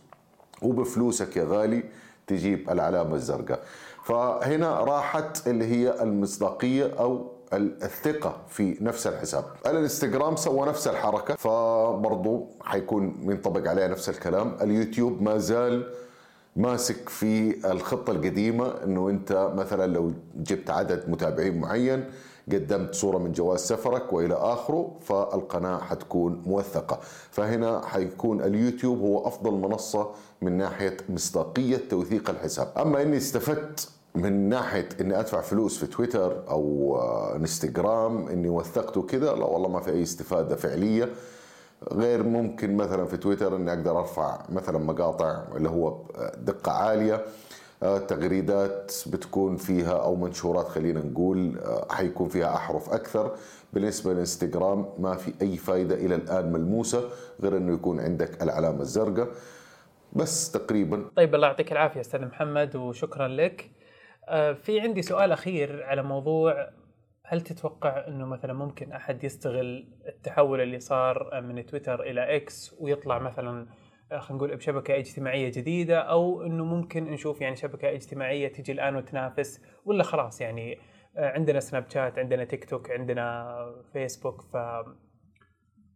وبفلوسك 0.62 1.38
يا 1.38 1.44
غالي 1.44 1.84
تجيب 2.28 2.70
العلامة 2.70 3.16
الزرقاء. 3.16 3.60
فهنا 4.04 4.80
راحت 4.80 5.48
اللي 5.48 5.66
هي 5.66 6.04
المصداقية 6.04 6.94
أو 7.00 7.32
الثقة 7.54 8.38
في 8.50 8.78
نفس 8.82 9.08
الحساب. 9.08 9.44
الانستغرام 9.66 10.36
سوى 10.36 10.68
نفس 10.68 10.88
الحركة 10.88 11.36
فبرضو 11.36 12.48
حيكون 12.62 13.16
منطبق 13.24 13.70
عليها 13.70 13.88
نفس 13.88 14.10
الكلام. 14.10 14.58
اليوتيوب 14.62 15.22
ما 15.22 15.38
زال 15.38 15.94
ماسك 16.56 17.10
في 17.10 17.56
الخطة 17.72 18.12
القديمة 18.12 18.74
إنه 18.84 19.10
أنت 19.10 19.52
مثلا 19.56 19.94
لو 19.94 20.12
جبت 20.36 20.70
عدد 20.70 21.10
متابعين 21.10 21.60
معين 21.60 22.06
قدمت 22.52 22.96
صورة 22.96 23.18
من 23.18 23.32
جواز 23.32 23.60
سفرك 23.60 24.14
وإلى 24.14 24.34
آخره 24.34 24.92
فالقناة 25.02 25.78
حتكون 25.80 26.42
موثقة. 26.46 27.00
فهنا 27.32 27.82
حيكون 27.86 28.42
اليوتيوب 28.42 29.00
هو 29.00 29.28
أفضل 29.28 29.52
منصة 29.52 30.10
من 30.42 30.58
ناحية 30.58 30.98
مصداقية 31.10 31.78
توثيق 31.90 32.30
الحساب. 32.30 32.68
أما 32.78 33.02
إني 33.02 33.18
استفدت 33.18 33.90
من 34.16 34.50
ناحية 34.50 34.90
إني 35.02 35.20
أدفع 35.20 35.42
فلوس 35.42 35.78
في 35.78 35.88
تويتر 35.88 36.50
أو 36.50 36.98
انستغرام 37.36 38.28
إني 38.28 38.50
وثقت 38.50 38.98
وكذا 38.98 39.34
لا 39.34 39.46
والله 39.46 39.70
ما 39.70 39.80
في 39.80 39.92
أي 39.92 40.04
استفادة 40.04 40.56
فعلية. 40.56 41.10
غير 41.92 42.24
ممكن 42.24 42.78
مثلا 42.78 43.06
في 43.06 43.18
تويتر 43.18 43.56
إني 43.56 43.74
أقدر 43.74 44.00
أرفع 44.00 44.40
مثلا 44.50 44.78
مقاطع 44.78 45.44
اللي 45.56 45.70
هو 45.70 45.98
دقة 46.38 46.72
عالية. 46.72 47.26
تغريدات 47.82 48.94
بتكون 49.08 49.58
فيها 49.58 50.04
أو 50.04 50.16
منشورات 50.16 50.68
خلينا 50.68 51.00
نقول 51.00 51.58
آه، 51.60 51.88
حيكون 51.92 52.30
فيها 52.30 52.56
أحرف 52.56 52.90
أكثر. 52.90 53.36
بالنسبة 53.74 54.14
للانستغرام 54.14 54.94
ما 55.00 55.16
في 55.16 55.34
أي 55.42 55.58
فائده 55.58 55.96
إلى 55.96 56.16
الآن 56.16 56.52
ملموسة 56.52 57.10
غير 57.42 57.58
إنه 57.58 57.74
يكون 57.74 58.00
عندك 58.00 58.44
العلامة 58.44 58.82
الزرقاء. 58.82 59.28
بس 60.14 60.52
تقريبا. 60.52 61.10
طيب 61.16 61.36
الله 61.36 61.48
يعطيك 61.48 61.72
العافية 61.72 62.02
أستاذ 62.02 62.26
محمد 62.26 62.76
وشكرا 62.76 63.28
لك. 63.28 63.72
آه، 64.28 64.54
في 64.54 64.80
عندي 64.80 65.02
سؤال 65.02 65.32
أخير 65.32 65.84
على 65.84 66.04
موضوع 66.04 66.70
هل 67.26 67.42
تتوقع 67.42 68.08
إنه 68.08 68.26
مثلا 68.26 68.54
ممكن 68.54 68.92
أحد 68.92 69.24
يستغل 69.24 69.88
التحول 70.08 70.62
اللي 70.62 70.80
صار 70.80 71.42
من 71.42 71.66
تويتر 71.66 72.04
إلى 72.04 72.36
إكس 72.36 72.76
ويطلع 72.80 73.20
مثلا 73.20 73.68
خلينا 74.20 74.44
نقول 74.44 74.56
بشبكة 74.56 74.98
اجتماعية 74.98 75.50
جديدة 75.50 76.00
أو 76.00 76.42
إنه 76.44 76.66
ممكن 76.66 77.04
نشوف 77.04 77.42
يعني 77.42 77.56
شبكة 77.56 77.90
اجتماعية 77.90 78.48
تجي 78.48 78.72
الآن 78.72 78.96
وتنافس 78.96 79.62
ولا 79.86 80.04
خلاص 80.04 80.42
يعني 80.42 80.78
آه، 81.18 81.30
عندنا 81.30 81.60
سناب 81.60 81.90
شات 81.90 82.20
عندنا 82.20 82.44
تيك 82.44 82.66
توك 82.66 82.92
عندنا 82.92 83.56
فيسبوك 83.94 84.42
ف 84.42 84.58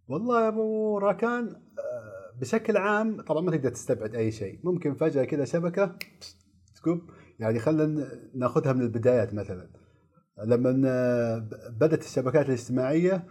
والله 0.07 0.43
يا 0.43 0.47
أبو 0.47 0.97
راكان 0.97 1.47
آه، 1.47 2.39
بشكل 2.39 2.77
عام 2.77 3.21
طبعا 3.21 3.41
ما 3.41 3.51
تقدر 3.51 3.69
تستبعد 3.69 4.15
أي 4.15 4.31
شيء. 4.31 4.59
ممكن 4.63 4.93
فجأة 4.95 5.23
كذا 5.23 5.45
شبكة 5.45 5.95
تكب 6.75 7.01
يعني 7.39 7.59
خلينا 7.59 8.07
ناخذها 8.35 8.73
من 8.73 8.81
البدايات 8.81 9.33
مثلا. 9.33 9.69
لما 10.45 10.81
آه، 10.89 11.49
بدأت 11.79 12.03
الشبكات 12.03 12.45
الاجتماعية 12.45 13.23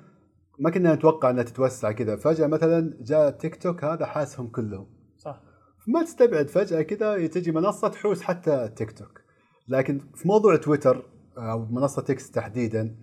ما 0.59 0.71
كنا 0.71 0.95
نتوقع 0.95 1.31
إنها 1.31 1.43
تتوسع 1.43 1.93
كذا. 1.93 2.17
فجأة 2.17 2.47
مثلا 2.47 2.99
جاء 3.01 3.31
تيك 3.31 3.63
توك 3.63 3.85
هذا 3.85 4.07
حاسهم 4.07 4.49
كلهم. 4.49 4.87
صح. 5.17 5.41
ما 5.89 6.03
تستبعد 6.03 6.51
فجأة 6.51 6.83
كذا 6.83 7.27
تجي 7.27 7.53
منصة 7.53 7.89
تحوس 7.89 8.23
حتى 8.23 8.69
تيك 8.77 8.99
توك. 8.99 9.21
لكن 9.69 10.01
في 10.15 10.29
موضوع 10.29 10.57
تويتر 10.57 11.11
أو 11.39 11.67
منصة 11.67 12.05
إكس 12.11 12.31
تحديدا 12.31 12.97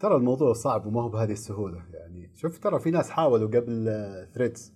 ترى 0.00 0.16
الموضوع 0.16 0.52
صعب 0.52 0.86
وما 0.86 1.02
هو 1.02 1.08
بهذه 1.08 1.32
السهولة. 1.32 1.76
يعني 1.76 2.32
شوف 2.34 2.58
ترى 2.58 2.80
في 2.80 2.90
ناس 2.90 3.10
حاولوا 3.10 3.48
قبل 3.48 3.90
ثريدز 4.34 4.74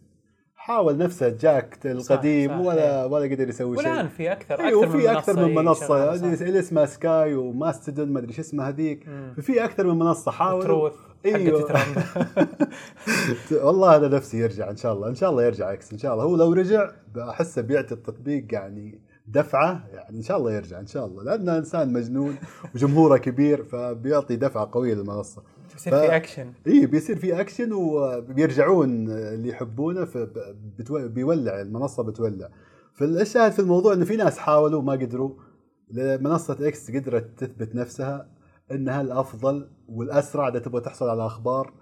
حاول 0.69 0.97
نفسه 0.97 1.29
جاك 1.29 1.87
القديم 1.87 2.51
صح، 2.51 2.59
ولا 2.59 3.05
ولا 3.05 3.35
قدر 3.35 3.49
يسوي 3.49 3.77
شيء. 3.77 3.89
والآن 3.89 4.09
في 4.09 4.33
أكثر 4.33 4.61
أيوه 4.61 4.85
أكثر 4.85 4.99
في 4.99 5.13
أكثر 5.13 5.47
من 5.47 5.55
منصة 5.55 6.15
هذه 6.15 6.35
صح. 6.35 6.43
اللي 6.43 6.59
اسمها 6.59 6.87
سكاي 6.87 7.35
وماستدون 7.35 8.13
ما 8.13 8.19
أدري 8.19 8.33
شو 8.33 8.41
اسمها 8.41 8.69
هذيك. 8.69 9.07
ففي 9.37 9.65
أكثر 9.65 9.87
من 9.87 9.99
منصة 9.99 10.31
حاولوا 10.31 10.65
تروث 10.65 10.93
ترامب 11.23 12.03
والله 13.53 13.97
هذا 13.97 14.09
نفسي 14.09 14.39
يرجع 14.39 14.71
إن 14.71 14.77
شاء 14.77 14.93
الله 14.93 15.09
إن 15.09 15.15
شاء 15.15 15.31
الله 15.31 15.45
يرجع 15.45 15.73
إكس 15.73 15.93
إن 15.93 15.99
شاء 15.99 16.13
الله. 16.13 16.25
هو 16.25 16.37
لو 16.37 16.53
رجع 16.53 16.91
بحسه 17.15 17.63
بيعطي 17.63 17.95
التطبيق 17.95 18.55
يعني 18.55 19.01
دفعة 19.27 19.85
يعني 19.95 20.17
إن 20.17 20.23
شاء 20.23 20.37
الله 20.37 20.53
يرجع 20.53 20.81
إن 20.81 20.87
شاء 20.87 21.07
الله. 21.07 21.23
لأنه 21.25 21.59
إنسان 21.59 21.93
مجنون 21.93 22.37
وجمهوره 22.75 23.17
كبير 23.17 23.65
فبيعطي 23.65 24.37
دفعة 24.37 24.69
قوية 24.73 24.95
للمنصة. 24.95 25.43
يصير 25.79 25.93
ف- 25.93 25.97
في 25.97 26.17
اكشن 26.17 26.53
اي 26.67 26.87
بيصير 26.87 27.17
في 27.17 27.41
اكشن 27.41 27.73
وبيرجعون 27.73 29.11
اللي 29.11 29.49
يحبونه 29.49 30.05
فبتو... 30.05 31.09
بيولع 31.09 31.61
المنصة 31.61 32.03
بتولع. 32.03 32.49
فالشاهد 32.95 33.53
في 33.53 33.59
الموضوع 33.59 33.93
إنه 33.93 34.05
في 34.05 34.17
ناس 34.17 34.39
حاولوا 34.39 34.83
ما 34.83 34.93
قدروا. 34.93 35.31
منصة 35.97 36.69
إكس 36.69 36.91
قدرت 36.91 37.39
تثبت 37.45 37.75
نفسها 37.75 38.31
إنها 38.73 39.01
الأفضل 39.01 39.71
والأسرع 39.89 40.49
إذا 40.49 40.59
تبغى 40.59 40.81
تحصل 40.81 41.09
على 41.09 41.27
أخبار. 41.27 41.73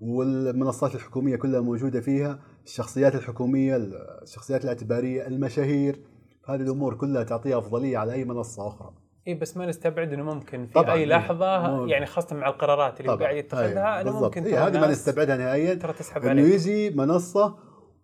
والمنصات 0.00 0.94
الحكومية 0.94 1.36
كلها 1.36 1.60
موجودة 1.60 2.00
فيها 2.00 2.38
الشخصيات 2.64 3.14
الحكومية 3.14 3.76
الشخصيات 4.22 4.64
الاعتبارية 4.64 5.26
المشاهير. 5.26 6.00
هذه 6.46 6.60
الأمور 6.60 6.94
كلها 6.94 7.22
تعطيها 7.22 7.58
أفضلية 7.58 7.98
على 7.98 8.12
أي 8.12 8.24
منصة 8.24 8.66
أخرى. 8.68 8.94
اي 9.28 9.34
بس 9.34 9.56
ما 9.56 9.66
نستبعد 9.66 10.12
إنه 10.12 10.22
ممكن 10.22 10.66
في 10.66 10.72
طبعاً، 10.72 10.92
أي 10.92 10.98
إيه. 11.00 11.06
لحظة 11.06 11.70
مو- 11.76 11.86
يعني 11.86 12.06
خاصة 12.06 12.36
مع 12.36 12.48
القرارات 12.48 13.00
اللي 13.00 13.16
قاعد 13.16 13.36
يتخذها 13.36 14.00
إنه 14.00 14.10
بالضبط. 14.10 14.24
ممكن 14.24 14.44
إيه 14.44 14.66
هذه 14.66 14.80
ما 14.80 14.86
نستبعدها 14.86 15.36
نهائيا. 15.36 15.74
ترى 15.74 15.92
تسحب 15.92 16.24
إنه 16.24 16.42
يجي 16.42 16.90
منصة 16.90 17.54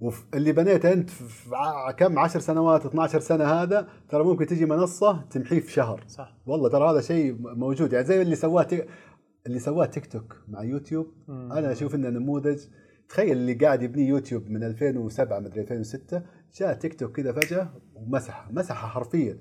واللي 0.00 0.52
بنيته 0.52 0.92
أنت 0.92 1.10
في 1.10 1.50
كم 1.96 2.18
10 2.18 2.40
سنوات 2.40 2.86
12 2.86 3.20
سنة 3.20 3.44
هذا 3.44 3.88
ترى 4.08 4.24
ممكن 4.24 4.46
تجي 4.46 4.66
منصة 4.66 5.22
تمحيه 5.30 5.60
في 5.60 5.72
شهر. 5.72 6.04
صح. 6.06 6.36
والله 6.46 6.68
ترى 6.68 6.90
هذا 6.90 7.00
شيء 7.00 7.36
موجود. 7.40 7.92
يعني 7.92 8.04
زي 8.04 8.22
اللي 8.22 8.36
سواه 8.36 8.62
تيك 8.62 8.86
اللي 9.46 9.58
سواه 9.58 9.86
تيك 9.86 10.06
توك 10.12 10.36
مع 10.48 10.62
يوتيوب. 10.62 11.06
مم. 11.28 11.52
أنا 11.52 11.72
أشوف 11.72 11.94
إنه 11.94 12.08
نموذج. 12.08 12.58
تخيل 13.08 13.32
اللي 13.36 13.54
قاعد 13.54 13.82
يبني 13.82 14.08
يوتيوب 14.08 14.50
من 14.50 14.62
2007 14.64 15.38
مدري 15.40 15.60
2006 15.60 16.22
جاء 16.60 16.72
تيك 16.74 17.00
توك 17.00 17.16
كذا 17.16 17.32
فجأة 17.32 17.68
ومسحه 17.94 18.48
مسحه 18.52 18.88
حرفيا. 18.88 19.38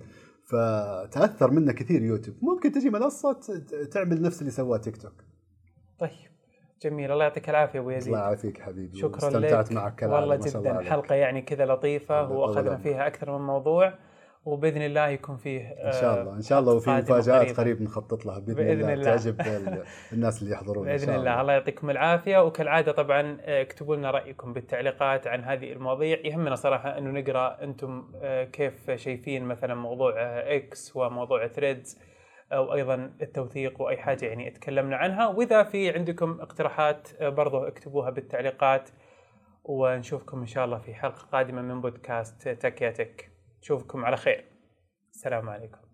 فتأثر 0.49 1.51
منه 1.51 1.71
كثير 1.71 2.01
يوتيوب. 2.01 2.37
ممكن 2.41 2.71
تجي 2.71 2.89
منصة 2.89 3.39
تعمل 3.91 4.21
نفس 4.21 4.41
اللي 4.41 4.51
سواه 4.51 4.77
تيك 4.77 4.97
توك. 4.97 5.13
طيب. 5.99 6.29
جميل. 6.81 7.11
الله 7.11 7.23
يعطيك 7.23 7.49
العافية 7.49 7.79
أبو 7.79 7.89
يزيد. 7.89 8.13
الله 8.13 8.25
يعافيك 8.25 8.61
حبيبي. 8.61 8.97
شكرا 8.97 9.17
استمتعت 9.17 9.71
لك. 9.71 9.77
معك 9.77 9.95
كالعادة 9.95 10.25
والله 10.25 10.49
جدا. 10.81 10.89
حلقة 10.89 11.15
يعني 11.15 11.41
كذا 11.41 11.65
لطيفة 11.65 12.31
وأخذنا 12.31 12.77
فيها 12.77 13.07
أكثر 13.07 13.37
من 13.37 13.45
موضوع. 13.45 13.93
وبإذن 14.49 14.81
الله 14.81 15.07
يكون 15.07 15.37
فيه 15.37 15.61
إن 15.67 15.91
شاء 15.91 16.21
الله 16.21 16.33
إن 16.33 16.41
شاء 16.41 16.59
الله 16.59 16.73
وفي 16.73 16.89
مفاجآت. 16.89 17.59
قريب 17.59 17.81
نخطط 17.81 18.25
لها 18.25 18.39
بإذن, 18.39 18.55
بإذن 18.55 18.71
الله, 18.79 18.93
الله. 18.93 19.03
تعجب 19.03 19.41
ال- 19.41 19.83
الناس 20.13 20.41
اللي 20.41 20.53
يحضرون 20.53 20.87
إن 20.89 20.93
بإذن 20.95 21.05
شاء 21.07 21.15
الله. 21.19 21.41
الله. 21.41 21.53
يعطيكم 21.53 21.89
العافية 21.89 22.43
وكالعادة 22.45 22.91
طبعا 22.91 23.37
آه، 23.41 23.61
اكتبوا 23.61 23.95
لنا 23.95 24.11
رأيكم 24.11 24.53
بالتعليقات 24.53 25.27
عن 25.27 25.43
هذه 25.43 25.71
المواضيع. 25.71 26.17
يهمنا 26.25 26.55
صراحة 26.55 26.97
أنه 26.97 27.19
نقرأ 27.19 27.63
أنتم 27.63 28.03
آه، 28.21 28.43
كيف 28.43 28.91
شايفين 28.91 29.43
مثلا 29.45 29.75
موضوع 29.75 30.13
آه، 30.17 30.55
إكس 30.55 30.95
وموضوع 30.95 31.47
ثريدز 31.47 31.99
أو 32.53 32.73
أيضا 32.73 33.11
التوثيق 33.21 33.81
وأي 33.81 33.97
حاجة 33.97 34.25
يعني 34.25 34.49
تكلمنا 34.49 34.95
عنها. 34.95 35.27
وإذا 35.27 35.63
في 35.63 35.89
عندكم 35.89 36.37
اقتراحات 36.41 37.07
آه، 37.21 37.29
برضو 37.29 37.57
اكتبوها 37.57 38.09
بالتعليقات. 38.09 38.89
ونشوفكم 39.63 40.39
إن 40.39 40.45
شاء 40.45 40.65
الله 40.65 40.77
في 40.79 40.93
حلقة 40.93 41.27
قادمة 41.31 41.61
من 41.61 41.81
بودكاست 41.81 42.47
تكية 42.49 42.91
تك. 42.91 43.28
نشوفكم 43.61 44.05
على 44.05 44.17
خير. 44.17 44.45
السلام 45.13 45.49
عليكم. 45.49 45.88